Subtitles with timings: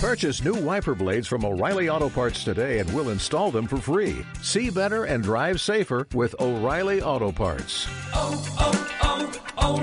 [0.00, 4.24] Purchase new wiper blades from O'Reilly Auto Parts today and we'll install them for free.
[4.40, 7.86] See better and drive safer with O'Reilly Auto Parts.
[8.14, 9.78] oh, oh, oh,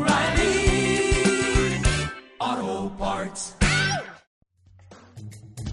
[2.40, 3.54] O'Reilly Auto Parts.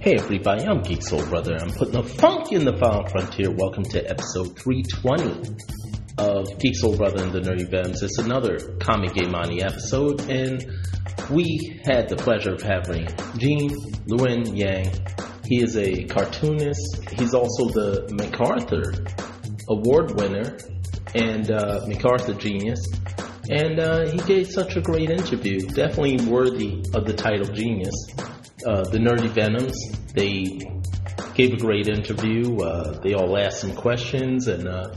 [0.03, 1.57] Hey everybody, I'm Geek Soul Brother.
[1.59, 3.51] I'm putting the funk in the Final Frontier.
[3.51, 5.57] Welcome to episode 320
[6.19, 8.03] of Geek Soul Brother and the Nerdy Venoms.
[8.03, 10.65] It's another Comigamani episode, and
[11.31, 13.07] we had the pleasure of having
[13.39, 13.71] Gene
[14.07, 14.93] Luen Yang.
[15.45, 17.09] He is a cartoonist.
[17.11, 18.93] He's also the MacArthur
[19.69, 20.57] Award winner
[21.15, 22.87] and uh, MacArthur Genius.
[23.51, 27.95] And uh, he gave such a great interview, definitely worthy of the title Genius.
[28.67, 29.77] Uh, the Nerdy Venoms,
[30.15, 30.61] they
[31.35, 32.57] gave a great interview.
[32.59, 34.89] Uh, they all asked some questions, and uh,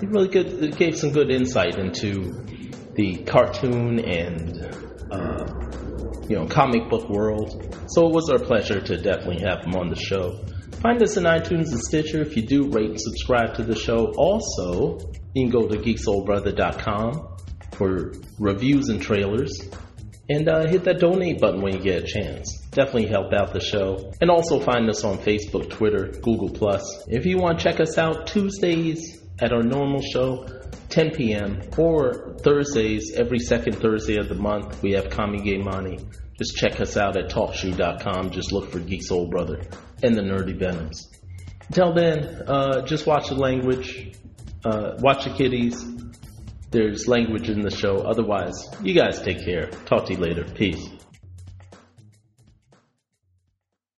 [0.00, 2.32] he really good, gave some good insight into
[2.94, 4.62] the cartoon and
[5.10, 5.46] uh,
[6.28, 7.76] you know comic book world.
[7.88, 10.44] So it was our pleasure to definitely have him on the show.
[10.80, 12.20] Find us in iTunes and Stitcher.
[12.20, 14.12] If you do, rate and subscribe to the show.
[14.16, 14.98] Also,
[15.34, 17.36] you can go to geeksoulbrother.com
[17.72, 19.68] for reviews and trailers.
[20.30, 22.60] And uh, hit that donate button when you get a chance.
[22.70, 24.12] Definitely help out the show.
[24.20, 26.84] And also find us on Facebook, Twitter, Google Plus.
[27.08, 30.46] If you want to check us out Tuesdays at our normal show,
[30.88, 31.60] 10 p.m.
[31.76, 36.04] or Thursdays, every second Thursday of the month, we have Comigamani.
[36.38, 38.30] Just check us out at talkshoe.com.
[38.30, 39.60] Just look for Geek Soul Brother
[40.02, 41.10] and the Nerdy Venoms.
[41.68, 44.12] Until then, uh, just watch the language,
[44.64, 45.84] uh, watch the kitties.
[46.70, 47.98] There's language in the show.
[47.98, 49.66] Otherwise, you guys take care.
[49.86, 50.44] Talk to you later.
[50.44, 50.88] Peace.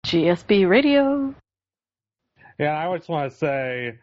[0.06, 1.36] GSB Radio.
[2.58, 4.00] Yeah, I just want to say,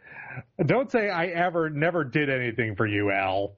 [0.65, 3.57] don't say I ever never did anything for you, Al.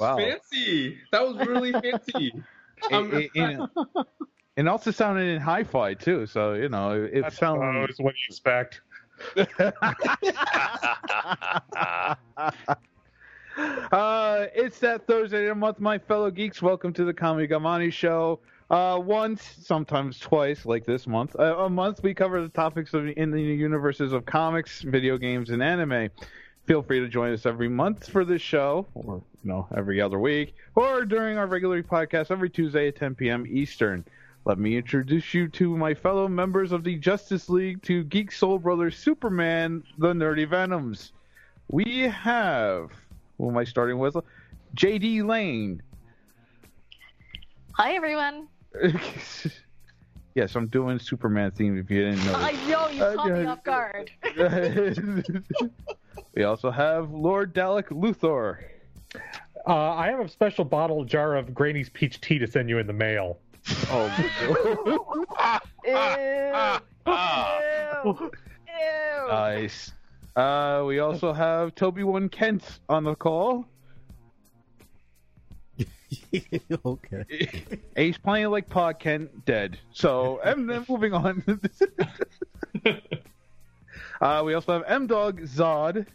[0.00, 0.16] Was Wow.
[0.18, 0.98] fancy.
[1.12, 2.32] That was really fancy.
[2.92, 3.68] Um, It- it- and,
[4.56, 7.90] and also sounded in hi-fi too, so you know it That's sounded.
[7.98, 8.82] what you expect.
[13.56, 16.62] uh, it's that Thursday of the month, my fellow geeks.
[16.62, 18.38] Welcome to the Comigamani Show.
[18.70, 23.08] Uh, once, sometimes twice, like this month, uh, a month we cover the topics of
[23.08, 26.10] in the universes of comics, video games, and anime.
[26.68, 30.18] Feel free to join us every month for this show, or you know, every other
[30.18, 33.46] week, or during our regular podcast every Tuesday at 10 p.m.
[33.48, 34.04] Eastern.
[34.44, 38.58] Let me introduce you to my fellow members of the Justice League, to Geek Soul
[38.58, 41.12] Brothers Superman, the Nerdy Venoms.
[41.70, 42.90] We have,
[43.38, 44.18] who am I starting with?
[44.76, 45.80] JD Lane.
[47.72, 48.46] Hi, everyone.
[50.34, 52.34] yes, I'm doing Superman theme if you didn't know.
[52.36, 54.10] I know you caught me off guard.
[56.34, 58.58] we also have Lord Dalek Luthor.
[59.66, 62.86] Uh, I have a special bottle jar of Granny's peach tea to send you in
[62.86, 63.38] the mail.
[63.90, 64.08] Oh,
[65.84, 65.92] Ew.
[68.04, 68.30] Ew.
[68.66, 69.28] Ew.
[69.28, 69.92] nice.
[70.36, 73.66] Uh, we also have Toby One Kent on the call.
[76.86, 77.52] okay.
[77.96, 79.78] He's playing like Pod Kent, dead.
[79.92, 81.42] So, and then moving on.
[84.20, 86.06] Uh, we also have M Dog Zod.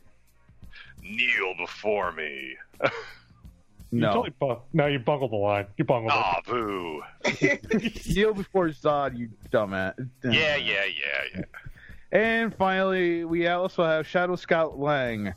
[1.02, 2.56] Kneel before me.
[3.92, 5.68] You No, totally bu- no, you bungled the line.
[5.78, 7.04] You bungled Ah, boo.
[8.08, 9.94] kneel before Zod, you dumbass.
[10.24, 11.42] Yeah, yeah, yeah, yeah.
[12.12, 15.34] And finally, we also have Shadow Scout Lang.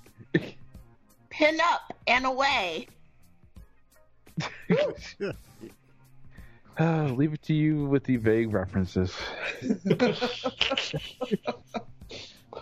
[1.30, 2.88] Pin up and away.
[6.78, 9.10] Uh, leave it to you with the vague references.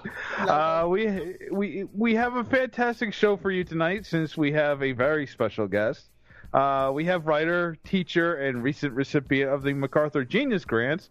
[0.38, 4.93] uh, we we we have a fantastic show for you tonight since we have a
[4.93, 6.08] very special guest.
[6.52, 11.11] Uh, we have writer, teacher, and recent recipient of the MacArthur Genius Grants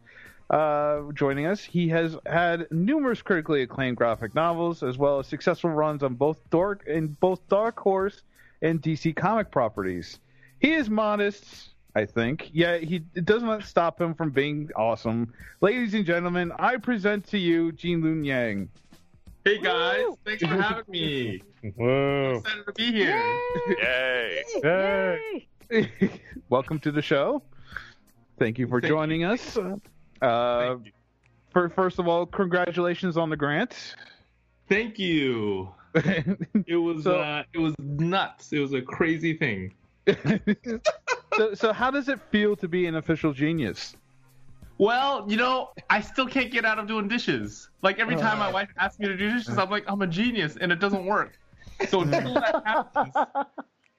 [0.49, 1.61] uh, joining us.
[1.61, 6.39] He has had numerous critically acclaimed graphic novels, as well as successful runs on both
[6.49, 8.21] Dark in both Dark Horse
[8.61, 10.19] and DC comic properties.
[10.59, 15.31] He is modest, I think, Yeah, he it does not stop him from being awesome.
[15.61, 18.69] Ladies and gentlemen, I present to you Gene Luen Yang.
[19.45, 21.43] Hey guys, thanks for having me.
[21.75, 22.37] Whoa.
[22.43, 23.39] Excited to be here.
[23.79, 24.43] Yay.
[25.71, 25.89] Yay!
[26.49, 27.43] Welcome to the show.
[28.39, 29.55] Thank you for Thank joining us.
[29.55, 29.77] Uh,
[30.19, 30.91] Thank you.
[31.51, 33.95] for, first of all, congratulations on the grant.
[34.67, 35.73] Thank you.
[36.65, 38.51] It was So- uh, it was nuts.
[38.51, 39.73] It was a crazy thing.
[41.37, 43.95] So, so how does it feel to be an official genius?
[44.77, 47.69] Well, you know, I still can't get out of doing dishes.
[47.81, 48.53] Like every time my oh.
[48.53, 51.37] wife asks me to do dishes, I'm like, I'm a genius, and it doesn't work.
[51.89, 53.13] So until that happens,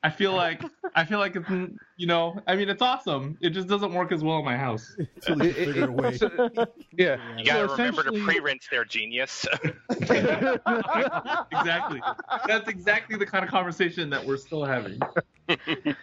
[0.02, 0.62] I feel like
[0.94, 1.48] I feel like it's
[1.96, 3.38] you know, I mean, it's awesome.
[3.40, 4.96] It just doesn't work as well in my house.
[5.26, 6.18] Until you figure a way.
[6.18, 6.50] So-
[6.92, 7.16] yeah.
[7.38, 9.46] You gotta So remember to pre-rinse their genius.
[9.90, 12.00] exactly.
[12.46, 15.00] That's exactly the kind of conversation that we're still having.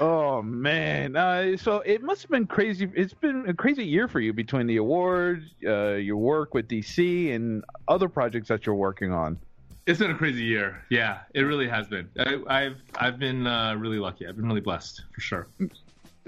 [0.00, 2.88] Oh man, uh, so it must have been crazy.
[2.94, 7.34] It's been a crazy year for you between the awards, uh, your work with DC,
[7.34, 9.38] and other projects that you're working on.
[9.86, 10.84] It's been a crazy year.
[10.90, 12.08] Yeah, it really has been.
[12.18, 14.26] I, I've I've been uh, really lucky.
[14.26, 15.48] I've been really blessed for sure.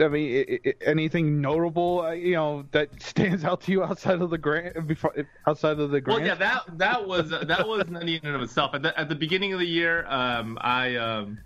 [0.00, 4.20] I mean, i i anything notable, uh, you know, that stands out to you outside
[4.20, 5.14] of the grant, before,
[5.46, 6.20] outside of the grant?
[6.20, 8.74] Well, yeah, that that was that was in and of itself.
[8.74, 11.38] At the, at the beginning of the year, um, I um,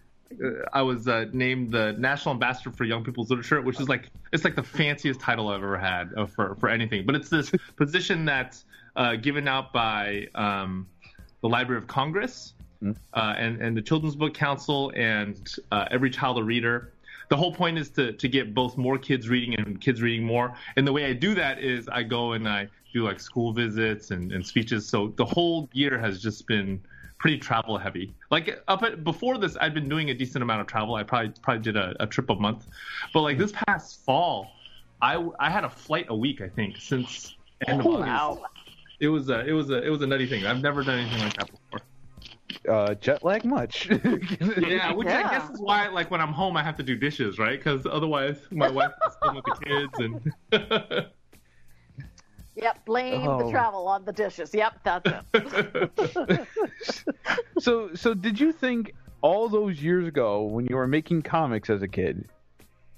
[0.73, 4.45] I was uh, named the national ambassador for young people's literature, which is like it's
[4.45, 7.07] like the fanciest title I've ever had uh, for for anything.
[7.07, 8.65] But it's this position that's
[8.97, 10.87] uh, given out by um,
[11.41, 12.55] the Library of Congress
[13.15, 16.93] uh, and and the Children's Book Council and uh, Every Child a Reader.
[17.31, 20.55] The whole point is to to get both more kids reading and kids reading more.
[20.77, 24.11] And the way I do that is I go and I do like school visits
[24.11, 24.87] and, and speeches.
[24.87, 26.81] So the whole year has just been
[27.25, 28.13] pretty travel heavy.
[28.31, 30.95] Like up at, before this, I'd been doing a decent amount of travel.
[30.95, 32.67] I probably probably did a, a trip a month,
[33.15, 34.51] but like this past fall,
[35.01, 37.35] I I had a flight a week I think since
[37.67, 38.43] end of August.
[39.01, 40.45] It was a it was a it was a nutty thing.
[40.45, 42.77] I've never done anything like that before.
[42.77, 43.89] uh, jet lag much.
[44.59, 47.39] Yeah, which I guess is why like when I'm home I have to do dishes,
[47.39, 47.59] right?
[47.59, 49.99] Because otherwise my wife is home with the kids
[50.53, 51.07] and.
[52.57, 53.45] Yep, blame Oh.
[53.45, 54.55] the travel on the dishes.
[54.55, 56.49] Yep, that's it.
[57.59, 61.83] so, so did you think all those years ago when you were making comics as
[61.83, 62.29] a kid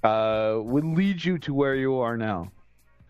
[0.04, 2.50] uh, would lead you to where you are now?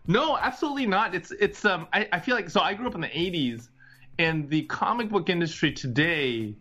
[0.07, 1.13] No, absolutely not.
[1.13, 3.69] It's it's um I, I feel like so I grew up in the eighties
[4.17, 6.55] and the comic book industry today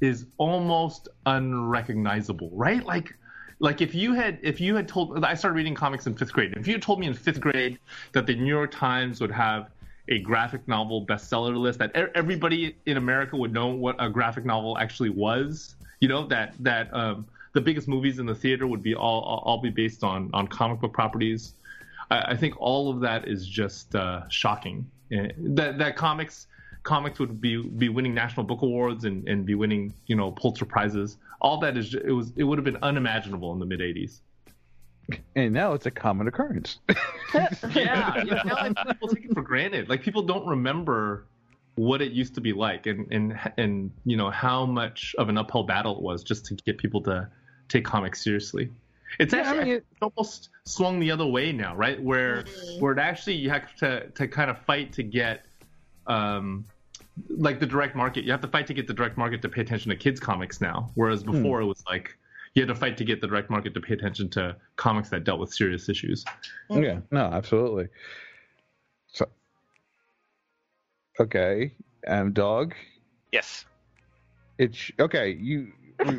[0.00, 2.84] is almost unrecognizable, right?
[2.84, 3.14] Like
[3.64, 6.52] like if you had if you had told I started reading comics in fifth grade.
[6.54, 7.78] If you had told me in fifth grade
[8.12, 9.70] that the New York Times would have
[10.08, 14.76] a graphic novel bestseller list that everybody in America would know what a graphic novel
[14.76, 18.94] actually was, you know, that that um the biggest movies in the theater would be
[18.94, 21.54] all all all be based on on comic book properties.
[22.10, 24.84] I, I think all of that is just uh, shocking.
[25.10, 26.48] Eh, That that comics
[26.82, 30.66] comics would be be winning national book awards and, and be winning you know Pulitzer
[30.66, 31.16] prizes.
[31.44, 34.20] All that is it was it would have been unimaginable in the mid '80s.
[35.36, 36.78] And now it's a common occurrence.
[37.74, 39.88] Yeah, you know, people take it for granted.
[39.88, 41.26] Like people don't remember
[41.74, 45.36] what it used to be like, and and and you know how much of an
[45.36, 47.28] uphill battle it was just to get people to
[47.68, 48.70] take comics seriously.
[49.18, 52.00] It's Yeah, I actually mean, it's almost swung the other way now, right?
[52.00, 52.44] Where
[52.78, 55.44] where it actually you have to to kind of fight to get
[56.06, 56.64] um
[57.28, 58.24] like the direct market.
[58.24, 60.60] You have to fight to get the direct market to pay attention to kids comics
[60.60, 62.16] now, whereas before it was like
[62.54, 65.24] you had to fight to get the direct market to pay attention to comics that
[65.24, 66.24] dealt with serious issues.
[66.70, 67.88] Yeah, no, absolutely.
[69.08, 69.28] So,
[71.20, 71.74] okay,
[72.06, 72.74] um, dog.
[73.32, 73.64] yes.
[74.56, 75.30] It's okay.
[75.30, 75.72] You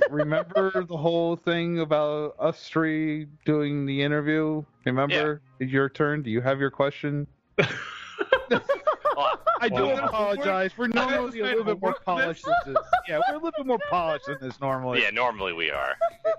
[0.09, 4.65] remember the whole thing about us three doing the interview?
[4.85, 5.41] Remember?
[5.59, 6.21] It's your turn.
[6.21, 7.27] Do you have your question?
[9.15, 10.05] Well, I do Wow.
[10.07, 10.71] apologize.
[10.77, 12.83] We're normally a little bit more polished than this.
[13.07, 15.01] Yeah, we're a little bit more polished than this normally.
[15.01, 15.95] yeah, normally we are.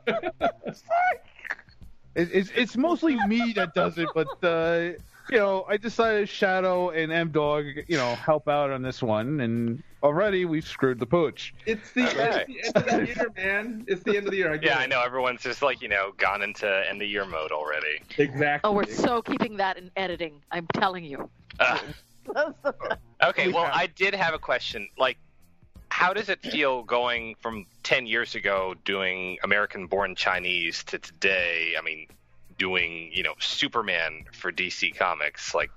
[2.14, 4.92] It, it's it's mostly me that does it, but uh,
[5.30, 9.40] you know, I decided Shadow and M Dog, you know, help out on this one,
[9.40, 11.52] and already we've screwed the pooch.
[11.66, 12.46] It's the, Okay.
[12.48, 13.84] it's the end of the year, man.
[13.86, 14.50] It's the end of the year.
[14.50, 14.84] I get Yeah, it.
[14.84, 18.00] I know everyone's just like you know gone into end of year mode already.
[18.16, 18.60] Exactly.
[18.66, 20.40] Oh, we're so keeping that in editing.
[20.50, 21.28] I'm telling you.
[21.60, 21.80] Ugh.
[23.22, 24.88] Okay, well, I did have a question.
[24.98, 25.16] Like,
[25.88, 31.74] how does it feel going from 10 years ago doing American Born Chinese to today?
[31.78, 32.08] I mean,
[32.58, 35.54] doing you know Superman for DC Comics.
[35.54, 35.70] Like,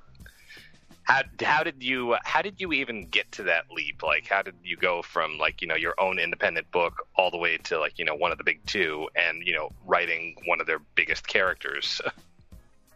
[1.04, 4.04] how how did you how did you even get to that leap?
[4.04, 7.38] Like, how did you go from like you know your own independent book all the
[7.38, 10.60] way to like you know one of the big two and you know writing one
[10.62, 12.02] of their biggest characters?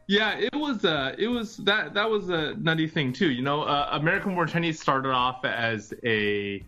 [0.07, 3.31] Yeah, it was uh it was that that was a nutty thing too.
[3.31, 6.63] You know, uh, American Born Chinese started off as a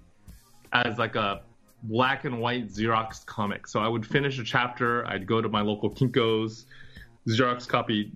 [0.71, 1.41] as like a
[1.83, 3.67] black and white Xerox comic.
[3.67, 6.65] So I would finish a chapter, I'd go to my local Kinko's,
[7.27, 8.11] Xerox copy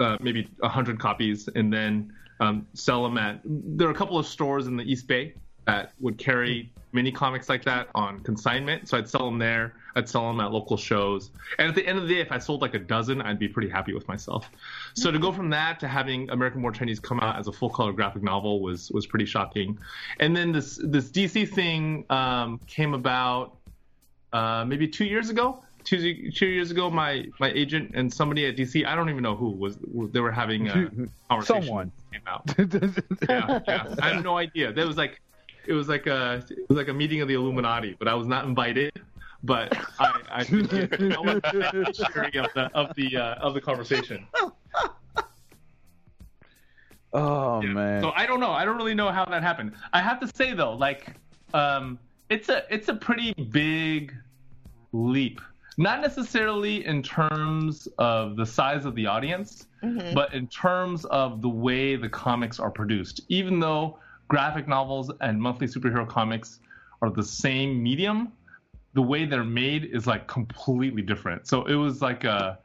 [0.00, 3.40] uh, maybe hundred copies, and then um, sell them at.
[3.44, 5.34] There are a couple of stores in the East Bay
[5.66, 8.88] that would carry mini comics like that on consignment.
[8.88, 9.74] So I'd sell them there.
[9.96, 11.30] I'd sell them at local shows.
[11.58, 13.48] And at the end of the day, if I sold like a dozen, I'd be
[13.48, 14.48] pretty happy with myself.
[14.94, 17.70] So to go from that to having American Born Chinese come out as a full
[17.70, 19.78] color graphic novel was was pretty shocking.
[20.18, 23.56] And then this this DC thing um, came about
[24.32, 25.62] uh, maybe two years ago.
[25.82, 29.34] Two, two years ago, my my agent and somebody at DC, I don't even know
[29.34, 29.78] who was,
[30.12, 30.72] they were having a
[31.30, 31.62] conversation.
[31.62, 32.42] Someone came out.
[33.28, 33.94] yeah, yeah.
[34.02, 34.72] I have no idea.
[34.72, 35.20] That was like
[35.66, 38.26] it was like a it was like a meeting of the Illuminati, but I was
[38.26, 38.92] not invited.
[39.42, 44.26] But I, I, I was the beneficiary of the of the uh, of the conversation.
[47.12, 48.02] Oh man.
[48.02, 48.50] So I don't know.
[48.52, 49.72] I don't really know how that happened.
[49.92, 51.14] I have to say though, like,
[51.54, 54.14] um, it's a it's a pretty big
[54.92, 55.40] leap.
[55.76, 60.14] Not necessarily in terms of the size of the audience, Mhm.
[60.14, 63.22] but in terms of the way the comics are produced.
[63.28, 66.60] Even though graphic novels and monthly superhero comics
[67.02, 68.30] are the same medium,
[68.94, 71.46] the way they're made is like completely different.
[71.46, 72.58] So it was like a,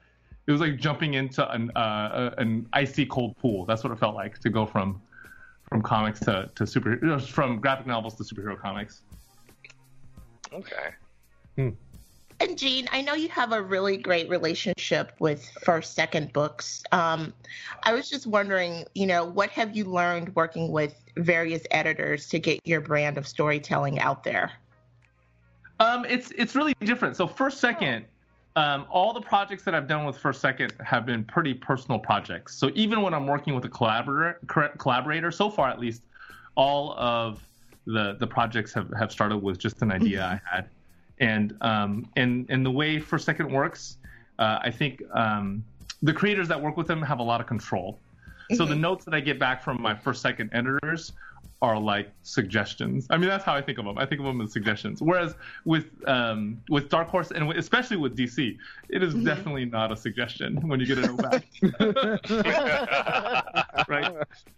[0.48, 3.66] it was like jumping into an uh, an icy cold pool.
[3.66, 5.02] That's what it felt like to go from
[5.70, 9.02] from comics to to super from graphic novels to superhero comics.
[10.54, 10.90] Okay.
[11.56, 11.70] Hmm.
[12.42, 16.84] And Gene, I know you have a really great relationship with First Second books.
[16.92, 17.34] Um,
[17.84, 22.40] I was just wondering, you know, what have you learned working with various editors to
[22.40, 24.52] get your brand of storytelling out there?
[25.80, 27.16] Um, it's it's really different.
[27.16, 28.06] So First Second,
[28.56, 32.56] um, all the projects that I've done with First Second have been pretty personal projects.
[32.56, 34.40] So even when I'm working with a collaborator,
[34.78, 36.02] collaborator, so far at least,
[36.56, 37.46] all of
[37.86, 40.70] the the projects have, have started with just an idea I had,
[41.20, 43.98] and um, and and the way First Second works,
[44.40, 45.64] uh, I think um,
[46.02, 48.00] the creators that work with them have a lot of control.
[48.54, 51.14] So the notes that I get back from my First Second editors
[51.62, 53.08] are like suggestions.
[53.10, 53.98] I mean, that's how I think of them.
[53.98, 55.02] I think of them as suggestions.
[55.02, 58.58] Whereas with um, with Dark Horse and especially with DC,
[58.90, 61.46] it is definitely not a suggestion when you get note back.
[63.88, 64.14] right?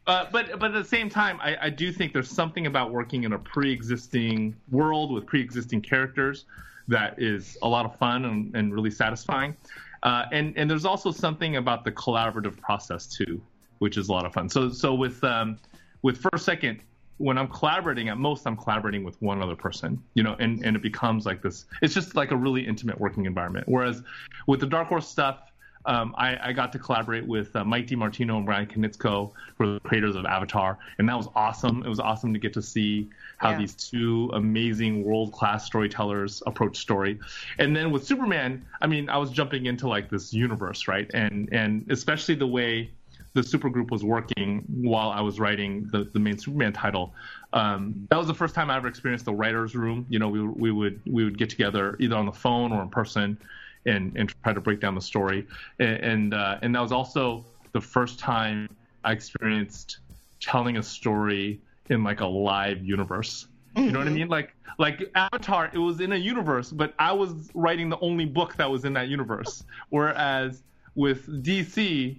[0.08, 3.24] Uh, but but at the same time, I, I do think there's something about working
[3.24, 6.46] in a pre-existing world with pre-existing characters
[6.88, 9.56] that is a lot of fun and, and really satisfying.
[10.04, 13.42] Uh, and and there's also something about the collaborative process too,
[13.80, 14.50] which is a lot of fun.
[14.50, 15.58] So so with um,
[16.02, 16.82] with First Second,
[17.18, 20.76] when I'm collaborating, at most I'm collaborating with one other person, you know, and and
[20.76, 21.66] it becomes like this.
[21.82, 23.68] It's just like a really intimate working environment.
[23.68, 24.04] Whereas
[24.48, 25.40] with the Dark Horse stuff.
[25.86, 29.74] Um, I, I got to collaborate with uh, Mike DiMartino and Bryan Konietzko, who are
[29.76, 31.82] the creators of Avatar, and that was awesome.
[31.86, 33.08] It was awesome to get to see
[33.38, 33.60] how Yeah.
[33.60, 37.20] these two amazing world-class storytellers approach story.
[37.58, 41.10] And then with Superman, I mean, I was jumping into like this universe, right?
[41.14, 42.92] And and especially the way
[43.38, 47.14] the supergroup was working while I was writing the, the main Superman title.
[47.54, 50.08] Um, that was the first time I ever experienced the writers' room.
[50.10, 52.90] You know, we, we would we would get together either on the phone or in
[52.90, 53.38] person,
[53.86, 55.46] and and try to break down the story.
[55.78, 60.00] And and, uh, and that was also the first time I experienced
[60.40, 61.60] telling a story
[61.92, 63.48] in like a live universe.
[63.76, 64.30] You know what I mean?
[64.30, 68.56] Like like Avatar, it was in a universe, but I was writing the only book
[68.56, 69.64] that was in that universe.
[69.90, 70.64] Whereas
[70.96, 72.18] with DC,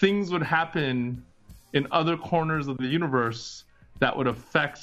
[0.00, 1.24] things would happen
[1.72, 3.64] in other corners of the universe
[4.00, 4.80] that would affect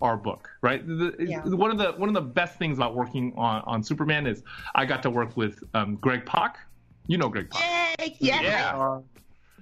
[0.00, 0.86] our book, right?
[0.86, 1.42] The- Yeah.
[1.46, 4.42] One of the one of the best things about working on on Superman is
[4.74, 6.58] I got to work with um, Greg Pak.
[7.06, 8.16] You know Greg Pak Yay!
[8.20, 8.40] Yeah.
[8.42, 9.00] Yeah.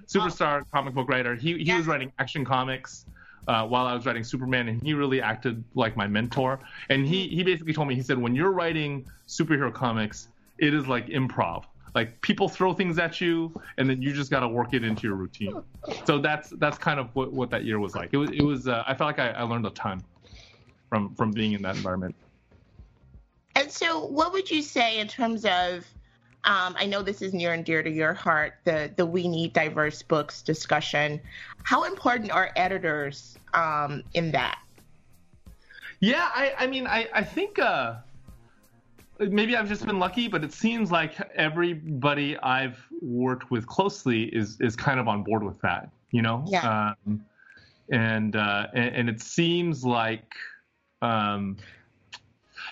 [0.07, 1.35] superstar comic book writer.
[1.35, 3.05] He he was writing action comics
[3.47, 6.59] uh, while I was writing Superman, and he really acted like my mentor.
[6.89, 10.87] And he he basically told me he said when you're writing superhero comics, it is
[10.87, 11.63] like improv.
[11.93, 15.07] Like people throw things at you, and then you just got to work it into
[15.07, 15.61] your routine.
[16.05, 18.09] So that's that's kind of what, what that year was like.
[18.13, 20.01] It was it was uh, I felt like I, I learned a ton
[20.89, 22.15] from from being in that environment.
[23.55, 25.85] And so, what would you say in terms of?
[26.43, 28.53] Um, I know this is near and dear to your heart.
[28.63, 31.21] The the we need diverse books discussion.
[31.63, 34.59] How important are editors um, in that?
[35.99, 37.97] Yeah, I, I mean, I, I think uh,
[39.29, 44.59] maybe I've just been lucky, but it seems like everybody I've worked with closely is
[44.59, 46.43] is kind of on board with that, you know.
[46.47, 46.93] Yeah.
[47.05, 47.23] Um,
[47.91, 50.33] and, uh, and and it seems like,
[51.01, 51.57] um,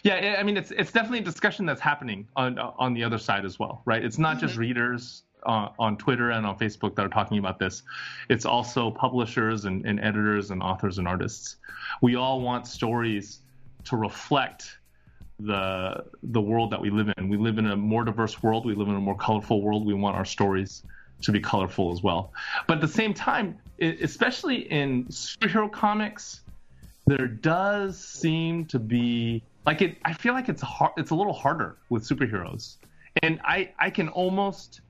[0.03, 3.45] yeah, I mean, it's it's definitely a discussion that's happening on on the other side
[3.45, 4.03] as well, right?
[4.03, 5.23] It's not just readers.
[5.43, 7.83] Uh, on Twitter and on Facebook that are talking about this.
[8.29, 11.55] It's also publishers and, and editors and authors and artists.
[12.01, 13.39] We all want stories
[13.85, 14.78] to reflect
[15.39, 17.29] the the world that we live in.
[17.29, 18.65] We live in a more diverse world.
[18.65, 19.85] We live in a more colorful world.
[19.85, 20.83] We want our stories
[21.21, 22.33] to be colorful as well.
[22.67, 26.41] But at the same time, especially in superhero comics,
[27.07, 29.97] there does seem to be like it.
[30.03, 30.91] I feel like it's hard.
[30.97, 32.75] It's a little harder with superheroes,
[33.23, 34.81] and I I can almost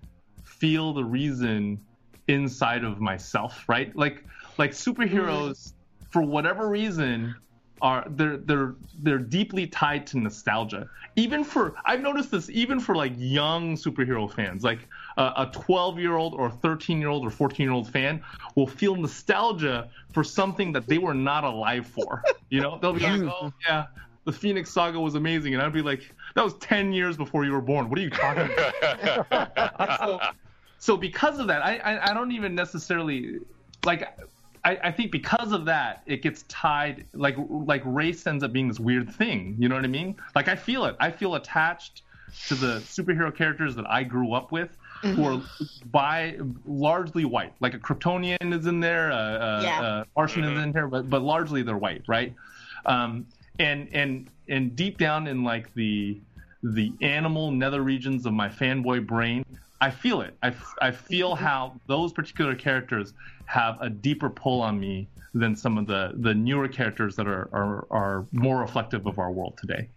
[0.44, 1.79] feel the reason
[2.27, 3.96] inside of myself, right?
[3.96, 4.24] Like
[4.58, 5.01] like mm-hmm.
[5.01, 5.74] superheroes,
[6.10, 7.36] for whatever reason,
[7.82, 10.90] are they're they're they're deeply tied to nostalgia.
[11.16, 14.80] Even for I've noticed this even for like young superhero fans, like
[15.18, 18.22] uh, a 12 year old or 13 year old or 14 year old fan
[18.56, 22.24] will feel nostalgia for something that they were not alive for.
[22.52, 23.86] You know, they'll be like, oh yeah.
[24.26, 26.02] The Phoenix Saga was amazing, and I'd be like,
[26.34, 27.90] "That was ten years before you were born.
[27.90, 30.20] What are you talking about?" so,
[30.80, 33.38] so because of that, I, I I don't even necessarily
[33.86, 34.08] like.
[34.66, 38.68] I, I think because of that, it gets tied like like race ends up being
[38.68, 39.56] this weird thing.
[39.60, 40.16] You know what I mean?
[40.36, 40.96] Like I feel it.
[41.00, 42.04] I feel attached
[42.48, 45.42] to the superhero characters that I grew up with, who are
[45.92, 47.54] by largely white.
[47.60, 49.82] Like a Kryptonian is in there, uh, uh, Yeah.
[49.82, 52.34] uh, Martian is in here, but but largely they're white, right?
[52.86, 53.25] Um,
[53.60, 56.20] and and and deep down in like the
[56.63, 59.46] the animal nether regions of my fanboy brain,
[59.80, 60.36] I feel it.
[60.44, 63.13] I, I feel how those particular characters
[63.50, 67.50] have a deeper pull on me than some of the, the newer characters that are,
[67.51, 69.89] are, are more reflective of our world today.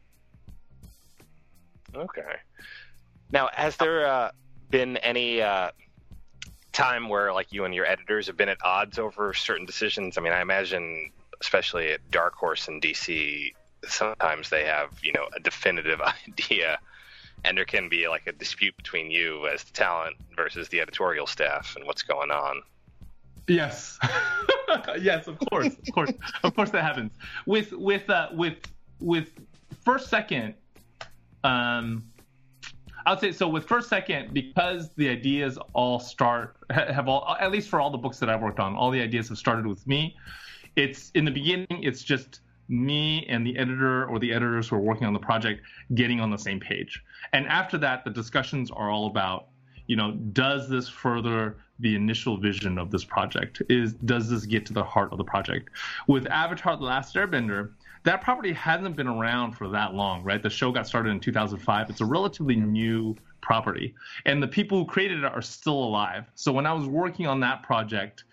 [1.94, 2.36] Okay.
[3.30, 4.30] Now, has there uh,
[4.70, 5.70] been any uh,
[6.72, 10.16] time where, like, you and your editors have been at odds over certain decisions?
[10.16, 13.52] I mean, I imagine, especially at Dark Horse and DC,
[13.84, 16.78] sometimes they have, you know, a definitive idea,
[17.44, 21.26] and there can be like a dispute between you as the talent versus the editorial
[21.26, 22.62] staff and what's going on.
[23.48, 23.98] Yes,
[25.00, 26.12] yes, of course, of course,
[26.44, 27.12] of course that happens
[27.46, 28.58] with with uh, with
[29.00, 29.30] with
[29.84, 30.54] First Second.
[31.44, 32.04] Um,
[33.04, 37.68] I'd say so with First Second because the ideas all start have all at least
[37.68, 40.16] for all the books that I've worked on, all the ideas have started with me.
[40.76, 44.80] It's in the beginning, it's just me and the editor or the editors who are
[44.80, 45.62] working on the project
[45.94, 47.02] getting on the same page.
[47.32, 49.48] And after that, the discussions are all about,
[49.86, 53.62] you know, does this further the initial vision of this project?
[53.68, 55.70] Is does this get to the heart of the project?
[56.06, 57.72] With Avatar: The Last Airbender,
[58.04, 60.42] that property hasn't been around for that long, right?
[60.42, 61.90] The show got started in 2005.
[61.90, 66.24] It's a relatively new property, and the people who created it are still alive.
[66.34, 68.24] So when I was working on that project,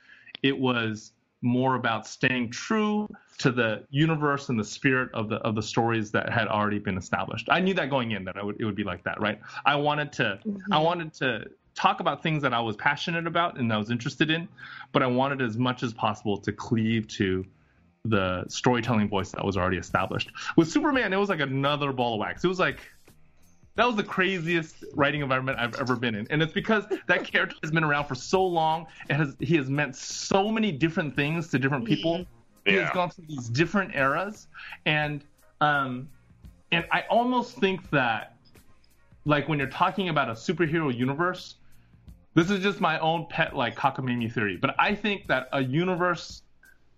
[0.44, 3.08] it was more about staying true
[3.38, 6.98] to the universe and the spirit of the of the stories that had already been
[6.98, 7.48] established.
[7.50, 9.40] I knew that going in that I would, it would be like that, right?
[9.66, 10.84] I wanted to I mm-hmm.
[10.84, 11.46] wanted to
[11.80, 14.48] talk about things that I was passionate about and I was interested in,
[14.92, 17.46] but I wanted as much as possible to cleave to
[18.06, 20.32] the storytelling voice that was already established.
[20.58, 22.44] With Superman, it was like another ball of wax.
[22.44, 22.80] It was like
[23.76, 27.56] that was the craziest writing environment I've ever been in, and it's because that character
[27.62, 28.88] has been around for so long.
[29.10, 32.26] It has he has meant so many different things to different people.
[32.65, 34.48] He has gone through these different eras,
[34.86, 35.24] and
[35.62, 36.10] um,
[36.74, 38.36] and I almost think that
[39.26, 41.56] like when you're talking about a superhero universe,
[42.36, 46.44] this is just my own pet like cockamamie theory, but I think that a universe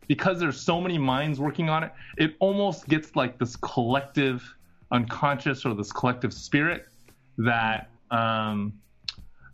[0.07, 4.43] because there's so many minds working on it, it almost gets like this collective
[4.91, 6.87] unconscious or this collective spirit
[7.37, 8.73] that um,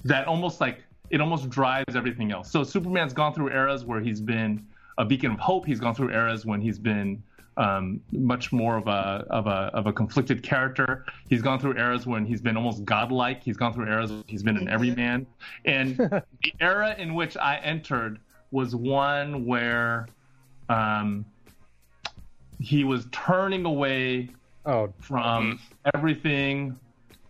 [0.04, 2.50] that almost like it almost drives everything else.
[2.50, 4.66] So Superman's gone through eras where he's been
[4.98, 5.66] a beacon of hope.
[5.66, 7.22] He's gone through eras when he's been
[7.58, 11.06] um, much more of a of a of a conflicted character.
[11.28, 13.44] He's gone through eras when he's been almost godlike.
[13.44, 15.26] He's gone through eras when he's been an everyman.
[15.66, 16.24] And the
[16.60, 18.20] era in which I entered
[18.52, 20.08] was one where
[20.70, 21.26] um,
[22.60, 24.30] he was turning away
[24.66, 25.60] Oh, from
[25.96, 26.78] everything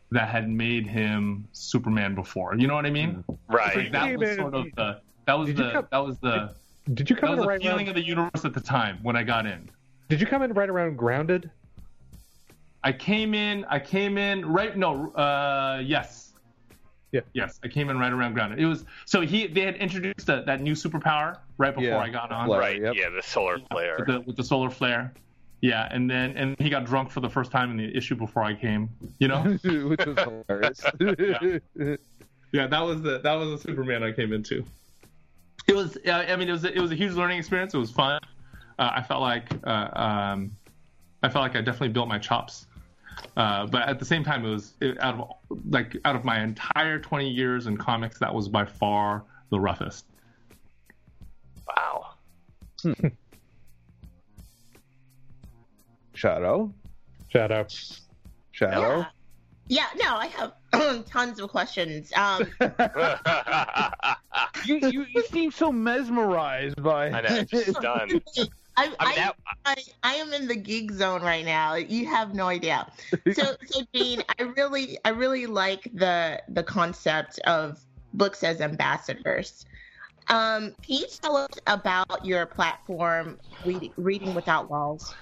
[0.10, 2.56] that had made him Superman before.
[2.56, 3.24] You know what I mean?
[3.48, 3.78] Right.
[3.78, 6.56] Like that was sort of the that was Did the come- that was the
[6.96, 7.90] did you that come was the right feeling around?
[7.90, 9.70] of the universe at the time when I got in.
[10.10, 11.50] Did you come in right around grounded?
[12.84, 13.66] I came in.
[13.66, 14.76] I came in right.
[14.78, 15.12] No.
[15.12, 15.82] Uh.
[15.86, 16.34] Yes.
[17.12, 17.22] Yeah.
[17.34, 17.60] Yes.
[17.64, 18.60] I came in right around grounded.
[18.60, 21.98] It was so he they had introduced that that new superpower right before Yeah.
[21.98, 22.48] I got on.
[22.48, 22.82] Flare, right.
[22.82, 22.96] yep.
[22.96, 23.96] Yeah, the solar flare.
[24.00, 25.14] With the, with the solar flare.
[25.62, 28.44] Yeah, and then and he got drunk for the first time in the issue before
[28.44, 28.90] I came.
[29.20, 29.42] You know.
[29.64, 30.18] Which was
[30.48, 30.82] hilarious.
[32.52, 34.64] yeah, that was the that was the Superman I came into.
[35.68, 35.98] It was.
[36.06, 37.74] Uh, I mean, it was it was a huge learning experience.
[37.74, 38.22] It was fun.
[38.80, 40.52] Uh, I felt like uh, um,
[41.24, 42.68] I felt like I definitely built my chops.
[43.36, 45.32] Uh, but at the same time, it was it, out of
[45.70, 50.06] like out of my entire 20 years in comics, that was by far the roughest.
[51.68, 52.14] Wow.
[56.14, 56.74] Shadow.
[57.30, 57.68] Shadow.
[58.52, 59.06] Shadow.
[59.70, 60.54] Yeah, no, I have
[61.06, 62.12] tons of questions.
[62.16, 62.48] Um,
[64.66, 67.10] you, you you seem so mesmerized by.
[67.10, 68.22] I know, just done.
[68.78, 69.36] I, I mean, that-
[69.66, 71.76] I, I am in the geek zone right now.
[71.76, 72.88] You have no idea.
[73.34, 77.80] So, so Dean, I really, I really like the the concept of
[78.14, 79.66] books as ambassadors.
[80.30, 85.14] Um, can you tell us about your platform, Read, Reading Without Walls?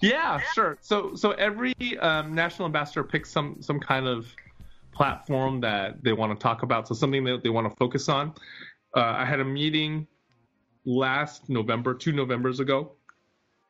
[0.00, 0.78] Yeah, sure.
[0.80, 4.26] So so every um, national ambassador picks some some kind of
[4.92, 6.88] platform that they want to talk about.
[6.88, 8.34] So something that they want to focus on.
[8.96, 10.06] Uh, I had a meeting
[10.84, 12.92] last November, two Novembers ago,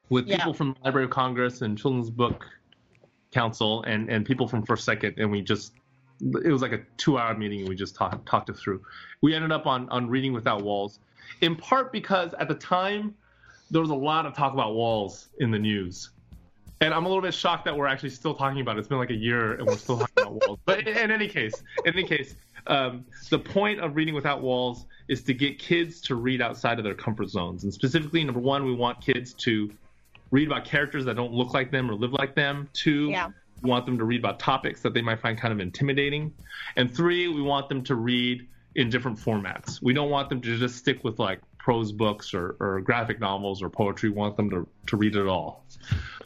[0.09, 0.37] with Yeah.
[0.39, 2.47] people from the Library of Congress and Children's Book
[3.31, 5.73] Council and and people from First Second, and we just
[6.21, 8.83] it was like a two hour meeting and we just talked talked it through.
[9.23, 11.01] We ended up on on Reading Without Walls,
[11.41, 13.15] in part because at the time
[13.71, 16.11] there was a lot of talk about walls in the news.
[16.83, 18.81] And I'm a little bit shocked that we're actually still talking about it.
[18.81, 20.59] It's been like a year and we're still talking about walls.
[20.65, 22.35] But in, in any case, in any case,
[22.67, 26.85] um, the point of reading without walls is to get kids to read outside of
[26.85, 27.63] their comfort zones.
[27.63, 29.71] And specifically, number one, we want kids to
[30.33, 32.69] read about characters that don't look like them or live like them.
[32.73, 33.29] Two, Yeah.
[33.63, 36.33] we want them to read about topics that they might find kind of intimidating.
[36.75, 39.81] And three, we want them to read in different formats.
[39.81, 43.63] We don't want them to just stick with like prose books or, or graphic novels
[43.63, 44.11] or poetry.
[44.11, 45.65] Want them to, to read it all.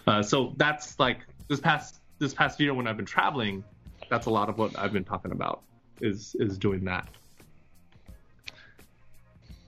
[0.06, 3.62] Uh, so that's like this past this past year when I've been traveling,
[4.08, 5.62] that's a lot of what I've been talking about
[6.00, 7.06] is is doing that.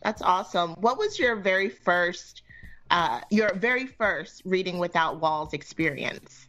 [0.03, 0.71] That's awesome.
[0.81, 2.43] What was your very first,
[2.91, 6.49] uh, your very first Reading Without Walls experience?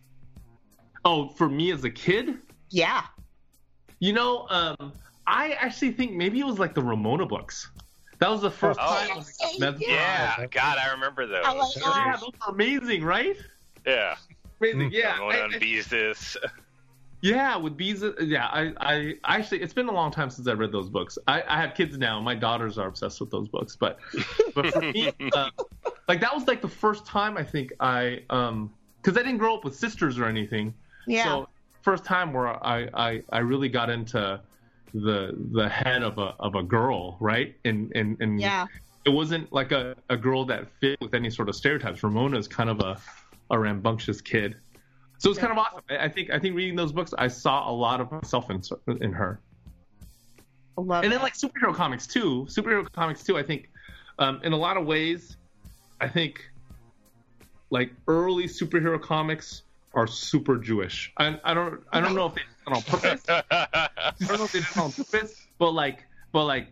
[1.04, 2.38] Oh, for me as a kid,
[2.70, 3.04] Yeah.
[4.00, 4.94] you know, um,
[5.26, 7.70] I actually think maybe it was like the Ramona books.
[8.20, 8.86] That was the first Oh.
[8.88, 9.12] time.
[9.12, 11.44] I was like, Yeah, God, I remember those.
[11.46, 13.38] I like yeah, those are amazing, right?
[13.86, 14.16] Yeah.
[14.60, 15.18] Amazing, yeah.
[15.18, 16.38] Going I- on I- bees.
[17.22, 18.02] Yeah, with bees.
[18.22, 21.18] Yeah, I, I actually, it's been a long time since I read those books.
[21.28, 22.22] I, I have kids now.
[22.22, 24.00] My daughters are obsessed with those books, but,
[24.56, 25.50] but for me, uh,
[26.08, 29.56] like that was like the first time I think I, um, because I didn't grow
[29.56, 30.74] up with sisters or anything.
[31.08, 31.24] Yeah.
[31.26, 31.50] So
[31.82, 34.40] first time where I, I, I really got into
[34.94, 37.56] the the head of a of a girl, right?
[37.66, 38.68] And and and Yeah.
[39.06, 42.04] it wasn't like a, a girl that fit with any sort of stereotypes.
[42.04, 42.98] Ramona is kind of a,
[43.52, 44.56] a rambunctious kid.
[45.20, 45.82] So it's kind of awesome.
[45.90, 48.62] I think I think reading those books, I saw a lot of myself in
[49.02, 49.40] in her.
[50.78, 52.46] I love And then like superhero comics too.
[52.50, 53.38] Superhero comics too.
[53.38, 53.70] I think
[54.18, 55.36] um, in a lot of ways,
[56.00, 56.50] I think
[57.70, 61.12] like early superhero comics are super Jewish.
[61.18, 62.42] I, I don't I don't know if they
[62.72, 63.24] it on purpose.
[63.28, 66.68] I don't know if they did it on purpose, but like but like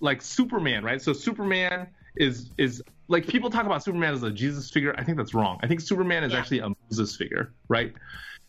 [0.00, 1.00] like Superman, right?
[1.00, 4.94] So Superman is is like people talk about Superman as a Jesus figure.
[4.98, 5.58] I think that's wrong.
[5.62, 7.92] I think Superman is actually a Moses figure, right?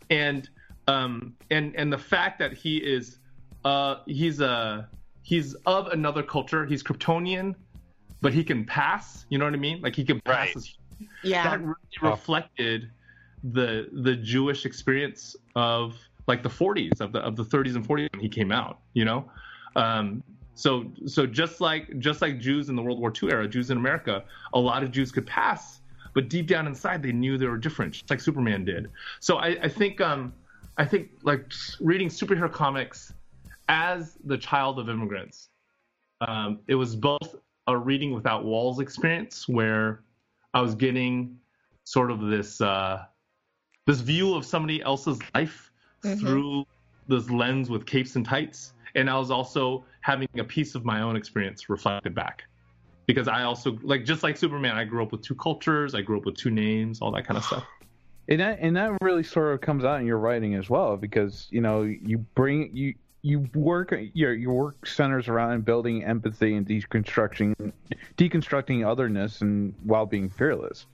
[0.09, 0.49] And
[0.87, 3.19] um and and the fact that he is
[3.65, 4.89] uh he's a
[5.23, 6.65] he's of another culture.
[6.65, 7.55] He's Kryptonian,
[8.21, 9.25] but he can pass.
[9.29, 9.81] You know what I mean?
[9.81, 10.47] Like he can pass.
[10.47, 10.55] Right.
[10.55, 10.73] as
[11.23, 11.43] yeah.
[11.43, 12.89] that really reflected
[13.43, 15.95] the the Jewish experience of
[16.27, 18.79] like the 40s of the of the 30s and 40s when he came out.
[18.93, 19.31] You know,
[19.75, 20.23] um,
[20.55, 23.77] so so just like just like Jews in the World War II era, Jews in
[23.77, 25.81] America, a lot of Jews could pass,
[26.13, 28.89] but deep down inside they knew they were different, just like Superman did.
[29.19, 30.33] So I, I think um,
[30.77, 33.13] I think like reading superhero comics
[33.69, 35.49] as the child of immigrants,
[36.21, 37.35] um, it was both
[37.67, 40.01] a reading without walls experience where
[40.53, 41.37] I was getting
[41.83, 43.05] sort of this uh,
[43.85, 45.66] this view of somebody else's life
[46.03, 46.19] Mhm.
[46.19, 46.65] through
[47.07, 51.01] this lens with capes and tights, and I was also having a piece of my
[51.01, 52.43] own experience reflected back.
[53.05, 56.17] Because I also like just like Superman, I grew up with two cultures, I grew
[56.17, 57.65] up with two names, all that kind of stuff.
[58.29, 61.47] And that and that really sort of comes out in your writing as well because
[61.49, 66.67] you know you bring you you work your your work centers around building empathy and
[66.67, 67.53] deconstructing
[68.17, 70.87] deconstructing otherness and while being fearless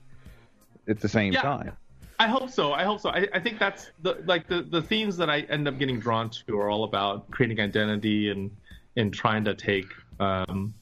[0.86, 1.40] at the same Yeah.
[1.42, 1.76] time.
[2.18, 2.72] I hope so.
[2.72, 3.10] I hope so.
[3.10, 6.30] I, I think that's the like the, the themes that I end up getting drawn
[6.30, 8.50] to are all about creating identity and
[8.96, 9.86] and trying to take
[10.20, 10.72] um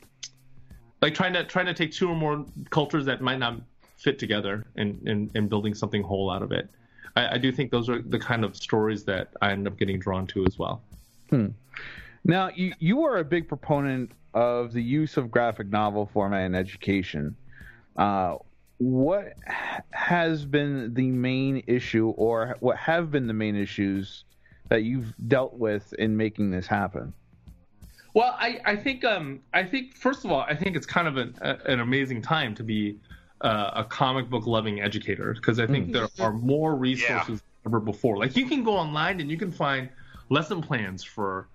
[1.01, 3.61] like trying to trying to take two or more cultures that might not
[4.03, 6.69] fit together and, and, and building something whole out of it.
[7.15, 9.99] I, I do think those are the kind of stories that I end up getting
[10.01, 10.83] drawn to as well.
[11.31, 11.49] Hmm.
[12.25, 16.55] Now, you, you are a big proponent of the use of graphic novel format in
[16.55, 17.37] education.
[17.97, 18.39] Uh,
[18.83, 19.35] what
[19.93, 24.25] has been the main issue, or what have been the main issues
[24.71, 27.13] that you've dealt with in making this happen?
[28.15, 31.17] Well, I, I think um, I think first of all, I think it's kind of
[31.17, 32.99] an, a, an amazing time to be
[33.41, 37.81] uh, a comic book loving educator because I think there are more resources than ever
[37.81, 38.17] before.
[38.17, 39.89] Like you can go online and you can find
[40.29, 41.47] lesson plans for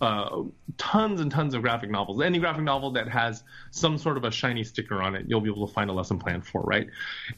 [0.00, 0.42] uh,
[0.76, 2.20] tons and tons of graphic novels.
[2.20, 5.50] Any graphic novel that has some sort of a shiny sticker on it, you'll be
[5.50, 6.88] able to find a lesson plan for, right?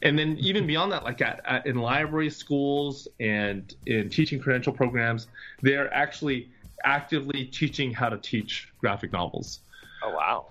[0.01, 4.73] And then even beyond that, like at, at, in library schools and in teaching credential
[4.73, 5.27] programs,
[5.61, 6.49] they're actually
[6.83, 9.59] actively teaching how to teach graphic novels.
[10.03, 10.45] Oh wow.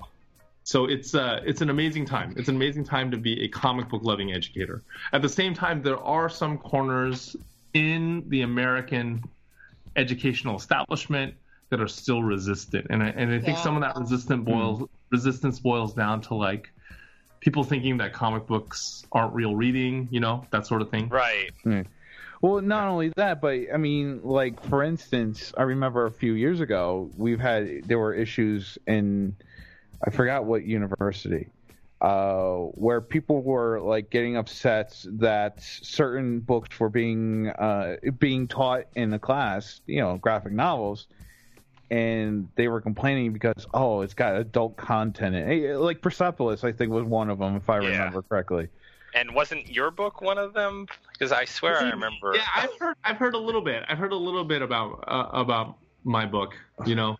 [0.64, 2.34] So it's uh, it's an amazing time.
[2.36, 4.82] It's an amazing time to be a comic book loving educator.
[5.12, 7.36] At the same time, there are some corners
[7.72, 9.22] in the American
[9.94, 11.34] educational establishment
[11.70, 13.62] that are still resistant, and I, and I think Yeah.
[13.62, 16.68] some of that resistant boils resistance boils down to like
[17.40, 21.08] people thinking that comic books aren't real reading, you know, that sort of thing.
[21.08, 21.50] Right.
[22.42, 26.60] Well, not only that, but I mean, like for instance, I remember a few years
[26.60, 29.36] ago we've had there were issues in
[30.04, 31.48] I forgot what university
[32.00, 38.84] uh, where people were like getting upset that certain books were being uh, being taught
[38.94, 41.06] in the class, you know, graphic novels,
[41.90, 45.34] and they were complaining because oh, it's got adult content.
[45.34, 45.76] in it.
[45.76, 47.88] Like Persepolis, I think was one of them, if I Yeah.
[47.88, 48.68] remember correctly.
[49.14, 50.86] And wasn't your book one of them?
[51.12, 52.34] Because I swear I remember.
[52.34, 53.84] Yeah, I've heard I've heard a little bit.
[53.88, 56.54] I've heard a little bit about uh, about my book.
[56.84, 57.16] You know.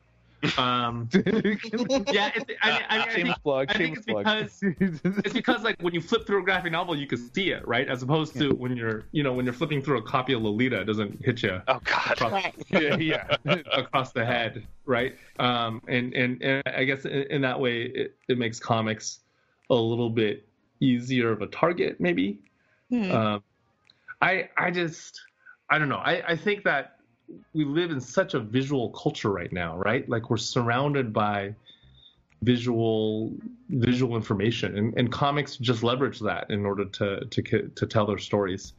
[0.59, 4.79] Um, yeah, it's, I, mean, I, mean, I think, plug, I think shameless it's plug.
[4.79, 7.67] because it's because like when you flip through a graphic novel, you can see it,
[7.67, 7.89] right?
[7.89, 10.81] As opposed to when you're, you know, when you're flipping through a copy of Lolita,
[10.81, 12.13] it doesn't hit you Oh God.
[12.13, 13.37] across, yeah, yeah,
[13.73, 15.17] across the head, right?
[15.39, 19.21] Um, and, and and I guess in, in that way, it, it makes comics
[19.71, 20.47] a little bit
[20.81, 22.39] easier of a target, maybe.
[22.91, 23.11] Hmm.
[23.11, 23.43] Um,
[24.21, 25.21] I I just
[25.71, 25.97] I don't know.
[25.97, 26.96] I, I think that
[27.55, 30.09] we live in such a visual culture right now, right?
[30.09, 31.55] Like we're surrounded by
[32.43, 33.33] visual
[33.69, 38.19] visual information, and, and comics just leverage that in order to to to tell their
[38.19, 38.75] stories.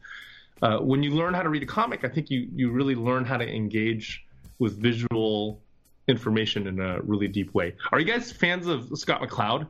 [0.62, 3.24] Uh, when you learn how to read a comic, I think you you really learn
[3.24, 4.24] how to engage
[4.58, 5.60] with visual
[6.08, 7.74] information in a really deep way.
[7.92, 9.68] Are you guys fans of Scott McCloud?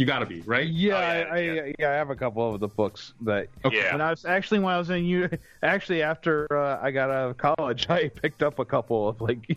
[0.00, 0.66] You got to be, right?
[0.66, 1.36] Yeah, Oh, yeah, I,
[1.66, 1.90] I, yeah.
[1.90, 3.48] I have a couple of the books that.
[3.70, 3.92] Yeah.
[3.92, 5.28] When I was actually when I was in u,
[5.62, 9.46] actually after uh, I got out of college, I picked up a couple of like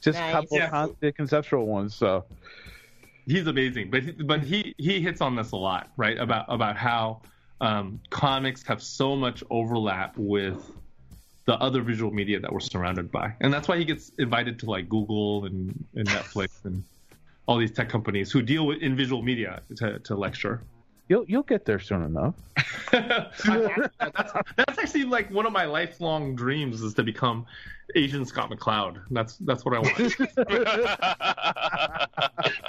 [0.00, 0.30] just Nice.
[0.30, 0.86] a couple Yeah.
[1.02, 1.94] of conceptual ones.
[1.94, 2.24] So
[3.26, 6.78] he's amazing but he, but he he hits on this a lot right about about
[6.78, 7.20] how
[7.60, 10.56] um, comics have so much overlap with
[11.44, 14.64] the other visual media that we're surrounded by and that's why he gets invited to
[14.64, 16.82] like google and, and netflix and
[17.48, 20.62] all these tech companies who deal with in visual media to, to lecture
[21.08, 22.34] you'll you'll get there soon enough.
[22.92, 23.42] that's,
[24.56, 27.46] that's actually like one of my lifelong dreams is to become
[27.96, 29.96] asian scott mccloud that's that's what i want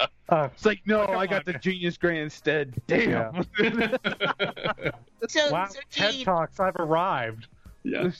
[0.30, 1.52] Uh, It's like no, Come I got on.
[1.52, 2.80] the genius grant instead.
[2.86, 3.44] Damn.
[5.28, 7.48] So, wow, so TED Talks, I've arrived.
[7.82, 8.10] yeah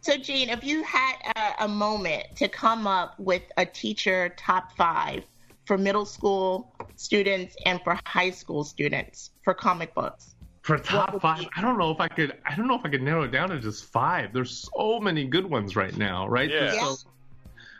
[0.00, 4.76] so Gene, if you had a, a moment to come up with a teacher top
[4.76, 5.24] five
[5.66, 11.40] for middle school students and for high school students for comic books, For top five,
[11.40, 12.38] be- I don't know if I could.
[12.46, 14.32] I don't know if I could narrow it down to just five.
[14.32, 16.50] There's so many good ones right now, right?
[16.50, 16.74] Yeah.
[16.74, 16.84] Yeah.
[16.84, 16.96] So,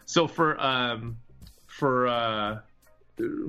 [0.05, 1.17] so for um,
[1.67, 2.61] for uh,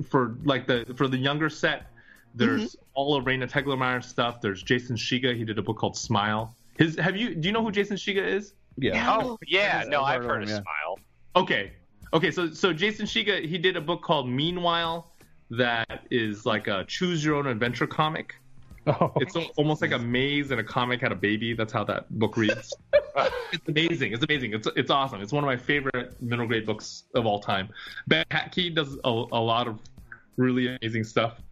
[0.08, 1.86] for like the for the younger set,
[2.34, 4.40] there's all of Raina Telgemeier stuff.
[4.40, 5.36] There's Jason Shiga.
[5.36, 6.54] He did a book called Smile.
[6.80, 7.34] His have you?
[7.34, 8.54] Do you know who Jason Shiga is?
[8.78, 9.18] Yeah.
[9.20, 10.98] Oh yeah, no, I've I've heard heard of of him, Smile.
[11.36, 11.72] Okay.
[12.14, 15.12] Okay, so so Jason Shiga he did a book called Meanwhile
[15.50, 18.34] that is like a choose your own adventure comic.
[18.86, 21.52] Oh, It's al- almost like a maze and a comic had a baby.
[21.52, 22.74] That's how that book reads.
[23.52, 24.14] it's amazing.
[24.14, 24.54] It's amazing.
[24.54, 25.20] It's it's awesome.
[25.20, 27.68] It's one of my favorite middle grade books of all time.
[28.08, 29.78] Ben Hatke does a, a lot of
[30.38, 31.42] really amazing stuff.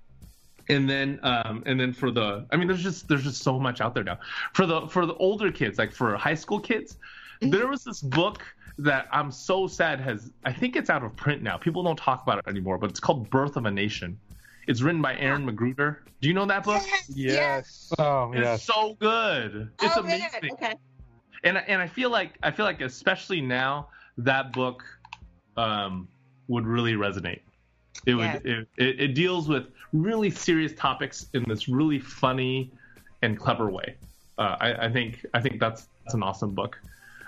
[0.69, 3.81] And then um, and then for the I mean there's just there's just so much
[3.81, 4.19] out there now.
[4.53, 6.99] For the for the older kids, like for high school kids,
[7.41, 8.43] there was this book
[8.79, 11.57] that I'm so sad has I think it's out of print now.
[11.57, 14.19] People don't talk about it anymore, but it's called Birth of a Nation.
[14.67, 15.97] It's written by Aaron McGruder.
[16.21, 16.83] Do you know that book?
[17.09, 17.09] Yes.
[17.09, 17.93] Yes.
[17.99, 18.65] oh It's yes.
[18.65, 19.71] so good.
[19.81, 20.21] It's oh, man.
[20.21, 20.53] amazing.
[20.53, 20.75] Okay.
[21.45, 24.85] And and I feel like I feel like especially now that book
[25.57, 26.09] um,
[26.49, 27.41] would really resonate.
[28.09, 28.39] It Yeah.
[28.45, 32.71] it, it, it deals with really serious topics in this really funny
[33.23, 33.97] and clever way.
[34.39, 36.79] Uh, I, I think I think that's that's an awesome book.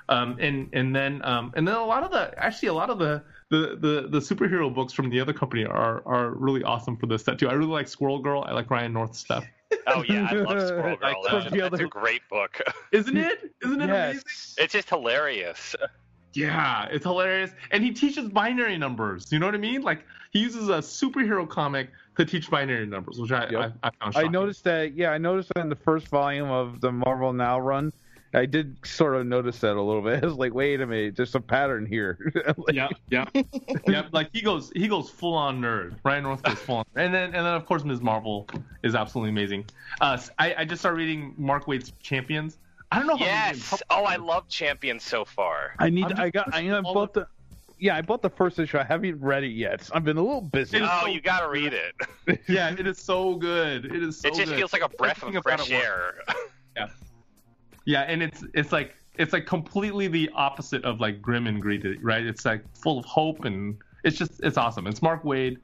[0.09, 2.99] Um, and and then um, and then a lot of the actually a lot of
[2.99, 7.07] the the, the, the superhero books from the other company are are really awesome for
[7.07, 7.49] this set too.
[7.49, 8.45] I really like Squirrel Girl.
[8.47, 9.45] I like Ryan North's stuff.
[9.87, 11.23] Oh yeah, I love Squirrel Girl.
[11.25, 12.61] Like, That's, that's a great book.
[12.93, 13.53] Isn't it?
[13.63, 14.23] Isn't it amazing?
[14.59, 15.77] It's just hilarious.
[16.33, 17.51] Yeah, it's hilarious.
[17.71, 19.31] And he teaches binary numbers.
[19.33, 19.83] You know what I mean?
[19.83, 23.73] Like he uses a superhero comic to teach binary numbers, which I, Yep.
[23.83, 24.95] I, I found I noticed that.
[24.95, 27.93] Yeah, I noticed that in the first volume of the Marvel Now run.
[28.33, 30.23] I did sort of notice that a little bit.
[30.23, 32.33] I was like, wait a minute, there's a pattern here.
[32.57, 33.25] Like, Yeah, yeah,
[33.89, 34.07] yeah.
[34.13, 35.97] Like he goes, he goes full on nerd.
[36.05, 38.01] Ryan North goes full on, and then and then of course Ms.
[38.01, 38.47] Marvel
[38.85, 39.65] is absolutely amazing.
[40.01, 42.59] Uh, I, I just started reading Mark Waid's Champions.
[42.93, 43.15] I don't know.
[43.15, 43.69] If I'm gonna get in Yes.
[43.69, 45.75] trouble Oh, I love Champions so far.
[45.79, 46.05] I need.
[46.05, 46.55] I'm just I got.
[46.55, 47.27] I, I all bought the.
[47.79, 48.77] Yeah, I bought the first issue.
[48.79, 49.89] I haven't read it yet.
[49.95, 50.81] I've been a little busy.
[50.83, 51.95] Oh, so you gotta read it.
[52.49, 53.87] Yeah, it is so good.
[53.87, 54.57] It is so it just good.
[54.59, 56.15] feels like a breath of fresh air.
[56.77, 56.87] Yeah,
[57.87, 61.97] Yeah, and it's it's like it's like completely the opposite of like grim and greedy,
[62.03, 62.25] right?
[62.25, 64.87] It's like full of hope and it's just it's awesome.
[64.87, 65.57] It's Mark Waid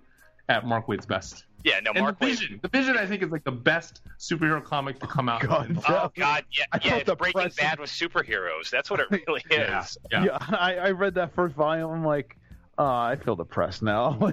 [0.49, 1.45] at Mark Waid's best.
[1.67, 4.01] Yeah, no, and Mark the Waid- Vision, the Vision, I think is like the best
[4.21, 5.41] superhero comic to come out.
[5.49, 5.77] God.
[5.89, 7.57] Oh God, yeah, I yeah, felt it's Breaking depressed.
[7.59, 8.71] Bad with superheroes.
[8.71, 9.99] That's what it really is.
[10.13, 10.25] yeah.
[10.25, 11.91] Yeah, I, I read that first volume.
[11.91, 12.37] I'm like,
[12.79, 14.13] uh, I feel depressed now.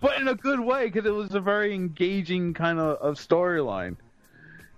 [0.00, 3.96] But in a good way because it was a very engaging kind of, of storyline.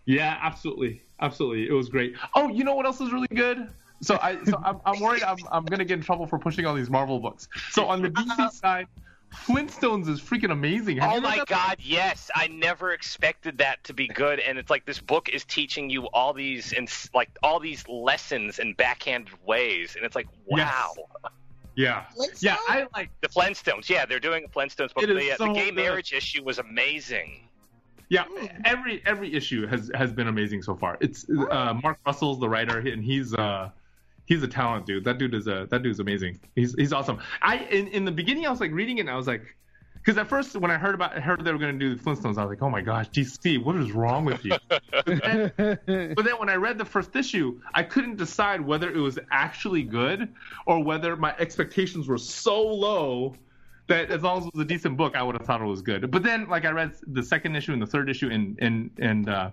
[0.06, 1.68] Yeah, absolutely, absolutely.
[1.68, 2.16] It was great.
[2.34, 3.68] Oh, you know what else is really good?
[4.00, 6.74] So I, so I'm, I'm worried I'm, I'm gonna get in trouble for pushing all
[6.74, 7.46] these Marvel books.
[7.70, 8.88] So on the DC side,
[9.32, 10.98] Flintstones is freaking amazing.
[10.98, 11.46] Have Oh you read my that?
[11.48, 12.30] God, yes!
[12.34, 16.04] I never expected that to be good, and it's like this book is teaching you
[16.08, 20.92] all these and like all these lessons in backhanded ways, and it's like wow.
[21.74, 22.04] Yes.
[22.04, 22.04] Yeah,
[22.40, 22.56] yeah.
[22.68, 25.04] I like The Flintstones, yeah, they're doing a Flintstones book.
[25.04, 25.76] It is The, so the gay good.
[25.76, 27.48] marriage issue was amazing.
[28.10, 28.24] Yeah,
[28.66, 30.98] every every issue has has been amazing so far.
[31.00, 33.70] It's uh, Mark Russell's the writer, and he's uh
[34.26, 35.04] he's a talent dude.
[35.04, 36.40] That dude is a that dude's amazing.
[36.54, 37.18] He's he's awesome.
[37.40, 39.42] I in, in the beginning I was like reading it, and I was like,
[39.94, 42.38] because at first when I heard about heard they were going to do the Flintstones,
[42.38, 44.56] I was like, oh my gosh, DC, what is wrong with you?
[44.68, 45.52] but, then,
[45.86, 49.82] but then when I read the first issue, I couldn't decide whether it was actually
[49.82, 50.32] good
[50.66, 53.34] or whether my expectations were so low
[53.88, 55.82] that as long as it was a decent book, I would have thought it was
[55.82, 56.10] good.
[56.10, 59.28] But then, like I read the second issue and the third issue, and and and
[59.28, 59.50] uh,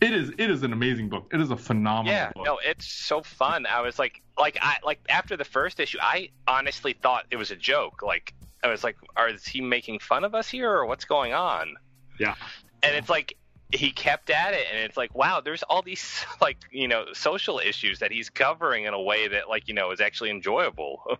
[0.00, 1.30] it is it is an amazing book.
[1.32, 2.44] It is a phenomenal Yeah, book.
[2.44, 3.66] no, it's so fun.
[3.66, 7.50] I was like, like I like after the first issue, I honestly thought it was
[7.50, 8.02] a joke.
[8.02, 11.32] Like I was like, are is he making fun of us here, or what's going
[11.32, 11.76] on?
[12.18, 12.34] Yeah.
[12.82, 13.36] And it's like
[13.72, 17.58] he kept at it, and it's like, wow, there's all these like you know social
[17.58, 21.02] issues that he's covering in a way that like you know is actually enjoyable.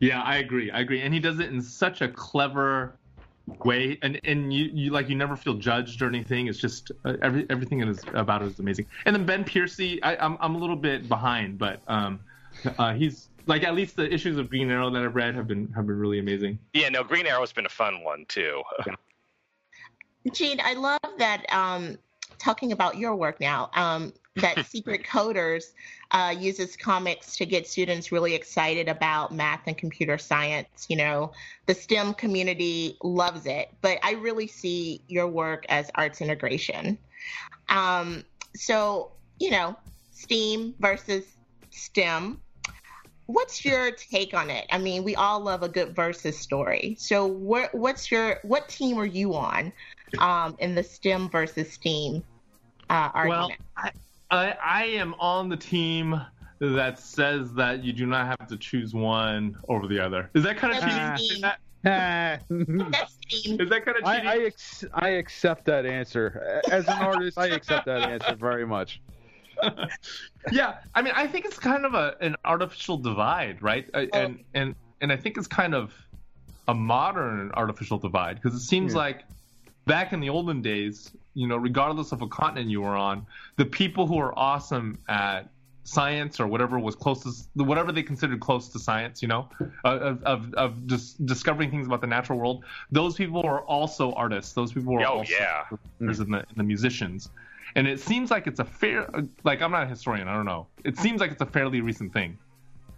[0.00, 0.68] Yeah, I agree.
[0.68, 2.98] I agree, and he does it in such a clever
[3.64, 6.46] way, and and you, you like you never feel judged or anything.
[6.46, 8.86] It's just uh, every everything it is about it is amazing.
[9.06, 12.20] And then Ben Percy, I, I'm I'm a little bit behind, but um,
[12.78, 15.68] uh, he's like at least the issues of Green Arrow that I've read have been
[15.74, 16.58] have been really amazing.
[16.72, 18.62] yeah, no, Green Arrow's been a fun one too.
[20.32, 21.98] Gene, I love that um,
[22.42, 23.70] talking about your work now.
[23.74, 25.72] Um, that Secret Coders
[26.10, 30.86] uh, uses comics to get students really excited about math and computer science.
[30.88, 31.32] You know,
[31.66, 36.98] the STEM community loves it, but I really see your work as arts integration.
[37.68, 38.24] Um,
[38.54, 39.76] so, you know,
[40.12, 41.24] STEAM versus
[41.70, 42.40] STEM.
[43.26, 44.66] What's your take on it?
[44.70, 46.96] I mean, we all love a good versus story.
[46.98, 49.72] So, what, what's your what team are you on
[50.18, 52.22] um, in the STEM versus STEAM
[52.90, 53.60] uh, Well, argument?
[53.76, 53.90] I,
[54.30, 56.20] I I am on the team
[56.60, 60.30] that says that you do not have to choose one over the other.
[60.34, 61.36] Is that kind of That's cheating?
[61.36, 63.60] Is that, That's STEAM.
[63.60, 64.28] is that kind of cheating?
[64.28, 67.36] I I, ex- I accept that answer as an artist.
[67.36, 69.00] I accept that answer very much.
[70.52, 73.88] yeah, I mean, I think it's kind of a an artificial divide, right?
[73.94, 75.92] I- And and and I think it's kind of
[76.68, 78.98] a modern artificial divide because it seems Yeah.
[79.00, 79.24] like
[79.86, 83.64] back in the olden days, you know, regardless of a continent you were on, the
[83.64, 85.48] people who are awesome at
[85.84, 89.48] science or whatever was closest, whatever they considered close to science, you know,
[89.84, 92.64] of of, of just discovering things about the natural world.
[92.90, 94.52] Those people were also artists.
[94.52, 95.64] Those people were Oh, also yeah.
[95.98, 97.30] the, and the musicians.
[97.74, 99.08] And it seems like it's a fair,
[99.44, 100.66] like I'm not a historian, I don't know.
[100.84, 102.38] It seems like it's a fairly recent thing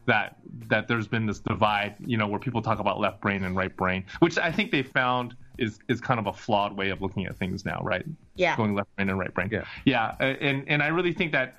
[0.07, 0.37] that
[0.69, 3.75] that there's been this divide, you know, where people talk about left brain and right
[3.75, 7.27] brain, which I think they found is is kind of a flawed way of looking
[7.27, 8.05] at things now, right?
[8.37, 8.57] Yeah.
[8.57, 9.49] Going left brain and right brain.
[9.53, 9.65] Yeah.
[9.85, 11.57] Yeah, and and I really think that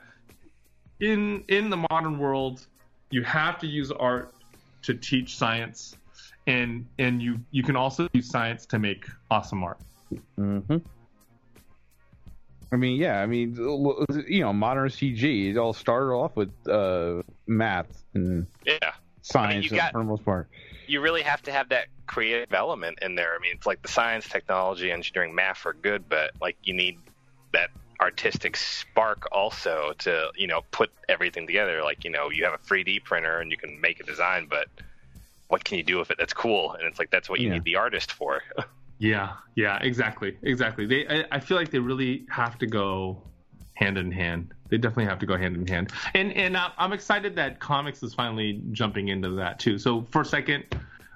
[0.99, 2.65] in in the modern world,
[3.09, 4.33] you have to use art
[4.83, 5.95] to teach science,
[6.47, 9.79] and and you you can also use science to make awesome art.
[10.39, 10.77] Mm-hmm.
[12.71, 13.21] I mean, yeah.
[13.21, 13.55] I mean,
[14.27, 15.51] you know, modern CG.
[15.51, 18.77] It all started off with uh, math and Yeah.
[19.21, 20.49] science you got- for the most part.
[20.87, 23.35] You really have to have that creative element in there.
[23.35, 26.97] I mean, it's like the science, technology, engineering, math are good, but like you need
[27.53, 27.69] that
[28.01, 31.81] artistic spark also to you know put everything together.
[31.83, 34.67] Like you know, you have a 3D printer and you can make a design, but
[35.47, 36.73] what can you do with it that's cool?
[36.73, 37.53] And it's like that's what you Yeah.
[37.53, 38.41] need the artist for.
[38.97, 40.85] Yeah, yeah, exactly, exactly.
[40.85, 43.23] They, I, I feel like they really have to go
[43.75, 44.53] hand in hand.
[44.69, 45.91] They definitely have to go hand in hand.
[46.15, 49.77] And and I- I'm excited that comics is finally jumping into that too.
[49.77, 50.65] So for a second,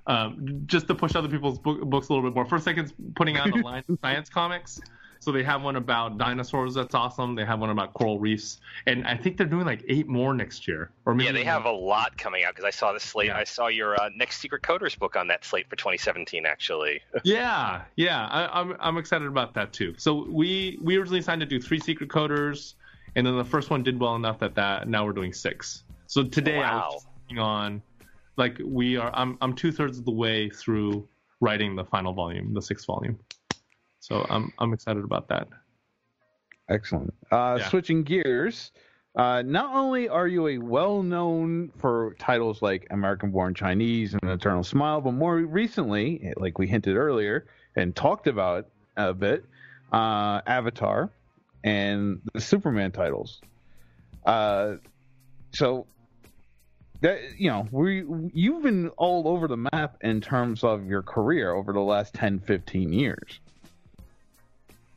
[0.07, 2.45] um, just to push other people's book, books a little bit more.
[2.45, 4.79] First Second, putting out a line of science comics.
[5.21, 7.35] So they have one about dinosaurs that's awesome.
[7.35, 10.65] They have one about coral reefs, and I think they're doing like eight more next
[10.65, 10.91] year.
[11.05, 13.27] Or maybe yeah, they have a lot coming out because I saw the slate.
[13.27, 13.37] Yeah.
[13.37, 17.01] I saw your uh, next Secret Coders book on that slate for 2017, actually.
[17.25, 19.93] yeah, yeah, I, I'm I'm excited about that too.
[19.97, 22.75] So we we originally signed to do three secret coders,
[23.15, 25.83] and then the first one did well enough that that now we're doing six.
[26.07, 27.05] So today I was
[27.37, 27.81] on
[28.37, 29.11] like we are.
[29.13, 31.07] I'm I'm two thirds of the way through
[31.41, 33.19] writing the final volume, the sixth volume.
[34.09, 35.47] So I'm I'm excited about that.
[36.67, 37.13] Excellent.
[37.31, 37.69] Uh, Yeah.
[37.69, 38.71] Switching gears,
[39.15, 45.01] uh, not only are you a well-known for titles like American-Born Chinese and Eternal Smile,
[45.01, 49.45] but more recently, like we hinted earlier and talked about a bit,
[49.91, 51.09] uh, Avatar
[51.63, 53.41] and the Superman titles.
[54.25, 54.75] Uh,
[55.53, 55.87] so
[57.01, 58.03] that you know, we
[58.33, 62.39] you've been all over the map in terms of your career over the last 10,
[62.39, 63.39] 15 years.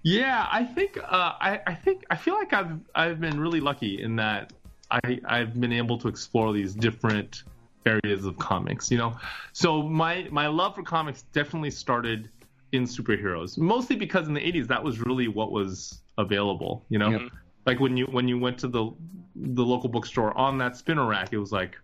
[0.02, 4.02] Yeah, I think uh, I, I think I feel like I've I've been really lucky
[4.02, 4.52] in that
[4.90, 7.44] I I've been able to explore these different
[7.86, 8.90] areas of comics.
[8.90, 9.16] You know,
[9.52, 12.28] so my my love for comics definitely started
[12.72, 16.84] in superheroes, mostly because in the '80s that was really what was available.
[16.88, 17.28] You know,
[17.64, 18.90] like when you when you went to the
[19.36, 21.78] the local bookstore on that spinner rack, it was like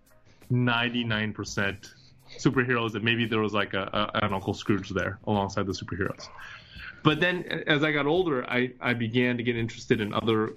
[0.51, 1.93] 99%
[2.37, 6.29] superheroes, and maybe there was like a, a an Uncle Scrooge there alongside the superheroes
[7.03, 10.55] but then as I got older, I, I began to get interested in other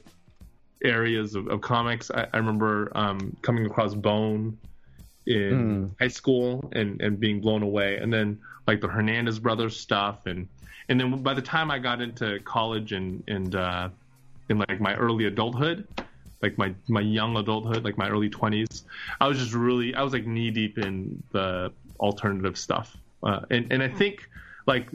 [0.83, 2.11] areas of, of comics.
[2.11, 4.57] I, I remember um, coming across Bone
[5.27, 10.25] in high school and, and being blown away, and then like the Hernandez brothers stuff,
[10.25, 10.47] and
[10.89, 13.89] and then by the time I got into college and and uh,
[14.49, 15.87] in like my early adulthood,
[16.41, 18.83] like my my young adulthood, like my early twenties,
[19.19, 23.71] I was just really I was like knee deep in the alternative stuff, uh, and
[23.71, 24.27] and I think
[24.65, 24.89] like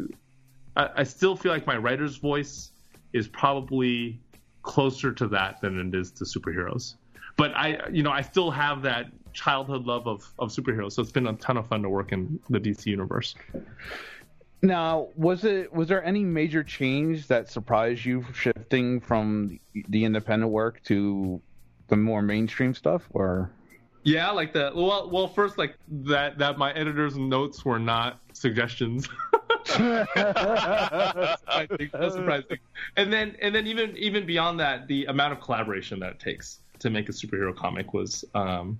[0.76, 2.70] I, I still feel like my writer's voice
[3.12, 4.20] is probably
[4.62, 6.94] closer to that than it is to superheroes.
[7.36, 10.92] But I, you know, I still have that childhood love of, of superheroes.
[10.92, 13.34] So it's been a ton of fun to work in the DC universe.
[14.62, 20.50] Now, was it was there any major change that surprised you shifting from the independent
[20.50, 21.40] work to
[21.88, 23.50] the more mainstream stuff, or
[24.02, 29.08] Yeah, like the well, well, first like that that my editor's notes were not suggestions.
[29.66, 31.38] surprising,
[31.92, 32.58] that's surprising.
[32.96, 36.58] And then and then even even beyond that, the amount of collaboration that it takes
[36.78, 38.78] to make a superhero comic was um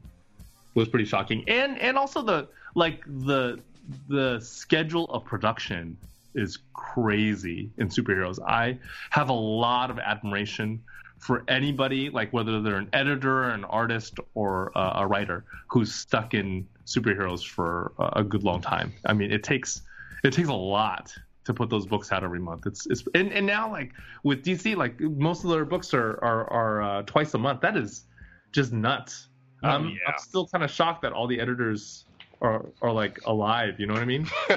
[0.74, 1.44] was pretty shocking.
[1.48, 3.60] And and also the like the
[4.08, 5.96] the schedule of production
[6.34, 8.38] is crazy in superheroes.
[8.46, 8.78] I
[9.10, 10.82] have a lot of admiration
[11.18, 16.34] for anybody, like whether they're an editor, an artist, or uh, a writer who's stuck
[16.34, 18.92] in superheroes for a good long time.
[19.06, 19.82] I mean, it takes
[20.26, 21.14] it takes a lot
[21.44, 22.66] to put those books out every month.
[22.66, 23.92] It's it's and, and now like
[24.24, 27.60] with DC, like most of their books are are, are uh, twice a month.
[27.60, 28.04] That is
[28.52, 29.28] just nuts.
[29.62, 29.96] Oh, I'm, yeah.
[30.08, 32.04] I'm still kind of shocked that all the editors
[32.42, 33.78] are are like alive.
[33.78, 34.28] You know what I mean?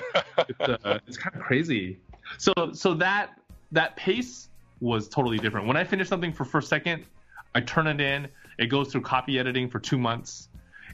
[0.49, 1.99] it's uh, it's kind of crazy.
[2.37, 3.39] So so that
[3.71, 4.49] that pace
[4.81, 5.67] was totally different.
[5.67, 7.05] When I finish something for First Second,
[7.55, 8.27] I turn it in.
[8.57, 10.48] It goes through copy editing for two months,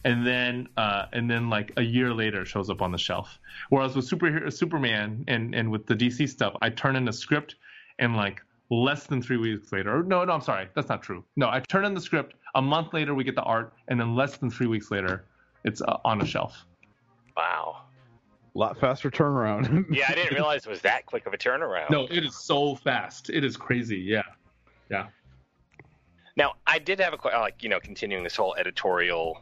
[0.06, 3.40] and then uh, and then like a year later it shows up on the shelf.
[3.70, 7.56] Whereas with superhero Superman and and with the DC stuff, I turn in a script
[8.00, 9.98] and like less than three weeks later.
[10.00, 11.24] Or no, no, I'm sorry, that's not true.
[11.36, 12.36] No, I turn in the script.
[12.54, 15.26] A month later, we get the art, and then less than three weeks later,
[15.66, 16.66] it's uh, on a shelf.
[17.36, 17.82] Wow.
[18.56, 19.86] a lot faster turnaround?
[19.94, 21.90] Yeah, I didn't realize it was that quick of a turnaround.
[21.90, 23.30] No, it is so fast.
[23.30, 23.98] It is crazy.
[23.98, 24.22] Yeah,
[24.90, 25.08] yeah.
[26.38, 29.42] Now, I did have a que- like you know continuing this whole editorial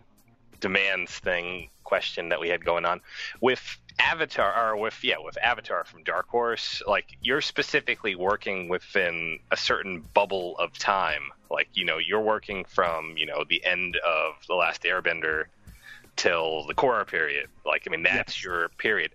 [0.64, 3.02] demands thing question that we had going on
[3.42, 3.62] with
[4.00, 6.82] Avatar or with yeah with Avatar from Dark Horse.
[6.88, 11.24] Like you're specifically working within a certain bubble of time.
[11.52, 15.46] Like you know you're working from you know the end of the Last Airbender
[16.16, 17.50] till the Korra period.
[17.66, 19.12] Like, I mean, that's your period.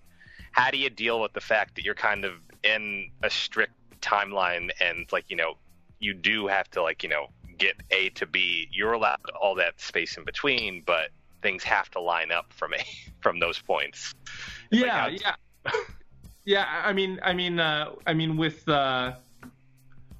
[0.52, 4.70] How do you deal with the fact that you're kind of in a strict timeline
[4.80, 5.54] and, like, you know,
[6.00, 7.28] you do have to, like, you know,
[7.58, 8.68] get A to B.
[8.70, 11.10] You're allowed all that space in between, but
[11.42, 12.78] things have to line up from a,
[13.20, 14.14] from those points.
[14.70, 15.34] Yeah, yeah,
[16.44, 16.82] yeah.
[16.84, 19.14] I mean, I mean, uh, I mean, with uh,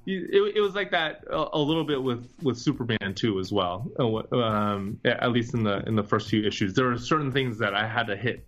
[0.05, 3.89] it, it was like that a, a little bit with with Superman too as well.
[3.99, 7.57] Uh, Um, at least in the in the first few issues, there were certain things
[7.59, 8.45] that I had to hit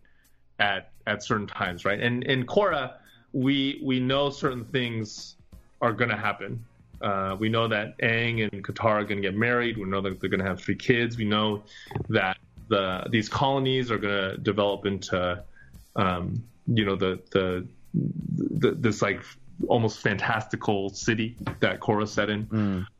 [0.59, 1.99] at at certain times, right?
[1.99, 2.93] And in Korra,
[3.33, 5.35] we we know certain things
[5.81, 6.63] are going to happen.
[7.01, 9.77] Uh, we know that Aang and Katara are going to get married.
[9.77, 11.17] We know that they're going to have three kids.
[11.17, 11.63] We know
[12.09, 12.37] that
[12.71, 15.43] the these colonies are going to develop into,
[15.97, 19.21] um, you know, the, the the this like
[19.67, 22.47] almost fantastical city that Korra set in.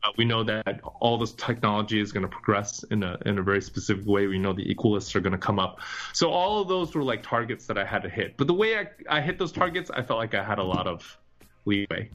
[0.04, 3.42] Uh, we know that all this technology is going to progress in a in a
[3.42, 4.26] very specific way.
[4.26, 5.80] We know the equalists are going to come up.
[6.12, 8.36] So all of those were like targets that I had to hit.
[8.36, 10.86] But the way I, I hit those targets, I felt like I had a lot
[10.86, 11.18] of
[11.64, 12.10] leeway.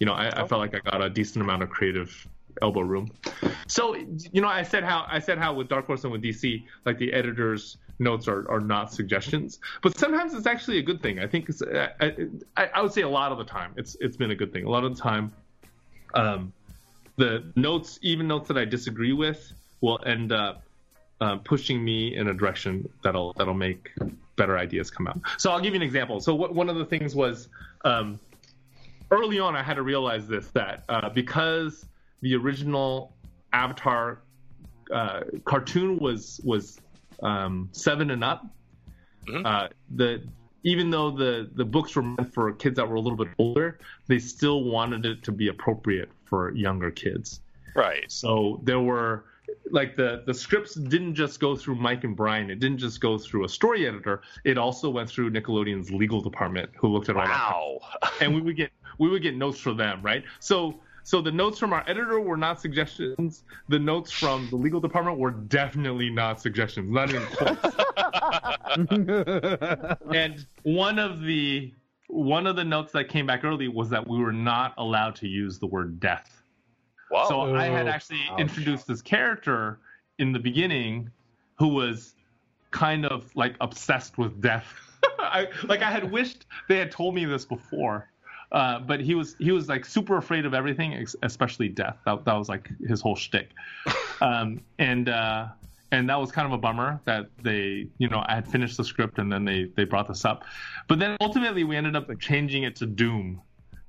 [0.00, 2.26] You know, I, I felt like I got a decent amount of creative
[2.62, 3.10] elbow room.
[3.66, 6.64] So you know, I said how I said how with Dark Horse and with DC,
[6.84, 11.20] like the editors notes are, are not suggestions, but sometimes it's actually a good thing.
[11.20, 11.90] I think it's, I,
[12.56, 14.64] I, I would say a lot of the time it's it's been a good thing.
[14.64, 15.32] A lot of the time,
[16.14, 16.52] um,
[17.16, 20.62] the notes, even notes that I disagree with, will end up
[21.20, 23.90] um, pushing me in a direction that'll that'll make
[24.36, 25.20] better ideas come out.
[25.38, 26.20] So I'll give you an example.
[26.20, 27.48] So what, one of the things was
[27.84, 28.18] um,
[29.10, 31.86] early on I had to realize this that uh, because
[32.24, 33.14] the original
[33.52, 34.22] Avatar
[34.90, 36.80] uh, cartoon was was
[37.22, 38.46] um, seven and up.
[39.44, 40.26] Uh, the
[40.64, 43.78] even though the the books were meant for kids that were a little bit older,
[44.06, 47.40] they still wanted it to be appropriate for younger kids.
[47.76, 48.10] Right.
[48.10, 49.26] So there were
[49.70, 52.50] like the the scripts didn't just go through Mike and Bryan.
[52.50, 54.22] It didn't just go through a story editor.
[54.44, 57.80] It also went through Nickelodeon's legal department, who looked at all wow.
[58.00, 58.12] that.
[58.22, 60.24] and we would get we would get notes from them, right?
[60.40, 63.44] So so the notes from our editor were not suggestions.
[63.68, 67.58] The notes from the legal department were definitely not suggestions, not even close.
[70.14, 71.72] and one of the
[72.08, 75.28] one of the notes that came back early was that we were not allowed to
[75.28, 76.42] use the word death.
[77.10, 77.26] Wow.
[77.28, 78.40] So I had oh, actually Ouch.
[78.40, 79.80] introduced this character
[80.18, 81.10] in the beginning
[81.58, 82.14] who was
[82.70, 84.66] kind of like obsessed with death.
[85.18, 88.08] I, like I had wished they had told me this before.
[88.52, 91.96] Uh, but he was he was like super afraid of everything, especially death.
[92.04, 93.50] That, that was like his whole shtick.
[94.20, 95.48] Um, and uh,
[95.90, 98.84] and that was kind of a bummer that they you know I had finished the
[98.84, 100.44] script and then they they brought this up.
[100.88, 103.42] But then ultimately we ended up changing it to Doom.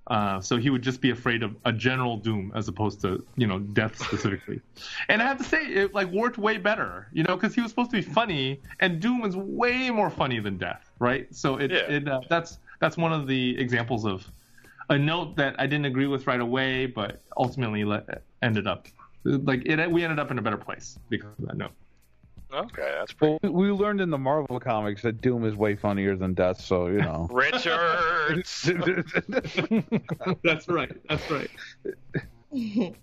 [0.08, 3.48] Uh, so he would just be afraid of a general doom as opposed to you
[3.48, 4.60] know death specifically.
[5.10, 7.72] and I have to say it like worked way better, you know, because he was
[7.72, 11.34] supposed to be funny, and doom is way more funny than death, right?
[11.34, 11.78] So it, Yeah.
[11.90, 14.28] it uh, that's that's one of the examples of
[14.90, 18.04] a note that I didn't agree with right away, but ultimately le-
[18.42, 18.88] ended up
[19.24, 19.92] like it.
[19.92, 21.72] We ended up in a better place because of that note.
[22.54, 26.34] Okay, that's Well, we learned in the Marvel comics that Doom is way funnier than
[26.34, 27.28] Death, so you know.
[27.32, 28.62] Richards.
[30.44, 30.96] that's right.
[31.10, 31.50] That's right.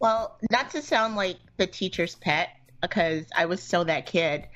[0.00, 4.46] well, not to sound like the teacher's pet, because I was so that kid.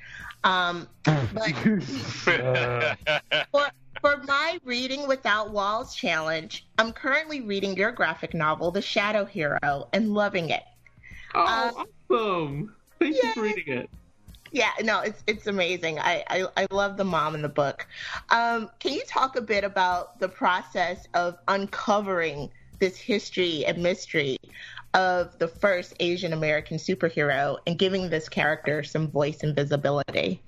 [0.44, 3.70] Um, but for,
[4.02, 9.88] for my Reading Without Walls challenge, I'm currently reading your graphic novel, The Shadow Hero,
[9.92, 10.64] and loving it.
[11.34, 12.74] Oh, awesome!
[12.98, 13.90] Thank you for reading it.
[14.50, 15.98] Yeah, no, it's it's amazing.
[16.00, 17.86] I, I, I love the mom in the book.
[18.28, 22.50] Um, can you talk a bit about the process of uncovering
[22.80, 24.36] this history and mystery
[24.94, 30.42] of the first Asian American superhero and giving this character some voice and visibility?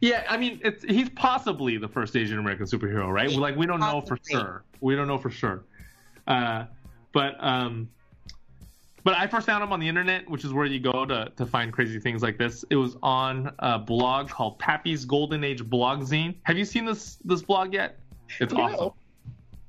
[0.00, 3.30] Yeah, I mean, it's he's possibly the first Asian American superhero, right?
[3.30, 4.64] Like we don't know for sure.
[4.80, 5.64] We don't know for sure.
[6.26, 6.64] Uh,
[7.12, 7.88] but um,
[9.04, 11.46] but I first found him on the internet, which is where you go to to
[11.46, 12.64] find crazy things like this.
[12.70, 16.34] It was on a blog called Pappy's Golden Age Blog Zine.
[16.44, 17.98] Have you seen this this blog yet?
[18.38, 18.62] It's No.
[18.62, 18.90] awesome.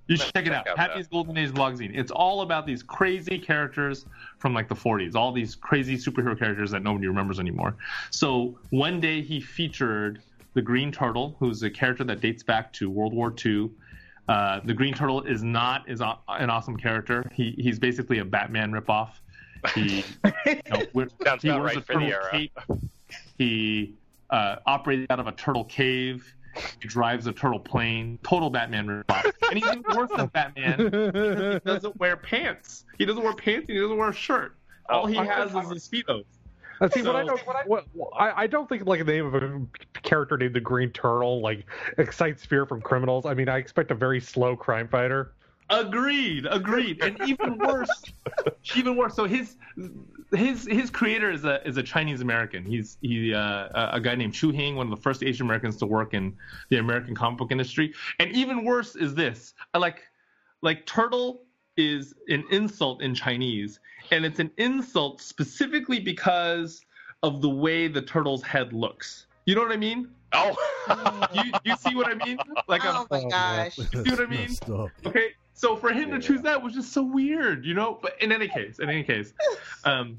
[0.07, 0.67] You should check it out.
[0.67, 1.91] out Pappy's Golden Age Blog Zine.
[1.97, 4.05] It's all about these crazy characters
[4.39, 7.75] from like the 40s, all these crazy superhero characters that nobody remembers anymore.
[8.09, 10.21] So one day he featured
[10.53, 13.69] the Green Turtle, who's a character that dates back to World War II.
[14.27, 17.23] Uh, the Green Turtle is not is a- an awesome character.
[17.33, 19.11] He he's basically a Batman ripoff.
[19.75, 20.03] He
[20.45, 22.27] you know, Sounds he about right a for the era.
[22.31, 22.59] cape.
[23.37, 23.93] He
[24.29, 26.33] uh, operates out of a turtle cave.
[26.81, 28.19] He drives a turtle plane.
[28.23, 29.31] Total Batman ripoff.
[29.49, 30.79] And he's even worse than Batman.
[30.79, 32.85] He doesn't wear pants.
[32.97, 33.65] He doesn't wear pants.
[33.67, 34.55] And he doesn't wear a shirt.
[34.89, 36.25] All he Oh, has is his speedos.
[36.81, 37.85] Uh, see, what I So- don't, what I, what,
[38.17, 39.61] I, I don't think like the name of a
[40.01, 41.65] character named the Green Turtle like
[41.99, 43.25] excites fear from criminals.
[43.25, 45.33] I mean, I expect a very slow crime fighter.
[45.71, 48.03] Agreed, agreed, and even worse,
[48.75, 49.15] even worse.
[49.15, 49.55] So his
[50.33, 52.65] his his creator is a is a Chinese American.
[52.65, 53.39] He's he uh,
[53.73, 56.35] a a guy named Chu Hing, one of the first Asian Americans to work in
[56.69, 57.93] the American comic book industry.
[58.19, 60.01] And even worse is this: I like
[60.61, 61.43] like turtle
[61.77, 63.79] is an insult in Chinese,
[64.11, 66.83] and it's an insult specifically because
[67.23, 69.27] of the way the turtle's head looks.
[69.45, 70.09] You know what I mean?
[70.33, 70.55] Oh,
[71.33, 72.37] You you see what I mean?
[72.67, 73.77] Like Oh a, my gosh.
[73.77, 74.49] You see what I mean?
[74.49, 74.69] Messed.
[75.05, 77.99] Okay, so for him to choose that was just so weird, you know.
[78.01, 79.33] But in any case, in any case,
[79.83, 80.17] um,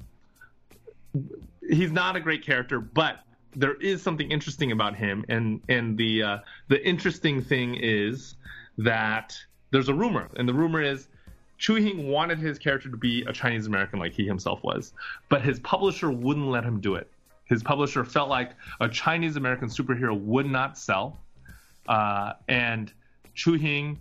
[1.67, 3.19] he's not a great character, but
[3.55, 8.35] there is something interesting about him, and and the uh, the interesting thing is
[8.77, 9.37] that
[9.71, 11.07] there's a rumor, and the rumor is.
[11.59, 14.91] Chu Hing wanted his character to be a Chinese American like he himself was,
[15.29, 17.09] but his publisher wouldn't let him do it.
[17.45, 21.19] His publisher felt like a Chinese American superhero would not sell,
[21.87, 22.91] uh, and
[23.33, 23.99] Chu Hing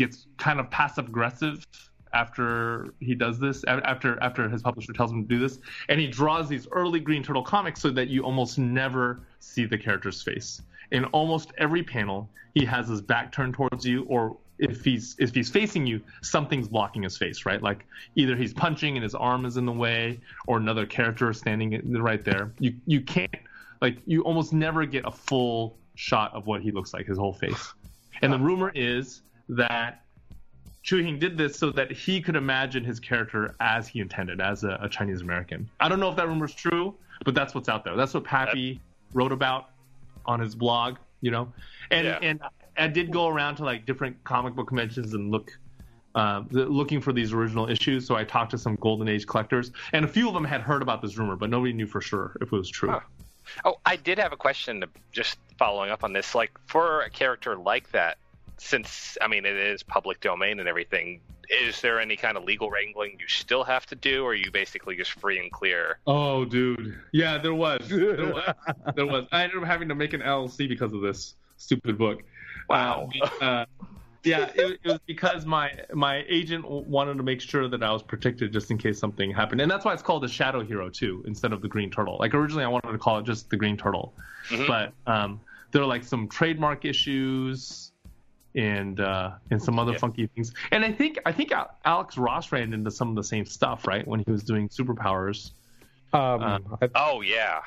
[0.00, 1.66] gets kind of passive aggressive
[2.12, 6.06] after he does this after after his publisher tells him to do this and he
[6.08, 10.62] draws these early green turtle comics so that you almost never see the character's face.
[10.90, 15.32] In almost every panel he has his back turned towards you or if he's if
[15.34, 17.62] he's facing you something's blocking his face right?
[17.62, 17.86] Like
[18.16, 21.80] either he's punching and his arm is in the way or another character is standing
[22.02, 22.52] right there.
[22.58, 23.36] You you can't
[23.80, 27.34] like you almost never get a full shot of what he looks like his whole
[27.34, 27.72] face.
[28.22, 30.02] And the rumor is that
[30.82, 34.64] Chu Hing did this so that he could imagine his character as he intended, as
[34.64, 35.68] a, a Chinese American.
[35.78, 36.94] I don't know if that rumor's true,
[37.24, 37.96] but that's what's out there.
[37.96, 38.80] That's what Pappy
[39.12, 39.70] wrote about
[40.24, 41.52] on his blog, you know.
[41.90, 42.18] And Yeah.
[42.22, 42.40] and
[42.78, 45.50] I did go around to like different comic book conventions and look
[46.14, 48.06] uh, looking for these original issues.
[48.06, 50.82] So I talked to some Golden Age collectors, and a few of them had heard
[50.82, 52.90] about this rumor, but nobody knew for sure if it was true.
[52.90, 53.00] Huh.
[53.64, 54.82] Oh, I did have a question.
[55.12, 58.18] Just following up on this, like for a character like that,
[58.60, 62.70] since I mean it is public domain and everything, is there any kind of legal
[62.70, 65.98] wrangling you still have to do, or are you basically just free and clear?
[66.06, 66.98] Oh, dude.
[67.12, 67.80] Yeah, there was.
[67.88, 68.54] There was.
[68.94, 69.26] there was.
[69.32, 72.22] I ended up having to make an LLC because of this stupid book.
[72.68, 73.08] Wow.
[73.20, 73.64] Uh, uh,
[74.22, 78.02] yeah, it, it was because my my agent wanted to make sure that I was
[78.02, 81.24] protected just in case something happened, and that's why it's called the Shadow Hero too,
[81.26, 82.18] instead of the Green Turtle.
[82.20, 84.12] Like originally, I wanted to call it just the Green Turtle,
[84.50, 84.66] Mhm.
[84.66, 85.40] but um,
[85.72, 87.89] there are like some trademark issues
[88.54, 89.98] and uh, and some other Yeah.
[89.98, 90.52] funky things.
[90.72, 91.52] And I think I think
[91.84, 95.52] Alex Ross ran into some of the same stuff, right, when he was doing superpowers.
[96.12, 97.60] Um, Uh, it Oh yeah,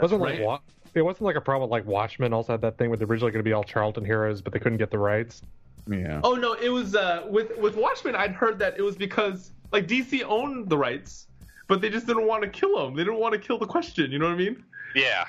[0.00, 0.42] wasn't like right.
[0.46, 0.60] Wa-
[0.94, 3.44] it wasn't like a problem like Watchmen also had that thing where they're originally going
[3.44, 5.42] to be all Charlton heroes, but they couldn't get the rights.
[5.90, 6.20] Yeah.
[6.24, 8.14] Oh no, it was uh, with with Watchmen.
[8.14, 11.26] I'd heard that it was because like DC owned the rights,
[11.66, 12.94] but they just didn't want to kill him.
[12.94, 14.10] They didn't want to kill the question.
[14.12, 14.64] You know what I mean?
[14.94, 15.26] yeah.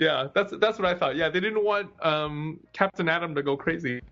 [0.00, 1.14] Yeah, that's that's what I thought.
[1.14, 4.02] Yeah, they didn't want um, Captain Atom to go crazy.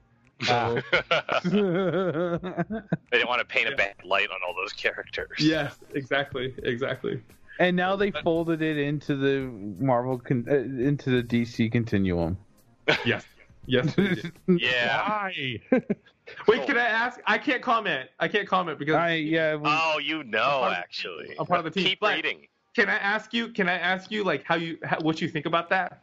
[0.43, 0.80] So
[1.45, 5.38] they didn't want to paint a bad light on all those characters.
[5.38, 7.20] yes, exactly, exactly.
[7.59, 9.40] and now they folded it into the
[9.82, 12.36] Marvel con- uh, into the DC continuum.
[13.05, 13.24] Yes,
[13.66, 13.95] yes.
[14.49, 15.09] Yeah.
[15.09, 15.61] Why?
[16.49, 17.20] Wait, can I ask?
[17.26, 18.09] I can't comment.
[18.20, 19.55] I can't comment because I yeah.
[19.57, 21.34] we- Oh, you know, part of the actually.
[21.38, 22.47] I'm part of the team, Keep but- reading.
[22.74, 23.49] can I ask you?
[23.49, 26.03] Can I ask you like how you how, what you think about that?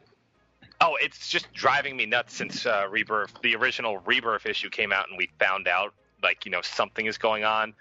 [0.81, 5.09] Oh, it's just driving me nuts since uh, Rebirth, the original Rebirth issue came out,
[5.09, 7.73] and we found out like you know something is going on,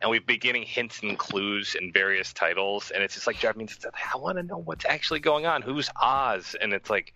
[0.00, 3.60] and we've been getting hints and clues in various titles, and it's just like driving
[3.60, 3.86] me nuts.
[4.14, 5.62] I want to know what's actually going on.
[5.62, 6.54] Who's Oz?
[6.60, 7.14] And it's like,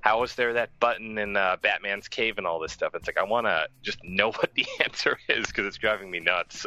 [0.00, 2.94] how is there that button in uh, Batman's cave and all this stuff?
[2.94, 6.20] It's like I want to just know what the answer is because it's driving me
[6.20, 6.66] nuts.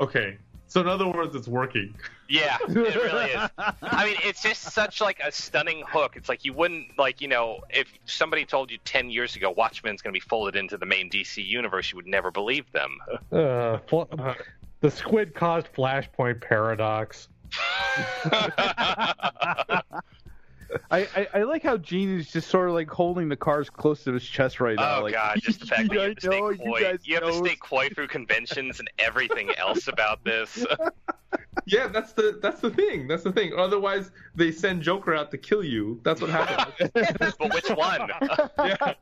[0.00, 0.38] Okay,
[0.74, 1.94] so in other words, it's working.
[2.28, 3.48] Yeah, it really is.
[3.80, 6.16] I mean, it's just such like a stunning hook.
[6.16, 10.02] It's like you wouldn't like, you know, if somebody told you 10 years ago Watchmen's
[10.02, 12.98] going to be folded into the main DC universe, you would never believe them.
[13.30, 14.02] Uh, fl-
[14.80, 17.28] the squid caused Flashpoint paradox.
[20.90, 24.04] I, I, I like how Gene is just sort of like holding the cars close
[24.04, 24.98] to his chest right now.
[24.98, 26.80] oh like, god, just the fact that you have to stay know, you coy.
[26.82, 30.64] guys You, have to stay coy through conventions and everything else about this.
[31.66, 33.08] Yeah, that's the that's the thing.
[33.08, 33.52] That's the thing.
[33.56, 35.98] Otherwise, they send Joker out to kill you.
[36.04, 36.90] That's what happens.
[37.38, 38.10] but which one?
[38.58, 38.94] yeah.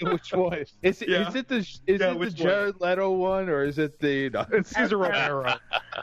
[0.00, 0.64] which one?
[0.82, 1.28] Is it, Yeah.
[1.28, 2.36] is it the is Yeah, it the which one?
[2.36, 4.30] Jared Leto one or is it the?
[4.30, 5.54] No, It's Cesar Romero.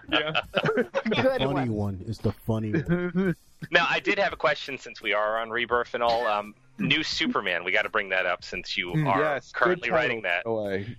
[0.10, 0.42] Yeah.
[0.54, 1.72] The funny one.
[1.72, 3.36] one is the funny one.
[3.70, 6.26] Now, I did have a question since we are on Rebirth and all.
[6.26, 9.92] Um, new Superman, we got to bring that up since you Mm, are yes, currently
[9.92, 10.44] writing that.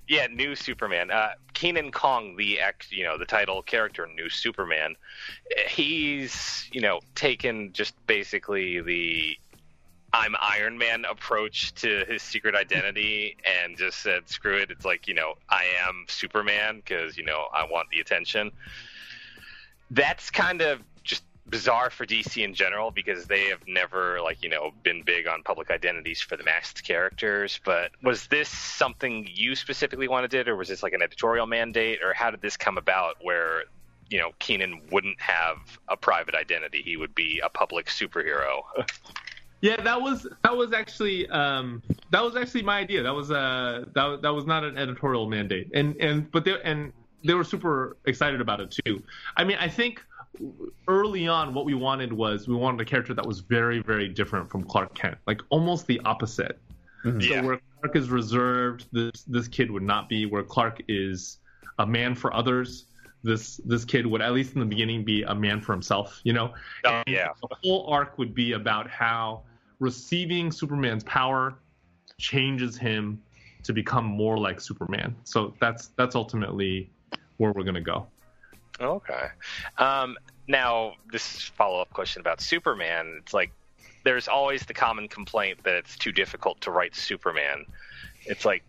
[0.07, 1.11] Yeah, new Superman.
[1.11, 4.95] Uh, Kenan Kong, the ex, you know, the title character, new Superman.
[5.69, 9.37] He's, you know, taken just basically the
[10.15, 14.71] I'm Iron Man approach to his secret identity and just said, screw it.
[14.71, 18.53] It's like, you know, I am Superman because, you know, I want the attention.
[19.91, 20.81] That's kind of
[21.53, 25.43] bizarre for DC in general because they have never, like, you know, been big on
[25.43, 27.61] public identities for the masked characters.
[27.65, 32.03] But was this something you specifically wanted did, or was this like an editorial mandate,
[32.03, 33.65] or how did this come about where,
[34.09, 36.81] you know, Kenan wouldn't have a private identity?
[36.83, 38.63] He would be a public superhero.
[39.65, 43.05] Yeah, that was that was actually um, that was actually my idea.
[43.05, 46.93] That was uh that that was not an editorial mandate, and and but they and
[47.25, 49.05] they were super excited about it too.
[49.37, 50.05] I mean, I think
[50.89, 54.51] early on what we wanted was we wanted a character that was very very different
[54.51, 56.59] from Clark Kent, like almost the opposite.
[57.05, 57.21] Mm-hmm.
[57.21, 60.27] So where Clark is reserved, this this kid would not be.
[60.27, 61.39] Where Clark is
[61.79, 62.87] a man for others,
[63.23, 66.21] this this kid would at least in the beginning be a man for himself.
[66.25, 66.55] You know.
[66.85, 67.29] Oh, yeah.
[67.41, 69.43] The whole arc would be about how
[69.81, 71.55] receiving Superman's power
[72.19, 73.21] changes him
[73.65, 75.17] to become more like Superman.
[75.25, 76.91] So that's that's ultimately
[77.37, 78.07] where we're gonna go.
[78.81, 79.27] Okay.
[79.79, 80.17] Um,
[80.49, 83.19] now, this follow up question about Superman.
[83.23, 83.53] It's like
[84.05, 87.67] there's always the common complaint that it's too difficult to write Superman.
[88.25, 88.63] It's like,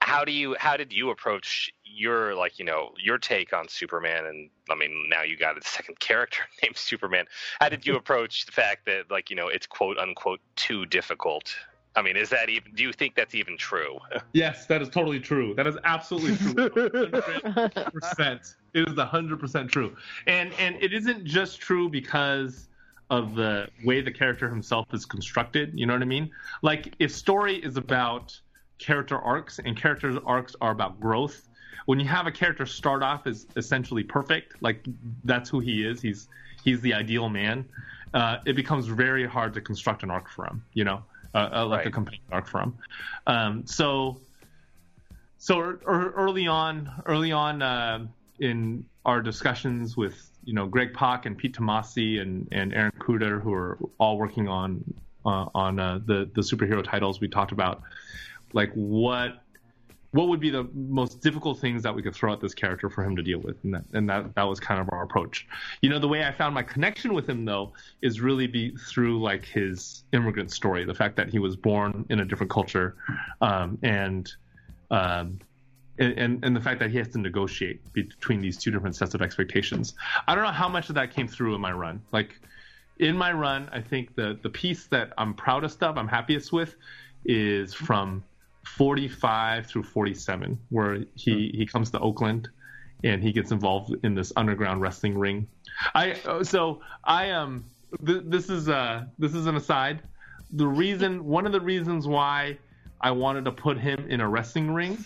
[0.00, 4.26] how do you, how did you approach your, like, you know, your take on Superman?
[4.26, 7.26] And I mean, now you got a second character named Superman.
[7.60, 11.54] How did you approach the fact that, like, you know, it's quote unquote too difficult?
[11.96, 13.98] I mean, is that even, do you think that's even true?
[14.32, 15.54] Yes, that is totally true.
[15.54, 16.54] That is absolutely true.
[16.70, 18.54] 100%.
[18.74, 19.96] It is 100% true.
[20.28, 22.68] And and it isn't just true because
[23.10, 26.30] of the way the character himself is constructed, you know what I mean?
[26.62, 28.38] Like if story is about
[28.78, 31.48] character arcs and character arcs are about growth,
[31.86, 34.86] when you have a character start off as essentially perfect, like
[35.24, 36.28] that's who he is, he's
[36.62, 37.64] he's the ideal man,
[38.14, 41.02] uh, it becomes very hard to construct an arc for him, you know?
[41.32, 42.76] Uh, uh, like a compelling arc for him.
[43.28, 44.18] Um, so
[45.38, 48.06] so er, er- early on, early on uh,
[48.40, 53.40] in our discussions with you know Greg Pak and Pete Tomasi and and Aaron Kuder,
[53.40, 54.82] who are all working on
[55.24, 57.82] uh, on uh, the the superhero titles, we talked about
[58.52, 59.42] like what
[60.12, 63.04] what would be the most difficult things that we could throw at this character for
[63.04, 65.46] him to deal with, and that and that that was kind of our approach.
[65.82, 69.20] You know, the way I found my connection with him though is really be through
[69.20, 72.96] like his immigrant story, the fact that he was born in a different culture,
[73.40, 74.32] um, and
[74.90, 75.38] um,
[75.98, 79.22] and, and the fact that he has to negotiate between these two different sets of
[79.22, 79.94] expectations.
[80.26, 82.00] I don't know how much of that came through in my run.
[82.10, 82.40] Like
[82.98, 86.74] in my run, I think the the piece that I'm proudest of, I'm happiest with,
[87.24, 88.24] is from
[88.76, 92.48] 45 through 47, where he he comes to Oakland
[93.02, 95.46] and he gets involved in this underground wrestling ring.
[95.94, 97.64] I uh, so I um
[98.06, 100.00] th- this is uh this is an aside.
[100.52, 102.58] The reason one of the reasons why
[103.00, 104.98] I wanted to put him in a wrestling ring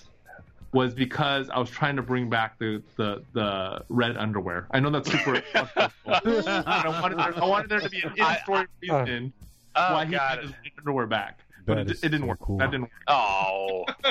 [0.73, 4.67] was because I was trying to bring back the the, the red underwear.
[4.73, 5.43] I know that's super.
[5.55, 9.33] I, wanted there, I wanted there to be an in-story reason
[9.77, 10.39] Oh, why he God.
[10.39, 12.41] had his underwear back, but it, That it is didn't so work.
[12.41, 12.59] cool.
[12.59, 12.91] That didn't work.
[13.09, 13.85] Oh,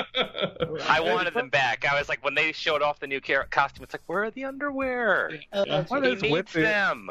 [0.88, 1.84] I wanted them back.
[1.90, 4.44] I was like, when they showed off the new costume, it's like, where are the
[4.44, 5.30] underwear?
[5.52, 6.62] What he is needs with it?
[6.62, 7.10] them.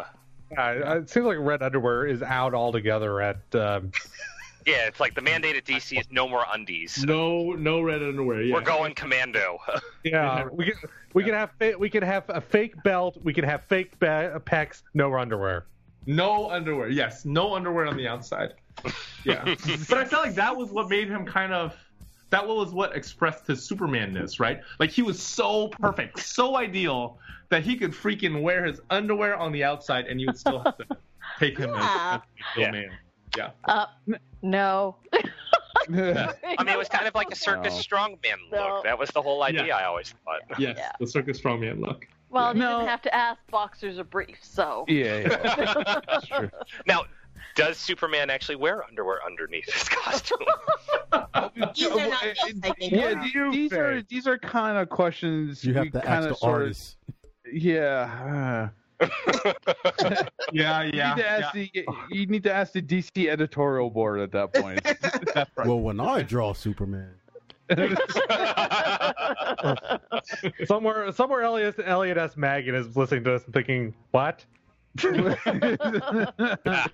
[0.52, 3.38] Yeah, it seems like red underwear is out altogether at.
[3.56, 3.92] Um,
[4.66, 7.04] Yeah, it's like the mandate at DC is no more undies.
[7.06, 8.42] No, no red underwear.
[8.44, 8.54] Yeah.
[8.54, 9.58] We're going commando.
[10.06, 13.18] yeah, we could we could have we could have a fake belt.
[13.22, 14.82] We could have fake ba- pecs.
[14.94, 15.66] No underwear.
[16.06, 16.90] No underwear.
[16.90, 18.54] Yes, no underwear on the outside.
[19.24, 19.44] Yeah,
[19.90, 21.76] but I felt like that was what made him kind of.
[22.30, 24.60] That was what expressed his Supermanness, right?
[24.80, 29.52] Like he was so perfect, so ideal that he could freaking wear his underwear on
[29.52, 30.86] the outside, and you would still have to
[31.40, 32.22] take him as, as
[32.58, 32.90] a real man.
[33.38, 33.52] Yeah.
[33.66, 33.86] Uh,
[34.42, 34.96] no.
[35.14, 37.80] I mean, it was kind of like a circus No.
[37.98, 38.60] strongman look.
[38.60, 38.82] No.
[38.84, 39.68] That was the whole idea.
[39.68, 39.78] Yeah.
[39.78, 40.42] I always thought.
[40.60, 40.92] Yes, Yeah.
[41.00, 42.08] the circus strongman look.
[42.34, 42.78] Well, you No.
[42.80, 44.86] didn't have to ask boxers or briefs, so.
[44.88, 46.02] Yeah, yeah.
[46.08, 46.50] That's true.
[46.88, 47.04] Now,
[47.56, 50.40] does Superman actually wear underwear underneath his costume?
[51.76, 52.76] These are not yes, I think.
[52.92, 53.16] Yeah, are.
[53.16, 56.30] the- these are these are kind of questions You we have to kind ask of
[56.32, 56.98] the sort of artist.
[57.54, 58.70] yeah.
[60.52, 61.14] Yeah, You yeah.
[61.16, 61.72] need to ask the
[62.10, 64.82] you need to ask the DC editorial board at that point.
[65.56, 65.68] Right.
[65.68, 67.10] Well, when I draw Superman,
[70.66, 72.36] somewhere somewhere Elliot Elliot S.
[72.36, 74.44] Maggin is listening to us and thinking, what?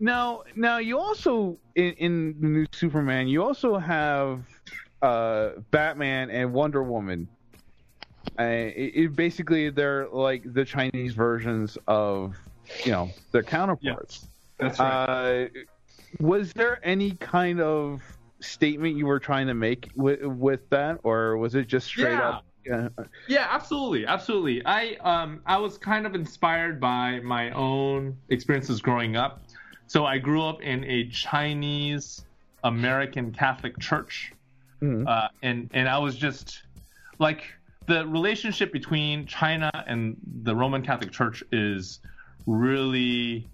[0.00, 4.40] now, now you also in, in the new Superman, you also have
[5.02, 7.28] uh, Batman and Wonder Woman.
[8.38, 12.36] Uh, it, it basically they're like the Chinese versions of
[12.84, 14.26] you know their counterparts.
[14.58, 15.44] That's right.
[15.44, 15.48] Uh,
[16.20, 18.02] was there any kind of
[18.40, 22.28] statement you were trying to make with, with that, or was it just straight Yeah.
[22.28, 22.44] up?
[22.64, 22.88] Yeah.
[23.28, 24.64] Yeah, absolutely, absolutely.
[24.66, 29.42] I um I was kind of inspired by my own experiences growing up.
[29.86, 32.24] So I grew up in a Chinese
[32.64, 34.32] American Catholic church,
[34.82, 35.06] Mhm.
[35.06, 36.62] uh, and and I was just
[37.20, 37.44] like
[37.86, 42.00] the relationship between China and the Roman Catholic Church is
[42.46, 43.48] really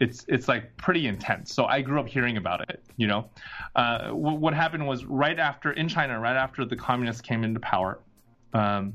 [0.00, 1.52] it's it's like pretty intense.
[1.52, 2.82] So I grew up hearing about it.
[2.96, 3.30] You know,
[3.74, 7.60] uh, wh- what happened was right after in China, right after the communists came into
[7.60, 7.98] power,
[8.54, 8.94] um,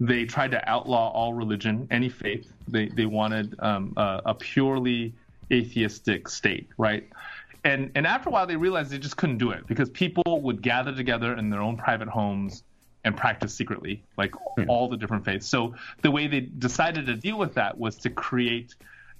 [0.00, 2.52] they tried to outlaw all religion, any faith.
[2.68, 5.14] They they wanted um, a, a purely
[5.52, 7.08] atheistic state, right?
[7.64, 10.62] And and after a while, they realized they just couldn't do it because people would
[10.62, 12.62] gather together in their own private homes
[13.04, 14.34] and practice secretly, like
[14.68, 15.46] all the different faiths.
[15.46, 18.74] So the way they decided to deal with that was to create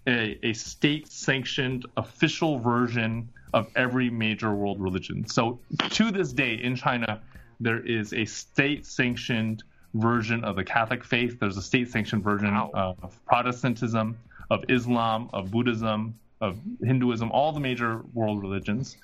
[0.07, 5.27] a, a state-sanctioned official version of every major world religion.
[5.27, 7.21] So to this day in China,
[7.61, 9.63] there is a state-sanctioned
[9.95, 11.39] version of the Catholic faith.
[11.39, 14.19] There's a state-sanctioned version of Protestantism,
[14.51, 18.97] of Islam, of Buddhism, of Hinduism, all the major world religions.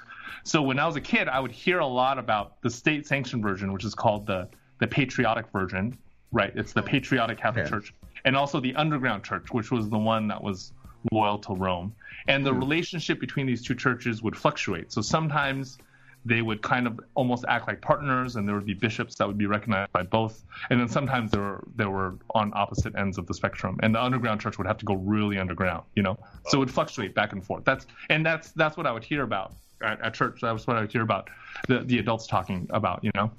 [0.42, 3.72] So when I was a kid, I would hear a lot about the state-sanctioned version,
[3.72, 4.48] which is called the
[4.80, 5.96] the patriotic version,
[6.32, 6.52] right?
[6.56, 7.94] It's the patriotic Catholic Church,
[8.24, 10.72] and also the underground church, which was the one that was
[11.12, 11.94] loyal to Rome.
[12.28, 14.92] And the relationship between these two churches would fluctuate.
[14.92, 15.78] So sometimes
[16.24, 19.38] they would kind of almost act like partners, and there would be bishops that would
[19.38, 20.44] be recognized by both.
[20.68, 24.02] And then sometimes there were they were on opposite ends of the spectrum, and the
[24.02, 26.18] underground church would have to go really underground, you know.
[26.48, 27.64] So it would fluctuate back and forth.
[27.64, 30.40] That's and that's that's what I would hear about at, at church.
[30.42, 31.30] That was what I would hear about
[31.68, 33.30] the the adults talking about, you know.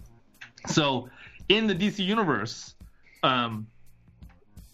[0.67, 1.09] So
[1.49, 2.75] in the DC universe,
[3.23, 3.67] um,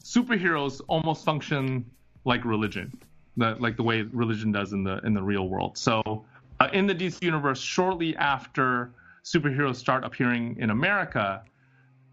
[0.01, 1.85] superheroes almost function
[2.27, 2.91] like religion,
[3.37, 5.77] the, like the way religion does in the in the real world.
[5.77, 6.25] So
[6.59, 8.91] uh, in the DC universe, shortly after
[9.23, 11.41] superheroes start appearing in America,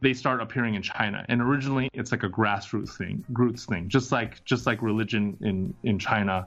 [0.01, 1.25] they start appearing in China.
[1.29, 5.75] And originally, it's like a grassroots thing, roots thing, just like just like religion in
[5.83, 6.47] in China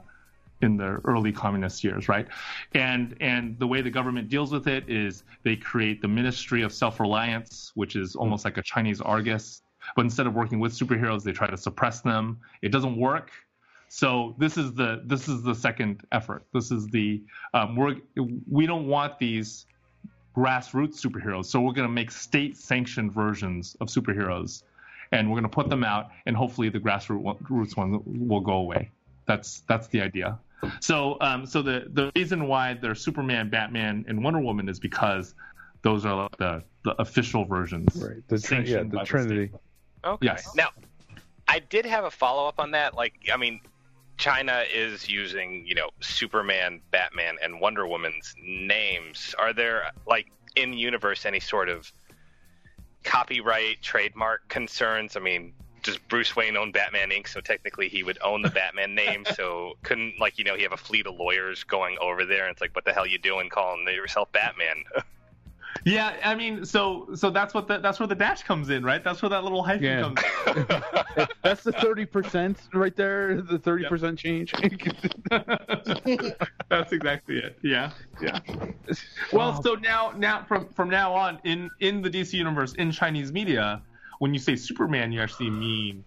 [0.62, 2.26] in the early communist years, right?
[2.72, 6.72] And and the way the government deals with it is they create the Ministry of
[6.72, 9.62] Self-Reliance, which is almost like a Chinese Argus,
[9.94, 12.38] but instead of working with superheroes, they try to suppress them.
[12.62, 13.30] It doesn't work.
[13.88, 16.44] So this is the this is the second effort.
[16.52, 17.22] This is the
[17.54, 17.96] um, we're
[18.50, 19.66] we don't want these
[20.36, 24.62] grassroots superheroes, so we're going to make state-sanctioned versions of superheroes,
[25.10, 28.90] and we're going to put them out, and hopefully the grassroots one will go away.
[29.26, 30.38] That's that's the idea.
[30.80, 35.34] So um, so the the reason why there's Superman, Batman, and Wonder Woman is because
[35.82, 37.96] those are the the official versions.
[37.96, 38.16] Right.
[38.28, 39.50] The trin- yeah, the by Trinity.
[40.04, 40.26] Okay.
[40.26, 40.54] Yes.
[40.54, 40.70] Now,
[41.46, 42.94] I did have a follow up on that.
[42.94, 43.60] Like, I mean,
[44.18, 49.34] China is using, you know, Superman, Batman, and Wonder Woman's names.
[49.38, 51.90] Are there, like, in universe, any sort of
[53.04, 55.16] copyright, trademark concerns?
[55.16, 55.54] I mean,
[55.84, 59.24] does Bruce Wayne own Batman Inc., so technically he would own the Batman name.
[59.34, 62.52] So couldn't, like, you know, he have a fleet of lawyers going over there, and
[62.52, 64.84] it's like, what the hell you doing calling yourself Batman?
[65.88, 69.02] Yeah, I mean, so so that's what the, that's where the dash comes in, right?
[69.02, 70.00] That's where that little hyphen Yeah.
[70.02, 70.20] comes.
[71.16, 71.26] in.
[71.42, 73.40] That's the thirty percent right there.
[73.40, 74.52] The thirty percent change.
[76.70, 77.58] That's exactly it.
[77.62, 78.40] Yeah, yeah.
[79.32, 83.32] Well, so now, now from from now on, in in the DC universe, in Chinese
[83.32, 83.82] media,
[84.18, 86.04] when you say Superman, you actually mean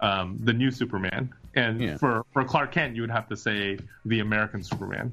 [0.00, 1.96] um, the new Superman, and Yeah.
[1.96, 5.12] for for Clark Kent, you would have to say the American Superman.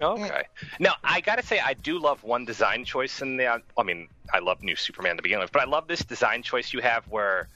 [0.00, 0.24] Mm.
[0.24, 0.42] Okay.
[0.78, 3.46] Now I gotta say I do love one design choice in the.
[3.48, 6.72] I mean, I love New Superman to begin with, but I love this design choice
[6.72, 7.48] you have where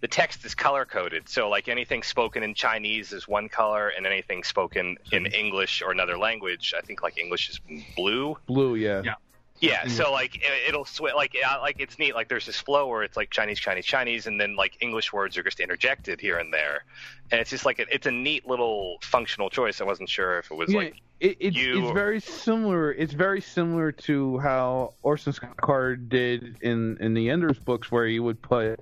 [0.00, 1.28] the text is color coded.
[1.28, 5.90] So like anything spoken in Chinese is one color, and anything spoken in English or
[5.90, 7.60] another language, I think like English is
[7.96, 8.36] blue.
[8.46, 9.02] Blue, yeah.
[9.04, 9.14] Yeah.
[9.60, 11.12] Yeah, so like it, it'll switch.
[11.14, 12.14] Like like it's neat.
[12.14, 15.36] Like there's this flow where it's like Chinese, Chinese, Chinese, and then like English words
[15.36, 16.84] are just interjected here and there,
[17.30, 19.80] and it's just like a, it's a neat little functional choice.
[19.80, 22.92] I wasn't sure if it was Yeah, like it, it's, you- it's very similar.
[22.92, 28.06] It's very similar to how Orson Scott Card did in in the Enders books, where
[28.06, 28.80] he would put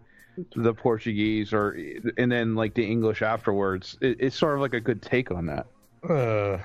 [0.55, 1.77] the Portuguese or
[2.17, 3.99] and then like the English afterwards.
[4.01, 5.67] It, it's sort of like a good take on that.
[6.09, 6.59] Uh,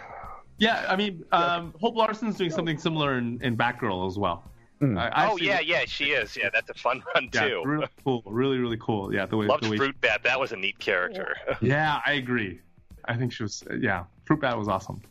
[0.58, 4.43] Yeah, I mean, um, Hope Larson's doing something similar in, in Batgirl as well.
[4.82, 4.99] Mm.
[4.99, 6.36] I, I oh see- yeah, yeah, she is.
[6.36, 7.64] Yeah, that's a fun one yeah, too.
[7.66, 9.14] really cool, really really cool.
[9.14, 10.22] Yeah, the way Loved the way Fruit Bat.
[10.24, 11.36] That was a neat character.
[11.62, 12.60] Yeah, I agree.
[13.06, 13.64] I think she was.
[13.80, 15.01] Yeah, Fruit Bat was awesome.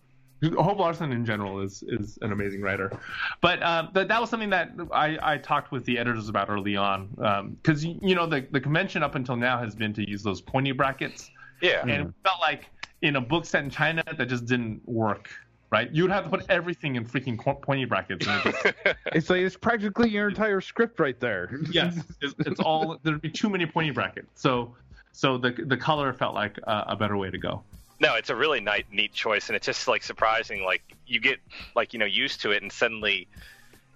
[0.58, 2.90] Hope Larson in general is is an amazing writer,
[3.40, 6.76] but uh, that that was something that I, I talked with the editors about early
[6.76, 10.40] on because you know the the convention up until now has been to use those
[10.40, 11.30] pointy brackets,
[11.60, 11.82] Yeah.
[11.82, 12.66] and it felt like
[13.02, 15.30] in a book set in China that just didn't work.
[15.70, 18.26] Right, you would have to put everything in freaking pointy brackets.
[18.26, 21.58] And it just, It's like it's practically your entire script right there.
[21.70, 24.28] yes, it's, it's all there'd be too many pointy brackets.
[24.34, 24.74] So
[25.12, 27.62] so the the color felt like a, a better way to go.
[28.00, 30.62] No, it's a really nice, neat choice, and it's just like surprising.
[30.62, 31.38] Like you get
[31.74, 33.26] like you know used to it, and suddenly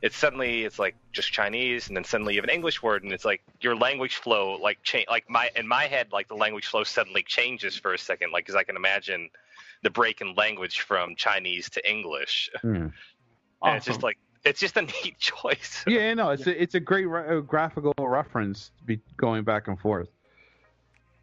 [0.03, 3.13] it's suddenly it's like just Chinese, and then suddenly you have an English word, and
[3.13, 5.07] it's like your language flow like change.
[5.09, 8.45] Like my in my head, like the language flow suddenly changes for a second, like
[8.45, 9.31] because I can imagine
[9.83, 12.89] the break in language from Chinese to English, Hmm.
[13.63, 15.83] and it's just like it's just a neat choice.
[15.87, 19.69] Yeah, no, it's a, it's a great re- uh, graphical reference to be going back
[19.69, 20.09] and forth.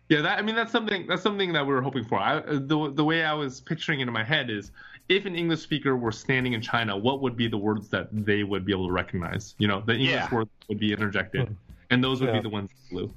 [0.09, 2.19] Yeah, that I mean that's something that's something that we were hoping for.
[2.19, 4.71] I, the the way I was picturing it in my head is
[5.15, 8.43] if an English speaker were standing in China, what would be the words that they
[8.43, 9.55] would be able to recognize?
[9.57, 10.33] You know, the English Yeah.
[10.33, 11.55] words would be interjected,
[11.89, 12.37] and those would Yeah.
[12.37, 13.13] be the ones in blue.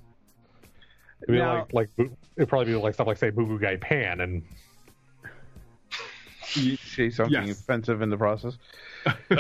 [1.23, 3.77] It'd be Now- like like it'd probably be like stuff like say Boo Boo Guy
[3.77, 4.43] Pan and
[6.55, 7.61] you Say something Yes.
[7.61, 8.57] offensive in the process.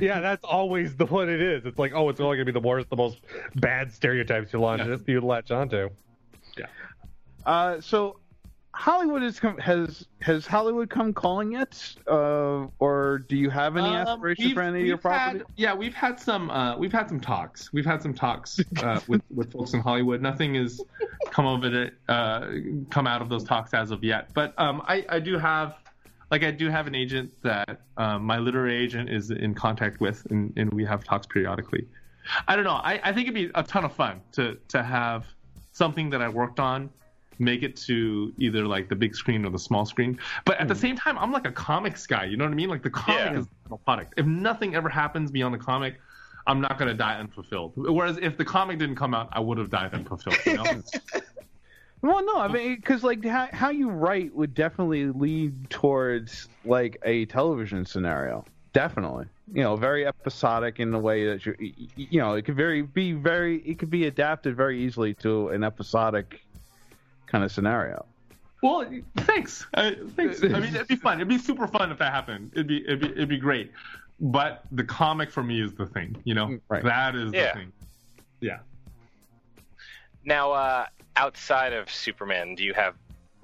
[0.00, 1.66] yeah, that's always the what it is.
[1.66, 3.18] It's like oh, it's only gonna be the worst, the most
[3.56, 4.96] bad stereotypes you launch Yeah.
[5.06, 5.90] you latch onto.
[6.56, 6.66] Yeah.
[7.44, 8.18] Uh, so
[8.76, 11.82] Hollywood has come has has Hollywood come calling yet?
[12.06, 15.30] Uh, or do you have any Um, aspirations we've- for any of your we've had-
[15.38, 15.44] property?
[15.56, 16.50] yeah, we've had some.
[16.50, 17.72] Uh, we've had some talks.
[17.72, 20.20] We've had some talks uh, with with folks in Hollywood.
[20.20, 20.80] Nothing has
[21.30, 21.94] come of it.
[22.06, 22.48] Uh,
[22.90, 24.28] come out of those talks as of yet.
[24.34, 25.76] But um, I I do have.
[26.30, 30.26] Like I do have an agent that um, my literary agent is in contact with,
[30.30, 31.86] and, and we have talks periodically.
[32.48, 32.72] I don't know.
[32.82, 35.24] I, I think it'd be a ton of fun to to have
[35.72, 36.90] something that I worked on
[37.38, 40.18] make it to either like the big screen or the small screen.
[40.44, 40.80] But at the hmm.
[40.80, 42.24] same time, I'm like a comics guy.
[42.24, 42.68] You know what I mean?
[42.68, 43.38] Like the comic Yeah.
[43.38, 44.14] is the product.
[44.16, 46.00] If nothing ever happens beyond the comic,
[46.46, 47.72] I'm not gonna die unfulfilled.
[47.76, 50.38] Whereas if the comic didn't come out, I would have died unfulfilled.
[50.46, 50.82] You know?
[52.02, 56.98] Well, no, I mean, because like how how you write would definitely lead towards like
[57.04, 58.44] a television scenario.
[58.72, 61.56] Definitely, you know, very episodic in the way that you
[61.96, 65.64] you know it could very be very it could be adapted very easily to an
[65.64, 66.42] episodic
[67.26, 68.04] kind of scenario.
[68.62, 69.66] well, thanks.
[69.74, 70.42] Uh, thanks.
[70.42, 71.18] I mean, it'd be fun.
[71.18, 72.50] It'd be super fun if that happened.
[72.54, 73.72] It'd be it'd be it'd be great.
[74.18, 76.16] But the comic for me is the thing.
[76.24, 76.82] You know, Right.
[76.84, 77.52] that is Yeah.
[77.52, 77.72] the thing.
[78.40, 78.58] Yeah.
[80.24, 82.94] Now, uh, outside of Superman, do you have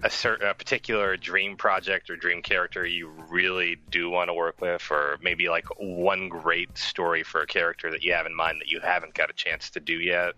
[0.05, 4.61] a certain a particular dream project or dream character you really do want to work
[4.61, 8.61] with, or maybe like one great story for a character that you have in mind
[8.61, 10.33] that you haven't got a chance to do yet?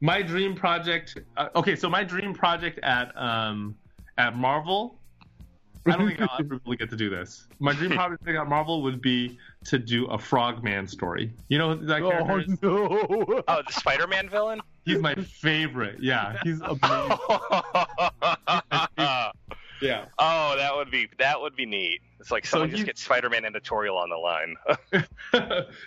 [0.00, 3.74] My dream project uh, okay so my dream project at um
[4.18, 4.98] at marvel
[5.86, 8.82] i don't think i'll ever really get to do this my dream project at marvel
[8.82, 12.62] would be to do a frogman story you know who that character is?
[12.62, 13.42] no!
[13.48, 14.60] Oh, the Spider-Man villain.
[14.84, 17.18] he's my favorite yeah he's amazing
[19.82, 22.00] yeah Oh, that would be that would be neat.
[22.18, 24.56] It's like So someone just he's- gets Spider-Man editorial on the line.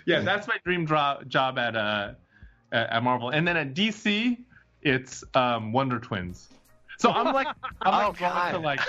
[0.06, 2.12] yeah that's my dream dro- job at uh
[2.72, 4.36] at, at marvel and then at dc
[4.82, 6.48] it's um wonder twins
[6.98, 7.46] so i'm like
[7.82, 8.80] i'm like Oh, to like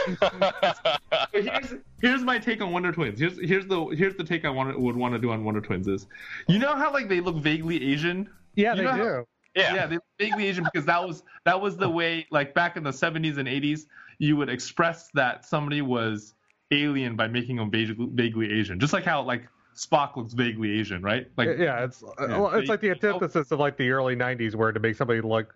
[1.33, 3.19] here's here's my take on Wonder Twins.
[3.19, 5.87] Here's here's the here's the take I want would want to do on Wonder Twins
[5.87, 6.07] is,
[6.47, 8.29] you know how like they look vaguely Asian.
[8.55, 9.25] Yeah, You they know how- do.
[9.55, 9.73] yeah.
[9.75, 12.83] Yeah, they look vaguely Asian because that was that was the way like back in
[12.83, 13.85] the 70s and 80s
[14.19, 16.33] you would express that somebody was
[16.71, 18.79] alien by making them vaguely, vaguely Asian.
[18.79, 21.27] Just like how like Spock looks vaguely Asian, right?
[21.37, 24.71] Like yeah, it's uh, well, it's like the antithesis of like the early '90s, where
[24.71, 25.55] to make somebody look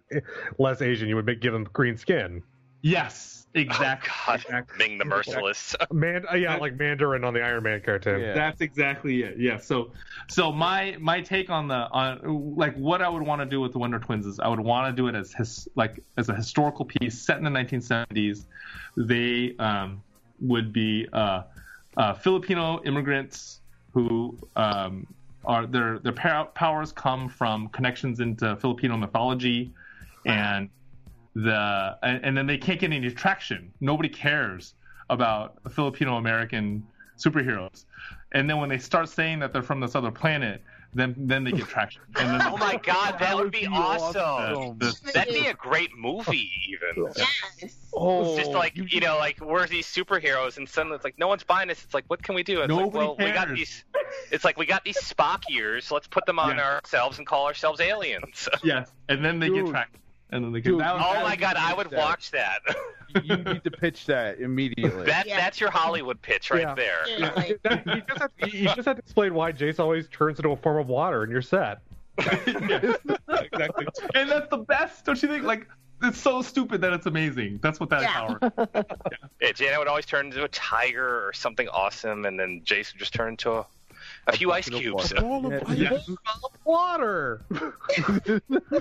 [0.58, 2.42] less Asian, you would make give them green skin.
[2.82, 4.10] yes, exactly.
[4.12, 4.42] Oh, God.
[4.42, 4.78] exactly.
[4.78, 5.76] Ming the Merciless.
[5.92, 8.22] Man, uh, yeah, like Mandarin on the Iron Man cartoon.
[8.22, 8.34] Yeah.
[8.34, 9.38] That's exactly it.
[9.38, 9.58] Yeah.
[9.58, 9.92] So,
[10.30, 13.74] so my my take on the on like what I would want to do with
[13.74, 16.36] the Wonder Twins is I would want to do it as his like as a
[16.36, 18.46] historical piece set in the 1970s.
[18.96, 20.02] They um,
[20.40, 21.44] would be uh,
[21.98, 23.60] uh, Filipino immigrants
[23.96, 25.08] who um,
[25.46, 29.74] are their their powers come from connections into Filipino mythology,
[30.26, 30.70] and
[31.34, 33.72] the and, and then they can't get any traction.
[33.80, 34.76] Nobody cares
[35.10, 36.86] about Filipino American
[37.18, 37.86] superheroes.
[38.34, 40.62] And then when they start saying that they're from this other planet,
[40.96, 42.02] then then they get traction.
[42.16, 44.22] And then Oh my god, that would be awesome.
[44.22, 44.80] awesome.
[45.14, 47.12] That'd be a great movie, even.
[47.16, 47.76] Yes.
[47.98, 51.44] Oh, Just like you know, like we're these superheroes, and suddenly it's like no one's
[51.44, 51.84] buying us.
[51.84, 52.62] It's like, what can we do?
[52.62, 53.60] It's like, Nobody well, we got cares.
[53.60, 53.84] these.
[54.32, 55.86] It's like we got these Spock ears.
[55.86, 56.80] So let's put them on Yeah.
[56.84, 58.50] ourselves and call ourselves aliens.
[58.64, 59.66] yes, and then they Dude.
[59.66, 60.00] get traction.
[60.32, 62.00] And then they get Dude, that oh was- oh my god, I would that.
[62.00, 62.60] watch that.
[63.24, 65.06] you need to pitch that immediately.
[65.06, 65.38] that Yeah.
[65.38, 66.74] that's your Hollywood pitch right Yeah.
[66.76, 67.06] there.
[67.06, 67.56] Seriously.
[67.64, 70.50] That- you, just have, you you just have to explain why Jace always turns into
[70.52, 71.80] a form of water, and you're set.
[72.18, 72.98] Yes,
[73.30, 73.86] exactly.
[74.16, 75.44] And that's the best, don't you think?
[75.44, 75.68] Like
[76.02, 77.60] it's so stupid that it's amazing.
[77.62, 78.14] That's what that Yeah.
[78.14, 78.86] power.
[79.42, 83.00] Yeah, Janet would always turn into a tiger or something awesome, and then Jason would
[83.00, 83.66] just turn into a,
[84.28, 85.14] a few ice bucket of cubes.
[85.22, 85.62] water.
[85.74, 85.92] Yeah.
[85.92, 86.10] Yes.
[86.64, 87.42] Water.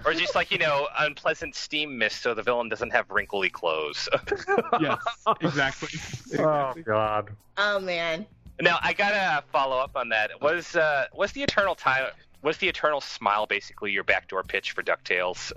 [0.05, 4.09] or just like, you know, unpleasant steam mist so the villain doesn't have wrinkly clothes.
[4.81, 4.99] yes,
[5.41, 5.89] exactly.
[6.39, 7.31] Oh God.
[7.57, 8.27] Oh man.
[8.61, 10.31] now, I gotta follow up on that.
[10.41, 12.07] Was uh, was the Eternal Time.
[12.43, 15.53] Was the Eternal Smile basically your backdoor pitch for DuckTales?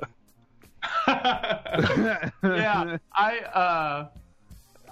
[1.08, 4.08] yeah, I uh,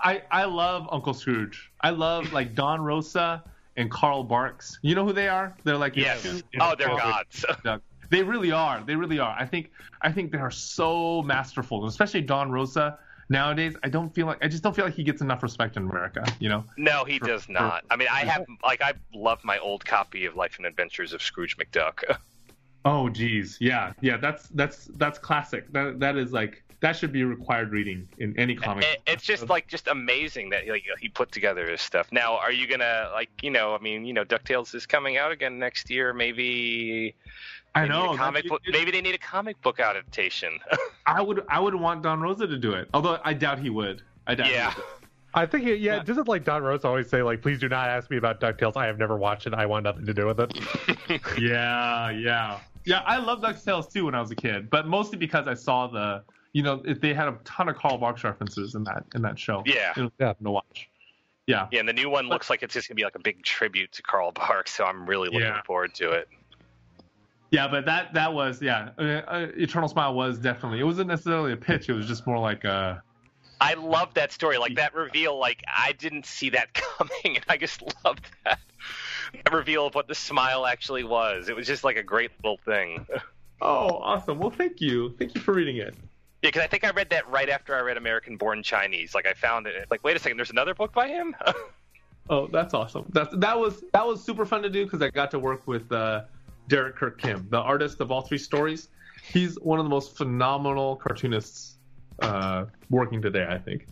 [0.03, 1.71] I I love Uncle Scrooge.
[1.81, 3.43] I love like Don Rosa
[3.77, 4.79] and Carl Barks.
[4.81, 5.55] You know who they are?
[5.63, 6.23] They're like Yes.
[6.23, 7.45] two- Oh, they're gods.
[8.11, 8.83] They really are.
[8.85, 9.35] They really are.
[9.37, 12.99] I think I think they are so masterful, especially Don Rosa.
[13.29, 15.89] Nowadays, I don't feel like I just don't feel like he gets enough respect in
[15.89, 16.23] America.
[16.39, 16.63] You know?
[16.77, 17.83] No, he does not.
[17.89, 21.21] I mean, I have like I love my old copy of Life and Adventures of
[21.23, 22.03] Scrooge McDuck.
[22.87, 24.17] Oh, geez, yeah, yeah.
[24.17, 25.71] That's that's that's classic.
[25.73, 28.85] That that is like that should be required reading in any comic.
[28.85, 32.11] It- it's just like just amazing that like, he put together his stuff.
[32.11, 33.73] Now, are you gonna like you know?
[33.73, 36.13] I mean, you know, Ducktales is coming out again next year.
[36.13, 37.15] Maybe
[37.73, 38.15] I they need know.
[38.15, 38.61] comic that- book.
[38.67, 40.59] Maybe they need a comic book adaptation.
[41.07, 44.03] I would I would want Don Rosa to do it, although I doubt he would.
[44.27, 44.51] I doubt.
[44.51, 44.69] Yeah.
[44.71, 44.89] He would.
[45.37, 48.09] I think, it, yeah, doesn't like Don Rose always say, like, please do not ask
[48.09, 48.77] me about DuckTales.
[48.77, 49.53] I have never watched it.
[49.53, 50.57] I want nothing to do with it.
[51.37, 52.99] Yeah, yeah, yeah.
[53.05, 56.23] I love DuckTales too when I was a kid, but mostly because I saw the,
[56.55, 59.61] you know, they had a ton of Carl Barks references in that in that show.
[59.65, 59.91] Yeah.
[59.97, 60.87] It was fun to watch.
[61.47, 61.67] Yeah.
[61.69, 63.91] yeah, and the new one looks like it's just gonna be like a big tribute
[63.91, 64.73] to Carl Barks.
[64.73, 65.61] So I'm really looking Yeah.
[65.63, 66.29] forward to it.
[67.51, 68.91] Yeah, but that that was yeah.
[68.97, 70.79] Uh, uh, Eternal Smile was definitely.
[70.79, 71.89] It wasn't necessarily a pitch.
[71.89, 73.03] It was just more like a.
[73.59, 74.57] I love that story.
[74.57, 75.37] Like that reveal.
[75.37, 78.59] Like I didn't see that coming, and I just loved that.
[79.43, 81.49] That reveal of what the smile actually was.
[81.49, 83.05] It was just like a great little thing.
[83.61, 84.39] Oh, awesome!
[84.39, 85.95] Well, thank you, thank you for reading it.
[86.45, 89.15] Yeah, because I think I read that right after I read American Born Chinese.
[89.15, 89.87] Like I found it.
[89.89, 91.35] Like, wait a second, there's another book by him.
[92.27, 93.05] Oh, that's awesome.
[93.13, 95.91] That's that was that was super fun to do because I got to work with
[95.91, 96.23] uh,
[96.67, 98.89] Derek Kirk Kim, the artist of all three stories.
[99.31, 101.75] He's one of the most phenomenal cartoonists
[102.23, 103.87] uh, working today, I think.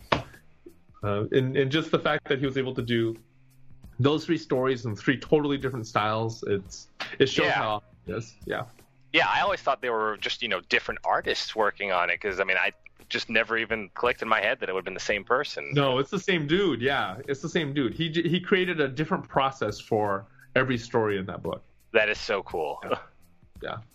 [1.04, 3.16] Uh, and, and just the fact that he was able to do
[4.00, 6.88] those three stories in three totally different styles, it's
[7.20, 7.52] it shows Yeah.
[7.52, 8.34] how awesome it is.
[8.46, 8.64] Yeah.
[9.14, 12.20] Yeah, I always thought they were just you know different artists working on it.
[12.20, 12.72] Because I mean, I
[13.08, 15.70] just never even clicked in my head that it would have been the same person.
[15.72, 16.82] No, it's the same dude.
[16.82, 17.94] Yeah, it's the same dude.
[17.94, 21.62] He he created a different process for every story in that book.
[21.92, 22.82] That is so cool.
[23.62, 23.76] Yeah.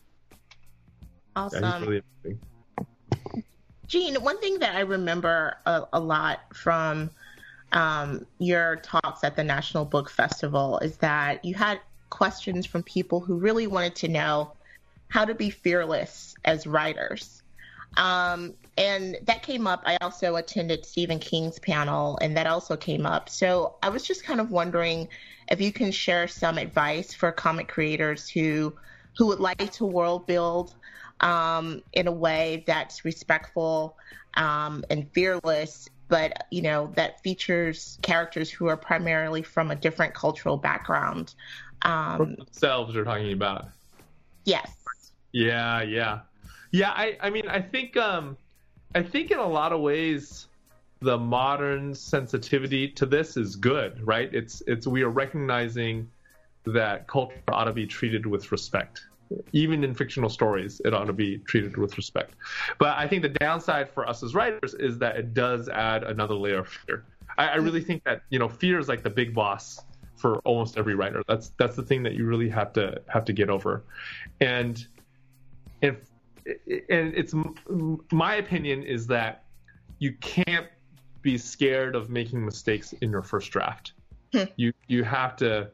[1.36, 1.64] Awesome.
[1.64, 1.88] Yeah, he's
[2.26, 2.38] really.
[3.88, 7.12] Gene, one thing that I remember a, a lot from
[7.72, 13.22] um, your talks at the National Book Festival is that you had questions from people
[13.22, 14.52] who really wanted to know
[15.10, 17.44] how to be fearless as writers.
[17.98, 19.84] Um, and that came up.
[19.86, 23.28] I also attended Stephen King's panel, and that also came up.
[23.28, 25.10] So I was just kind of wondering
[25.52, 28.74] if you can share some advice for comic creators who
[29.18, 30.76] who would like to world build
[31.20, 33.98] um, in a way that's respectful
[34.36, 40.14] um, and fearless, but you know that features characters who are primarily from a different
[40.14, 41.34] cultural background.
[41.82, 43.66] Um, Themselves you're talking about.
[44.46, 44.72] yes.
[45.32, 46.20] Yeah, yeah,
[46.72, 46.92] yeah.
[46.92, 48.38] I, I mean, I think, um,
[48.96, 50.48] I think in a lot of ways,
[51.02, 54.34] the modern sensitivity to this is good, right?
[54.34, 56.10] It's, it's we are recognizing
[56.66, 59.02] that culture ought to be treated with respect,
[59.54, 60.82] even in fictional stories.
[60.84, 62.34] It ought to be treated with respect.
[62.80, 66.36] But I think the downside for us as writers is that it does add another
[66.36, 67.06] layer of fear.
[67.38, 69.80] I, I really think that you know fear is like the big boss
[70.16, 71.24] for almost every writer.
[71.28, 73.84] That's that's the thing that you really have to have to get over,
[74.42, 74.86] and
[75.82, 75.98] and
[76.90, 77.34] and it's
[78.12, 79.44] my opinion is that
[80.00, 80.68] you can't
[81.22, 83.94] be scared of making mistakes in your first draft.
[84.56, 85.70] you you have to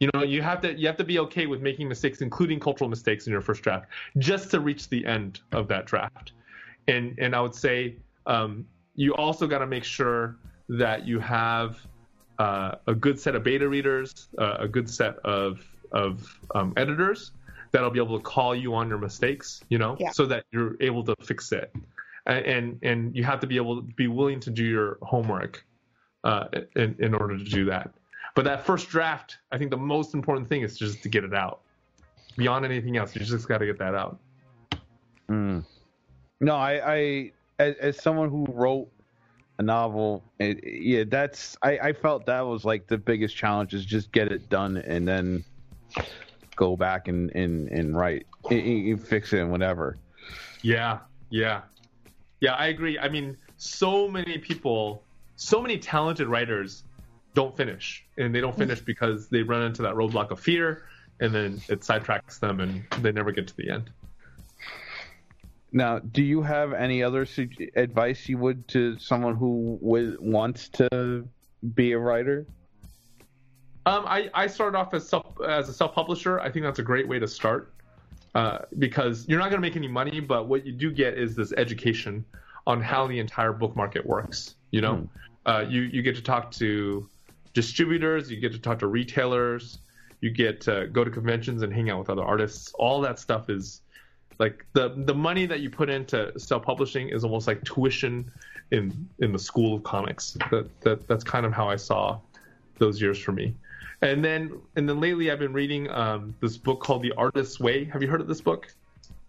[0.00, 2.90] you know you have to you have to be okay with making mistakes including cultural
[2.90, 3.86] mistakes in your first draft
[4.18, 6.32] just to reach the end of that draft
[6.88, 7.96] and and i would say
[8.26, 8.66] um,
[8.96, 10.36] you also got to make sure
[10.68, 11.78] that you have
[12.38, 17.32] uh, a good set of beta readers uh, a good set of of um, editors
[17.74, 20.12] that'll be able to call you on your mistakes, you know, Yeah.
[20.12, 21.74] so that you're able to fix it.
[22.26, 25.66] And, and and you have to be able to be willing to do your homework
[26.22, 26.44] uh,
[26.76, 27.90] in in order to do that.
[28.36, 31.34] But that first draft, I think the most important thing is just to get it
[31.34, 31.60] out.
[32.36, 34.18] Beyond anything else, you just got to get that out.
[35.28, 35.64] Mm.
[36.40, 38.88] No, I, I as, as someone who wrote
[39.58, 43.84] a novel, it, yeah, that's I, I felt that was like the biggest challenge is
[43.84, 45.44] just get it done and then
[46.56, 49.98] go back and and and write, and, fix it and whatever.
[50.62, 51.00] Yeah,
[51.30, 51.62] yeah,
[52.40, 52.54] yeah.
[52.54, 52.98] I agree.
[52.98, 55.02] I mean, so many people,
[55.36, 56.84] so many talented writers
[57.34, 60.84] don't finish, and they don't finish because they run into that roadblock of fear,
[61.20, 63.90] and then it sidetracks them, and they never get to the end.
[65.72, 70.68] Now, do you have any other su- advice you would to someone who w- wants
[70.68, 71.28] to
[71.74, 72.46] be a writer?
[73.86, 76.40] Um, I, I started off as self as a self publisher.
[76.40, 77.72] I think that's a great way to start
[78.34, 81.36] uh, because you're not going to make any money, but what you do get is
[81.36, 82.24] this education
[82.66, 84.54] on how the entire book market works.
[84.70, 85.08] You know,
[85.46, 87.08] uh, you you get to talk to
[87.52, 89.78] distributors, you get to talk to retailers,
[90.20, 92.72] you get to go to conventions and hang out with other artists.
[92.74, 93.82] All that stuff is
[94.38, 98.30] like the the money that you put into self publishing is almost like tuition
[98.70, 100.38] in in the school of comics.
[100.50, 102.18] That that that's kind of how I saw
[102.78, 103.54] those years for me.
[104.02, 107.84] And then and then lately I've been reading um, this book called The Artist's Way.
[107.84, 108.72] Have you heard of this book?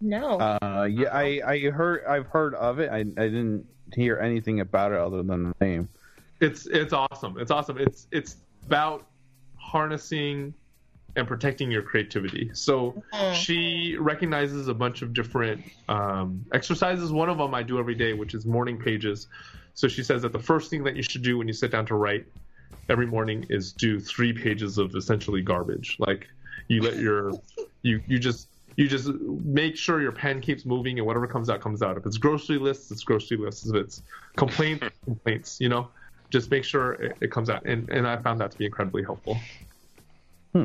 [0.00, 0.38] No.
[0.38, 2.90] Uh, yeah, I, I heard I've heard of it.
[2.90, 5.88] I, I didn't hear anything about it other than the name.
[6.40, 7.38] It's it's awesome.
[7.38, 7.78] It's awesome.
[7.78, 8.36] It's it's
[8.66, 9.06] about
[9.56, 10.52] harnessing
[11.16, 12.50] and protecting your creativity.
[12.52, 13.02] So
[13.34, 17.10] she recognizes a bunch of different um, exercises.
[17.10, 19.28] One of them I do every day, which is morning pages.
[19.72, 21.86] So she says that the first thing that you should do when you sit down
[21.86, 22.26] to write
[22.88, 25.96] every morning is do three pages of essentially garbage.
[25.98, 26.28] Like
[26.68, 27.32] you let your
[27.82, 31.60] you you just you just make sure your pen keeps moving and whatever comes out
[31.60, 31.96] comes out.
[31.96, 33.66] If it's grocery lists, it's grocery lists.
[33.66, 34.02] If it's
[34.36, 35.60] complaints, complaints.
[35.60, 35.88] You know,
[36.30, 37.64] just make sure it, it comes out.
[37.64, 39.38] And and I found that to be incredibly helpful.
[40.52, 40.64] Hmm.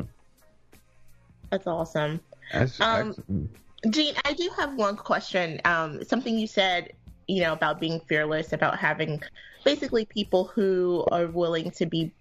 [1.50, 2.20] That's awesome.
[2.52, 3.50] That's Um, excellent.
[3.90, 5.60] Gene, I do have one question.
[5.64, 6.92] Um, something you said,
[7.28, 9.22] you know, about being fearless, about having
[9.64, 12.12] basically people who are willing to be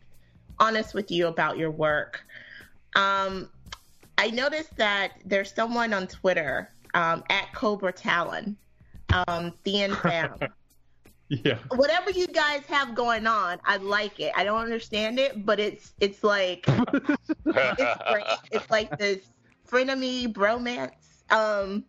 [0.60, 2.24] honest with you about your work.
[2.96, 3.50] Um,
[4.18, 8.56] I noticed that there's someone on Twitter um, at Cobra Talon,
[9.12, 10.50] um, Thien Pham.
[11.46, 11.60] Yeah.
[11.76, 14.34] Whatever you guys have going on, I like it.
[14.36, 18.26] I don't understand it, but it's it's like it's great.
[18.52, 19.20] It's like this
[19.66, 20.92] frenemy bromance.
[21.30, 21.86] Um,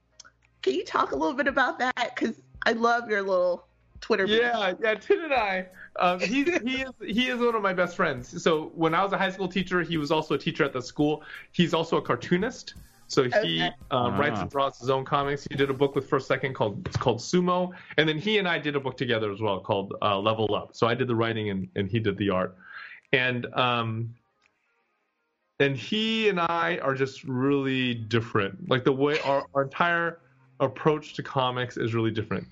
[0.63, 2.13] can you talk a little bit about that?
[2.15, 3.67] Because I love your little
[4.01, 4.27] Twitter.
[4.27, 4.95] Yeah, yeah.
[4.95, 5.67] Tin and I,
[5.99, 8.43] um, he he is he is one of my best friends.
[8.43, 10.83] So when I was a high school teacher, he was also a teacher at the
[10.83, 11.23] school.
[11.53, 12.75] He's also a cartoonist.
[13.09, 13.71] So he Okay.
[13.91, 14.43] um, writes Ah.
[14.43, 15.47] and draws his own comics.
[15.51, 18.49] He did a book with First Second called it's called Sumo, and then he and
[18.49, 20.75] I did a book together as well called uh, Level Up.
[20.75, 22.57] So I did the writing and, and he did the art,
[23.13, 24.15] and um,
[25.61, 28.69] and he and I are just really different.
[28.71, 30.19] Like the way our, our entire
[30.63, 32.47] approach to comics is really different.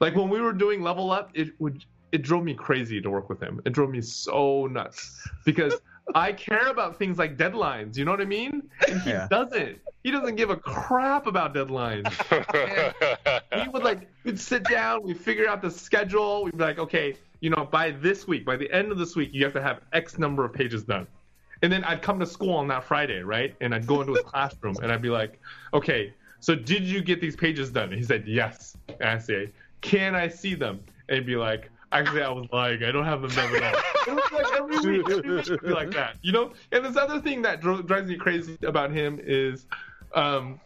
[0.00, 3.28] Like when we were doing Level Up, it would it drove me crazy to work
[3.28, 3.60] with him.
[3.64, 5.80] It drove me so nuts because
[6.14, 7.96] I care about things like deadlines.
[7.96, 8.68] You know what I mean?
[8.88, 9.28] And he Yeah.
[9.30, 9.78] doesn't.
[10.02, 12.10] He doesn't give a crap about deadlines.
[13.54, 16.44] he would like we'd sit down, we'd figure out the schedule.
[16.44, 19.30] We'd be like, okay, you know, by this week, by the end of this week,
[19.32, 21.06] you have to have X number of pages done.
[21.62, 23.54] And then I'd come to school on that Friday, right?
[23.60, 25.38] And I'd go into his classroom and I'd be like,
[25.74, 27.90] okay, so did you get these pages done?
[27.90, 28.76] And he said, yes.
[28.88, 29.50] And I say,
[29.80, 30.80] can I see them?
[31.08, 32.82] And be like, actually, I was lying.
[32.82, 33.80] I don't have them done at all.
[34.06, 36.52] It was like every week, every week be like that, you know?
[36.72, 39.66] And this other thing that drives me crazy about him is,
[40.14, 40.60] um,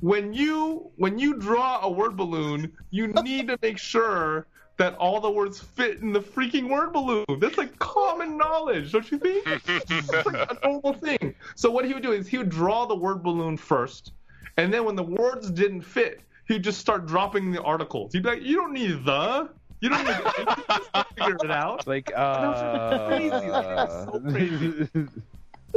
[0.00, 4.46] when you when you draw a word balloon, you need to make sure
[4.76, 7.24] that all the words fit in the freaking word balloon.
[7.38, 9.46] That's like common knowledge, don't you think?
[9.46, 11.34] It's like a normal thing.
[11.54, 14.12] So what he would do is he would draw the word balloon first,
[14.56, 18.12] and then when the words didn't fit, he'd just start dropping the articles.
[18.12, 19.50] He'd be like, "You don't need the."
[19.80, 21.86] You don't need to figure it out.
[21.86, 23.30] Like That's crazy.
[23.30, 24.88] That's uh, so crazy.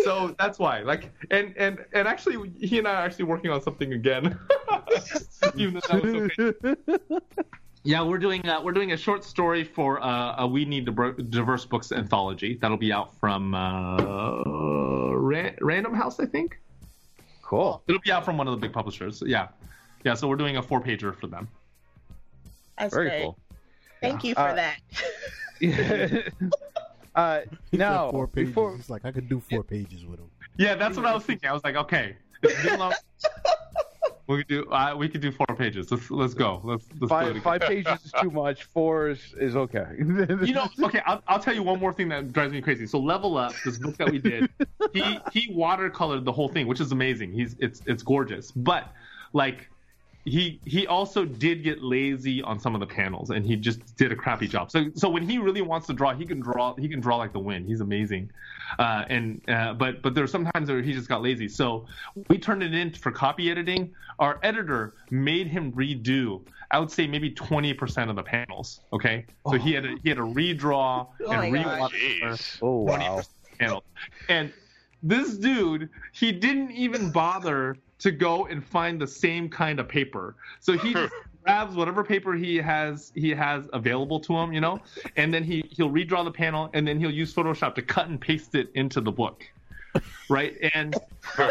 [0.03, 3.61] So that's why, like, and and and actually, he and I are actually working on
[3.61, 4.39] something again.
[5.55, 7.17] Even though that was okay.
[7.83, 11.13] Yeah, we're doing uh, we're doing a short story for uh, a We Need Diver-
[11.13, 13.97] Diverse Books anthology that'll be out from uh,
[15.15, 16.59] Ra- Random House, I think.
[17.49, 17.81] Cool.
[17.87, 19.23] It'll be out from one of the big publishers.
[19.25, 19.47] Yeah,
[20.03, 20.13] yeah.
[20.13, 21.47] So we're doing a four pager for them.
[22.77, 23.23] That's Very great.
[23.23, 23.37] cool.
[24.01, 24.79] Thank you for Uh, that.
[25.59, 26.21] Yeah.
[27.15, 28.49] uh, He said now four pages.
[28.49, 30.29] before He's like, I could do four pages with him.
[30.57, 31.49] Yeah, that's what I was thinking.
[31.49, 32.95] I was like, okay, it's good enough.
[34.29, 35.91] We could do uh, we could do four pages.
[35.91, 36.61] Let's let's go.
[36.63, 38.63] Let's let's Five five pages is too much.
[38.65, 39.85] Four is, is okay.
[39.99, 42.85] You know, okay, I'll, I'll tell you one more thing that drives me crazy.
[42.85, 44.49] So Level Up, this book that we did,
[44.93, 47.31] he he watercolored the whole thing, which is amazing.
[47.31, 48.93] He's it's it's gorgeous, but
[49.33, 49.69] like
[50.25, 54.11] he he also did get lazy on some of the panels, and he just did
[54.11, 54.69] a crappy job.
[54.71, 57.33] So so when he really wants to draw, he can draw he can draw like
[57.33, 57.65] the wind.
[57.67, 58.29] He's amazing,
[58.77, 61.47] uh, and uh, but but there's sometimes where he just got lazy.
[61.47, 61.85] So
[62.29, 63.93] we turned it in for copy editing.
[64.19, 66.41] Our editor made him redo.
[66.71, 68.81] I would say maybe 20% of the panels.
[68.93, 71.91] Okay, so he had to, he had to redraw Oh my and gosh.
[71.93, 73.21] rewater oh wow.
[73.59, 73.83] panels.
[74.27, 74.53] And
[75.03, 80.35] this dude, he didn't even bother to go and find the same kind of paper.
[80.59, 81.13] So he just
[81.43, 84.79] grabs whatever paper he has he has available to him, you know,
[85.15, 88.19] and then he he'll redraw the panel and then he'll use Photoshop to cut and
[88.19, 89.43] paste it into the book.
[90.29, 90.55] Right?
[90.75, 90.95] And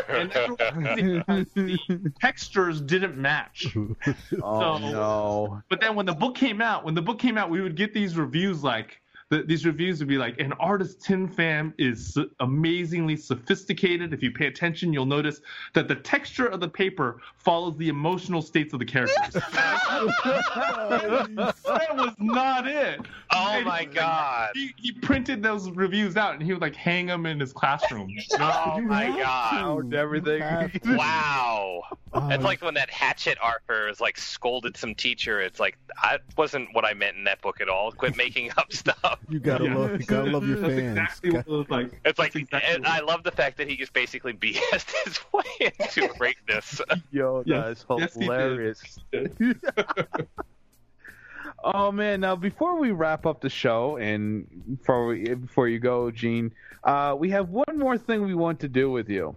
[0.08, 0.30] and
[1.54, 3.66] the textures didn't match.
[4.42, 5.62] Oh So- no.
[5.68, 7.92] But then when the book came out, when the book came out, we would get
[7.92, 13.14] these reviews like the, these reviews would be like, an artist Tin Pham is amazingly
[13.16, 14.14] sophisticated.
[14.14, 15.40] If you pay attention, you'll notice
[15.74, 19.34] that the texture of the paper follows the emotional states of the characters.
[19.44, 20.64] that
[21.94, 23.00] was not it.
[23.32, 24.50] Oh And my he- god.
[24.54, 28.14] He, he printed those reviews out and he would like hang them in his classroom.
[28.40, 29.92] Oh my god.
[29.92, 30.70] Everything.
[30.96, 31.82] Wow.
[32.12, 35.40] Oh, It's like when that Hatchet author is like scolded some teacher.
[35.40, 37.90] It's like that wasn't what I meant in that book at all.
[37.92, 39.17] Quit making up stuff.
[39.28, 39.74] You gotta Yeah.
[39.76, 40.98] love, you gotta love your That's fans.
[40.98, 42.00] exactly what it was like.
[42.04, 44.90] It's like, That's exactly and what- I love the fact that he just basically BS'd
[45.04, 46.80] his way into greatness.
[47.10, 47.84] Yo, Yes.
[47.88, 48.24] that's Yes, he did.
[48.24, 48.98] hilarious.
[51.64, 52.20] oh man!
[52.20, 54.46] Now before we wrap up the show, and
[54.78, 56.52] before we, before you go, Gene,
[56.84, 59.36] uh, we have one more thing we want to do with you.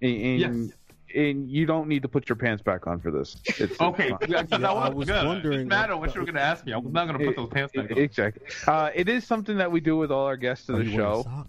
[0.00, 0.72] And, and, Yes.
[1.14, 3.36] And you don't need to put your pants back on for this.
[3.44, 4.60] It's, Okay, it's fine.
[4.60, 5.26] Yeah, I, I was was good.
[5.26, 6.72] Wondering didn't matter what- what you were going to ask me.
[6.72, 7.98] I was not going to put those pants back on.
[7.98, 8.42] Exactly.
[8.66, 11.24] Uh, it is something that we do with all our guests to the you show.
[11.28, 11.44] Uh,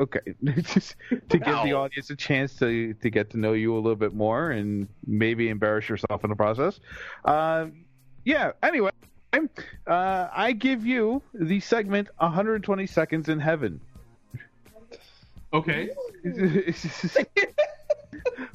[0.00, 0.18] okay
[0.62, 0.96] just
[1.28, 4.12] to give the audience a chance to to get to know you a little bit
[4.12, 6.80] more and maybe embarrass yourself in the process
[7.24, 7.66] uh,
[8.24, 8.90] yeah anyway
[9.86, 13.80] uh, i give you the segment 120 seconds in heaven
[15.52, 15.90] Okay.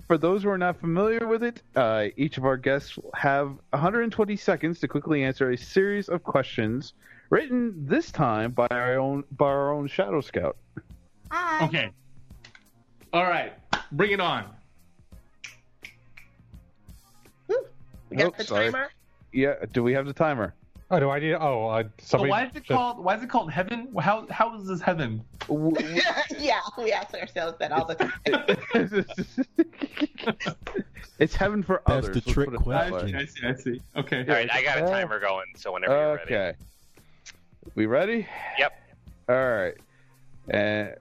[0.07, 3.49] For those who are not familiar with it, uh, each of our guests will have
[3.69, 6.93] 120 seconds to quickly answer a series of questions
[7.29, 10.57] written this time by our own by our own Shadow Scout.
[11.31, 11.65] Hi.
[11.65, 11.89] Okay.
[13.13, 13.53] All right.
[13.91, 14.45] Bring it on.
[17.47, 18.71] We got Nope, the sorry.
[18.71, 18.89] timer.
[19.31, 20.55] Yeah, do we have the timer?
[20.91, 21.33] Oh, do I need?
[21.33, 22.97] Oh, uh, So why is it called?
[22.97, 23.89] Why is it called heaven?
[23.99, 25.23] How how is this heaven?
[26.39, 28.11] yeah, we ask ourselves that all the time.
[31.19, 32.23] it's heaven for That's others.
[32.23, 33.15] the trick put question.
[33.15, 33.45] I see.
[33.45, 33.81] I see.
[33.97, 34.21] Okay.
[34.21, 36.35] All right, I got a timer going, so whenever you're ready.
[36.35, 36.57] Okay.
[37.75, 38.27] We ready?
[38.57, 38.73] Yep.
[39.29, 39.75] All right.
[40.49, 40.95] And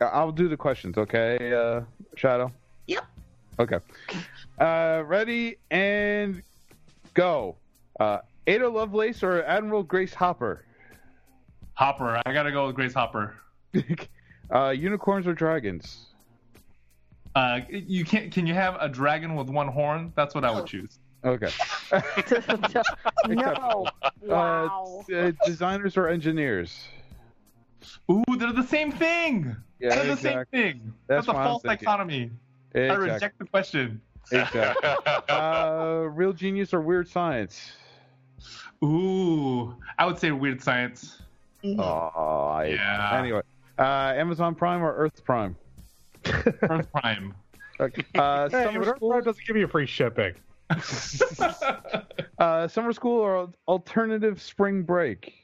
[0.00, 1.82] I'll do the questions, okay, uh,
[2.16, 2.50] Shadow?
[2.86, 3.04] Yep.
[3.58, 3.78] Okay.
[4.58, 6.42] Uh, ready and
[7.14, 7.56] go.
[8.00, 10.64] Uh, Ada Lovelace or Admiral Grace Hopper?
[11.74, 12.22] Hopper.
[12.24, 13.34] I gotta go with Grace Hopper.
[14.54, 16.06] uh, unicorns or dragons?
[17.34, 18.32] Uh, you can't.
[18.32, 20.12] Can you have a dragon with one horn?
[20.16, 20.98] That's what I would choose.
[21.24, 21.50] Okay.
[23.28, 23.86] no.
[24.22, 25.04] Wow.
[25.08, 26.88] Uh, uh, designers or engineers?
[28.10, 29.54] Ooh, they're the same thing.
[29.78, 30.60] Yeah, they're the exactly.
[30.60, 30.94] same thing.
[31.06, 31.84] That's That's, a false thinking.
[31.84, 32.30] dichotomy.
[32.74, 34.00] I reject the question.
[34.32, 34.88] exactly.
[35.28, 37.72] Uh, real genius or weird science?
[38.84, 41.22] Ooh, I would say weird science.
[41.64, 43.18] Oh, I, Yeah.
[43.18, 43.42] Anyway,
[43.78, 45.56] uh, Amazon Prime or Earth Prime?
[46.24, 47.34] Earth Prime.
[47.80, 48.04] Okay.
[48.14, 50.34] Uh, Hey, summer Earth school, Prime doesn't give you free shipping.
[52.38, 55.34] uh, summer school or alternative spring break?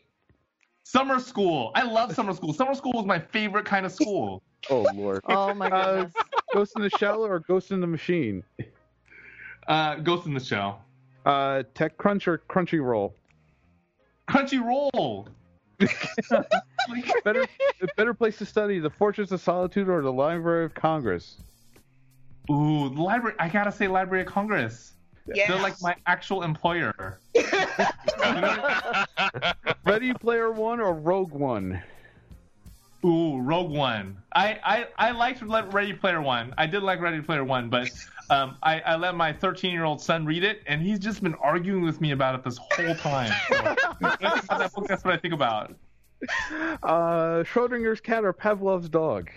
[0.84, 1.72] Summer school.
[1.74, 2.52] I love summer school.
[2.52, 4.42] Summer school was my favorite kind of school.
[4.68, 5.22] Oh Lord.
[5.26, 6.08] Oh my Uh.
[6.52, 8.42] Ghost in the Shell or Ghost in the Machine?
[9.66, 10.84] Uh, Ghost in the Shell.
[11.24, 13.12] Uh, TechCrunch or Crunchyroll?
[14.28, 15.28] Crunchyroll.
[17.24, 17.44] Better,
[17.80, 21.38] a better place to study: the Fortress of Solitude or the Library of Congress?
[22.50, 23.36] Ooh, the library.
[23.38, 24.92] I gotta say, Library of Congress.
[25.32, 25.48] Yeah.
[25.48, 27.20] They're like my actual employer.
[29.84, 31.82] Ready Player One or Rogue One?
[33.04, 34.16] Ooh, Rogue One.
[34.34, 36.54] I, I, I liked Ready Player One.
[36.56, 37.90] I did like Ready Player One, but
[38.30, 41.34] um, I, I let my 13 year old son read it, and he's just been
[41.34, 43.32] arguing with me about it this whole time.
[43.48, 43.56] So,
[43.98, 45.74] when I think about that book, that's what I think about.
[46.82, 49.30] Uh, Schrodinger's cat or Pavlov's dog?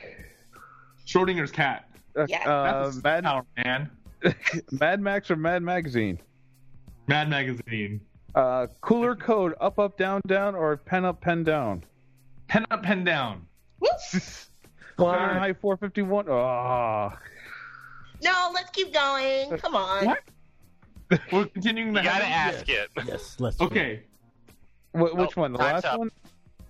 [1.08, 1.90] Schrodinger's cat.
[2.28, 2.48] Yeah.
[2.48, 3.90] Uh, That's a Mad, superpower, man.
[4.72, 6.20] Mad Max or Mad Magazine?
[7.08, 8.02] Mad Magazine.
[8.34, 11.84] Uh, cooler code up, up, down, down, or pen up, pen down?
[12.48, 13.46] Pen up, pen down.
[14.98, 16.26] Fahrenheit 451.
[16.30, 17.18] Oh, ah.
[18.24, 19.54] No, let's keep going.
[19.54, 20.06] Uh, Come on.
[20.06, 20.20] What?
[21.32, 22.90] We're continuing the You gotta heavy- ask it.
[23.06, 23.60] Yes, let's.
[23.62, 24.02] Okay.
[24.94, 25.52] Wh- which Oh, one?
[25.54, 26.00] The last up.
[26.00, 26.12] one?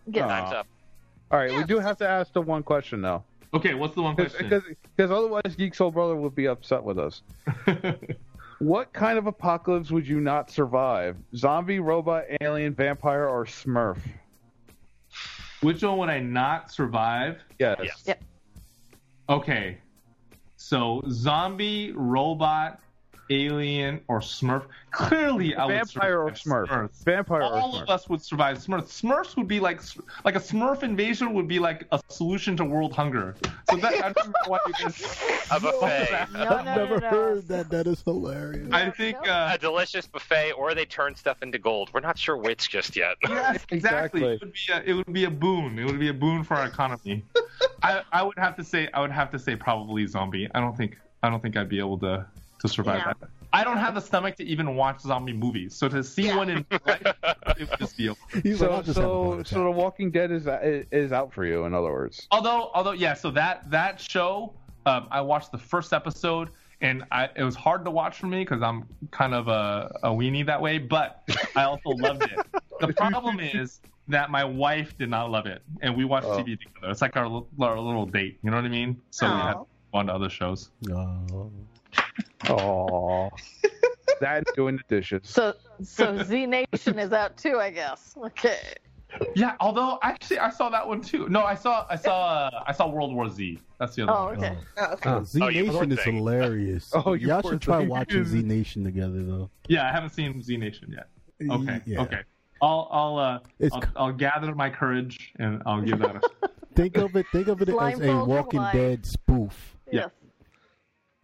[0.07, 0.25] Yes.
[0.25, 0.27] Oh.
[0.27, 0.55] Time's Aw.
[0.59, 0.67] up.
[1.31, 3.23] All right, we do have to ask the one question though,
[3.53, 4.47] Okay, what's the one question?
[4.47, 4.63] because
[4.95, 7.21] because otherwise Geek Soul Brother would be upset with us.
[8.59, 11.17] What kind of apocalypse would you not survive?
[11.35, 13.97] Zombie, robot, alien, vampire, or Smurf?
[15.61, 17.41] Which one would I not survive?
[17.59, 17.79] Yes.
[17.83, 18.03] Yes.
[18.05, 18.23] Yep.
[19.29, 19.77] Okay.
[20.57, 22.79] So zombie, robot,
[23.29, 24.63] alien, or Smurf.
[24.91, 26.67] Clearly, I would Vampire or survive Smurf?
[26.69, 27.03] Smurfs.
[27.03, 27.81] Vampire or All Smurf?
[27.83, 29.01] of us would survive Smurfs.
[29.01, 29.81] Smurfs would be like
[30.23, 33.35] like a Smurf invasion would be like a solution to world hunger.
[33.69, 35.23] So that I don't know why you guys.
[35.51, 36.27] A buffet.
[36.33, 37.07] No, no, I've no, never no.
[37.09, 37.69] heard that.
[37.69, 38.67] That is hilarious.
[38.71, 39.15] I think.
[39.27, 41.91] Uh, A delicious buffet, or they turn stuff into gold.
[41.93, 43.15] We're not sure which just yet.
[43.23, 44.23] Yes, exactly.
[44.23, 44.23] Exactly.
[44.33, 45.77] It would be a, it would be a boon.
[45.77, 47.23] It would be a boon for our economy.
[47.83, 50.47] I, I would have to say I would have to say probably zombie.
[50.55, 52.25] I don't think I don't think I'd be able to
[52.67, 53.13] to survive Yeah.
[53.19, 53.29] that.
[53.53, 55.75] I don't have the stomach to even watch zombie movies.
[55.75, 56.37] So to see Yeah.
[56.37, 57.01] one in life,
[57.57, 58.09] it would just be.
[58.09, 58.19] over.
[58.43, 60.47] He's So I'll just have a so so The Walking Dead is
[60.91, 61.65] is out for you.
[61.65, 62.27] In other words.
[62.31, 64.53] Although although yeah, so that that show
[64.85, 66.49] um, I watched the first episode.
[66.81, 70.09] And I, it was hard to watch for me because I'm kind of a, a
[70.09, 71.23] weenie that way, but
[71.55, 72.37] I also loved it.
[72.81, 73.79] The problem is
[74.09, 76.37] that my wife did not love it, and we watched Oh.
[76.37, 76.91] TV together.
[76.91, 77.25] It's like our,
[77.61, 79.01] our little date, you know what I mean?
[79.09, 79.63] So we had Aw.
[79.91, 80.69] one to other shows.
[80.91, 81.49] Oh.
[82.49, 83.29] Oh,
[84.21, 85.21] that doing the dishes.
[85.23, 85.53] So,
[85.83, 88.15] so Z Nation is out too, I guess.
[88.25, 88.59] Okay.
[89.35, 91.29] Yeah, although actually I saw that one too.
[91.29, 93.59] No, I saw I saw uh, I saw World War Z.
[93.79, 94.37] That's the other Oh, one.
[94.37, 94.57] okay.
[94.77, 95.09] Oh, okay.
[95.09, 96.15] Oh, Z Oh, Nation is thing.
[96.15, 96.91] hilarious.
[97.05, 97.89] Oh, you Y'all should try thing.
[97.89, 99.49] watching Z Nation together though.
[99.69, 101.09] Yeah, I haven't seen Z Nation yet.
[101.49, 102.01] Okay, Yeah.
[102.01, 102.19] okay.
[102.61, 103.39] I'll I'll uh
[103.73, 106.21] I'll, I'll gather my courage and I'll give that a
[106.75, 107.25] Think of it.
[107.31, 108.65] Think of it as a Walking.
[108.73, 109.77] Dead spoof.
[109.89, 110.01] Yeah.
[110.01, 110.09] Yes.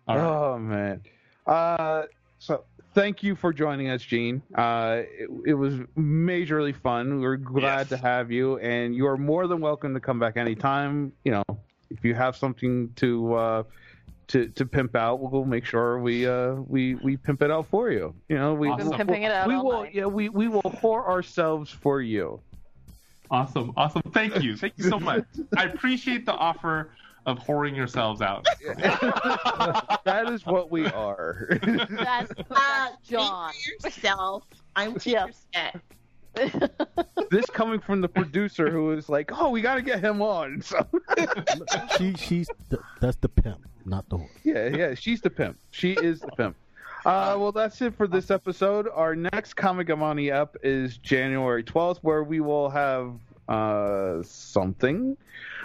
[0.08, 0.24] all right.
[0.26, 1.02] Oh man.
[1.48, 2.04] Uh,
[2.40, 2.64] so
[2.94, 4.42] thank you for joining us, Gene.
[4.56, 7.22] Uh, it, it was majorly fun.
[7.22, 7.90] We're glad Yes.
[7.90, 11.12] to have you, and you are more than welcome to come back anytime.
[11.24, 11.44] You know,
[11.90, 13.64] if you have something to uh,
[14.28, 17.92] to to pimp out, we'll make sure we uh we we pimp it out for
[17.92, 18.14] you.
[18.30, 18.90] You know, we Awesome.
[18.90, 19.84] we'll- Pimping it out We will.
[19.84, 19.94] night.
[19.96, 22.40] Yeah, we we will whore ourselves for you.
[23.30, 24.02] Awesome, awesome.
[24.14, 25.24] Thank you, thank you so much.
[25.56, 26.90] I appreciate the offer
[27.26, 28.46] of whoring yourselves out.
[28.78, 31.48] that is what we are.
[31.64, 32.56] That's, Uh,
[32.90, 33.52] that's John.
[33.54, 34.44] Speak for yourself.
[34.76, 35.46] I'm Yes.
[35.56, 35.82] upset.
[37.30, 40.62] this coming from the producer who is like, "Oh, we got to get him on."
[40.66, 40.88] So
[41.98, 44.32] She she's the, that's the pimp, not the horse.
[44.44, 45.58] yeah, yeah, she's the pimp.
[45.72, 46.56] She is the pimp.
[47.06, 48.88] Uh, well, that's it for this episode.
[48.94, 53.14] Our next Comigamani up is January 12th, where we will have
[53.52, 55.18] uh, something.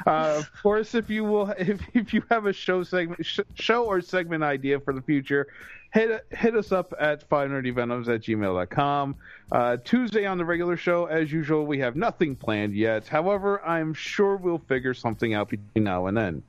[0.07, 3.85] Uh, of course, if you will, if, if you have a show segment, sh- show
[3.85, 5.47] or segment idea for the future,
[5.93, 9.15] hit hit us up at five nerdy venoms at gmail.com.
[9.53, 13.07] Uh, Tuesday on the regular show, as usual, we have nothing planned yet.
[13.07, 16.43] However, I'm sure we'll figure something out between now and then.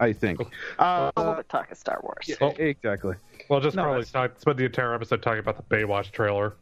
[0.00, 0.40] I think.
[0.78, 2.24] Uh, All of it talking Star Wars.
[2.40, 3.16] yeah, exactly.
[3.48, 6.54] Well, just No, probably it's- talk, spend the entire episode talking about the Baywatch trailer.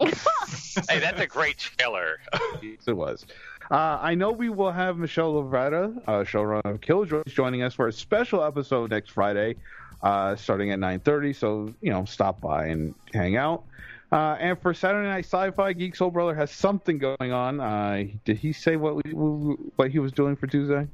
[0.00, 2.18] Hey, that's a great trailer.
[2.62, 3.24] Yes, it was.
[3.70, 7.88] Uh, I know we will have Michelle Lovretta, uh, showrunner of Killjoys, joining us for
[7.88, 9.56] a special episode next Friday,
[10.02, 11.32] uh, starting at 9:30.
[11.34, 13.64] So you know, stop by and hang out.
[14.12, 17.60] Uh, and for Saturday Night Sci-Fi, Geek Soul Brother has something going on.
[17.60, 20.86] Uh, did he say what we, what he was doing for Tuesday?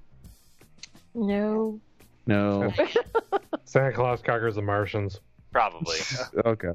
[1.14, 1.78] No.
[2.26, 2.72] No.
[3.64, 5.20] Santa Claus conquers the Martians.
[5.52, 5.98] Probably.
[6.46, 6.72] okay.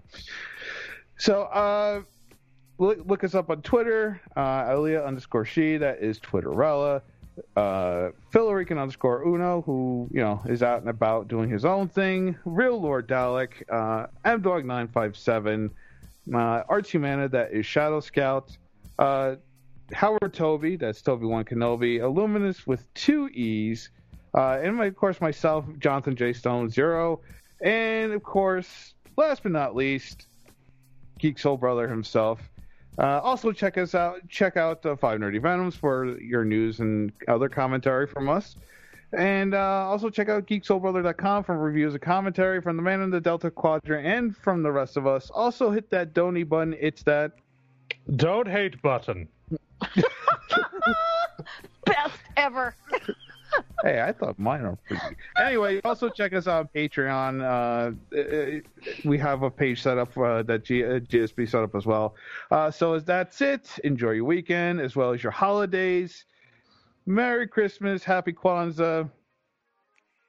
[1.18, 2.02] So, uh,
[2.78, 7.02] look, look us up on Twitter, uh, Elia underscore she, that is Twitterella.
[7.56, 12.38] Uh, Philarican underscore Uno, who, you know, is out and about doing his own thing.
[12.46, 15.70] Real Lord Dalek, uh, MDog957,
[16.34, 18.58] uh, Arts Humana, that is Shadow Scout.
[18.98, 19.36] Uh,
[19.94, 22.00] Howard Toby, that's Toby One Kenobi.
[22.00, 23.90] Illuminous with two E's.
[24.34, 26.34] Uh, and my, of course, myself, Jonathan J.
[26.34, 27.22] Stone Zero.
[27.62, 30.28] And of course, last but not least,
[31.20, 32.42] Geek Soul Brother himself.
[32.98, 34.28] Uh, also, check us out.
[34.30, 38.56] Check out uh, Five Nerdy Venoms for your news and other commentary from us.
[39.14, 43.22] And uh, also check out geeksoulbrother.com for reviews and commentary from the man in the
[43.22, 45.30] Delta Quadrant and from the rest of us.
[45.30, 46.76] Also, hit that Donny button.
[46.80, 47.34] It's that.
[48.16, 49.28] Don't hate button.
[51.86, 52.76] Best ever.
[53.84, 55.16] Hey, I thought mine are pretty.
[55.38, 57.42] Anyway, also check us out on Patreon.
[57.42, 58.60] Uh, uh,
[59.04, 62.16] we have a page set up uh, that G- uh, GSP set up as well.
[62.52, 63.70] Uh, so as that's it.
[63.84, 66.26] Enjoy your weekend as well as your holidays.
[67.06, 69.10] Merry Christmas, Happy Kwanzaa,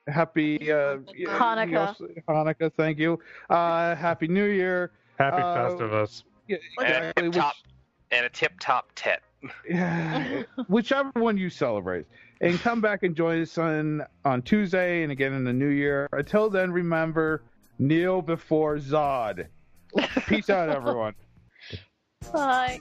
[0.09, 1.71] Happy uh, Hanukkah.
[1.99, 2.73] yes, Hanukkah.
[2.77, 3.19] Thank you.
[3.51, 4.93] Uh, Happy New Year.
[5.19, 6.23] Happy Uh, Festivus.
[6.47, 7.31] Yeah, And a exactly.
[7.31, 7.55] tip top
[8.13, 9.21] and a tip top tit.
[9.69, 12.07] Yeah, whichever one you celebrate.
[12.41, 16.09] And come back and join us on, on Tuesday and again in the new year.
[16.13, 17.45] Until then, remember,
[17.79, 19.47] kneel before Zod.
[20.27, 21.15] Peace out, everyone.
[22.33, 22.81] Bye.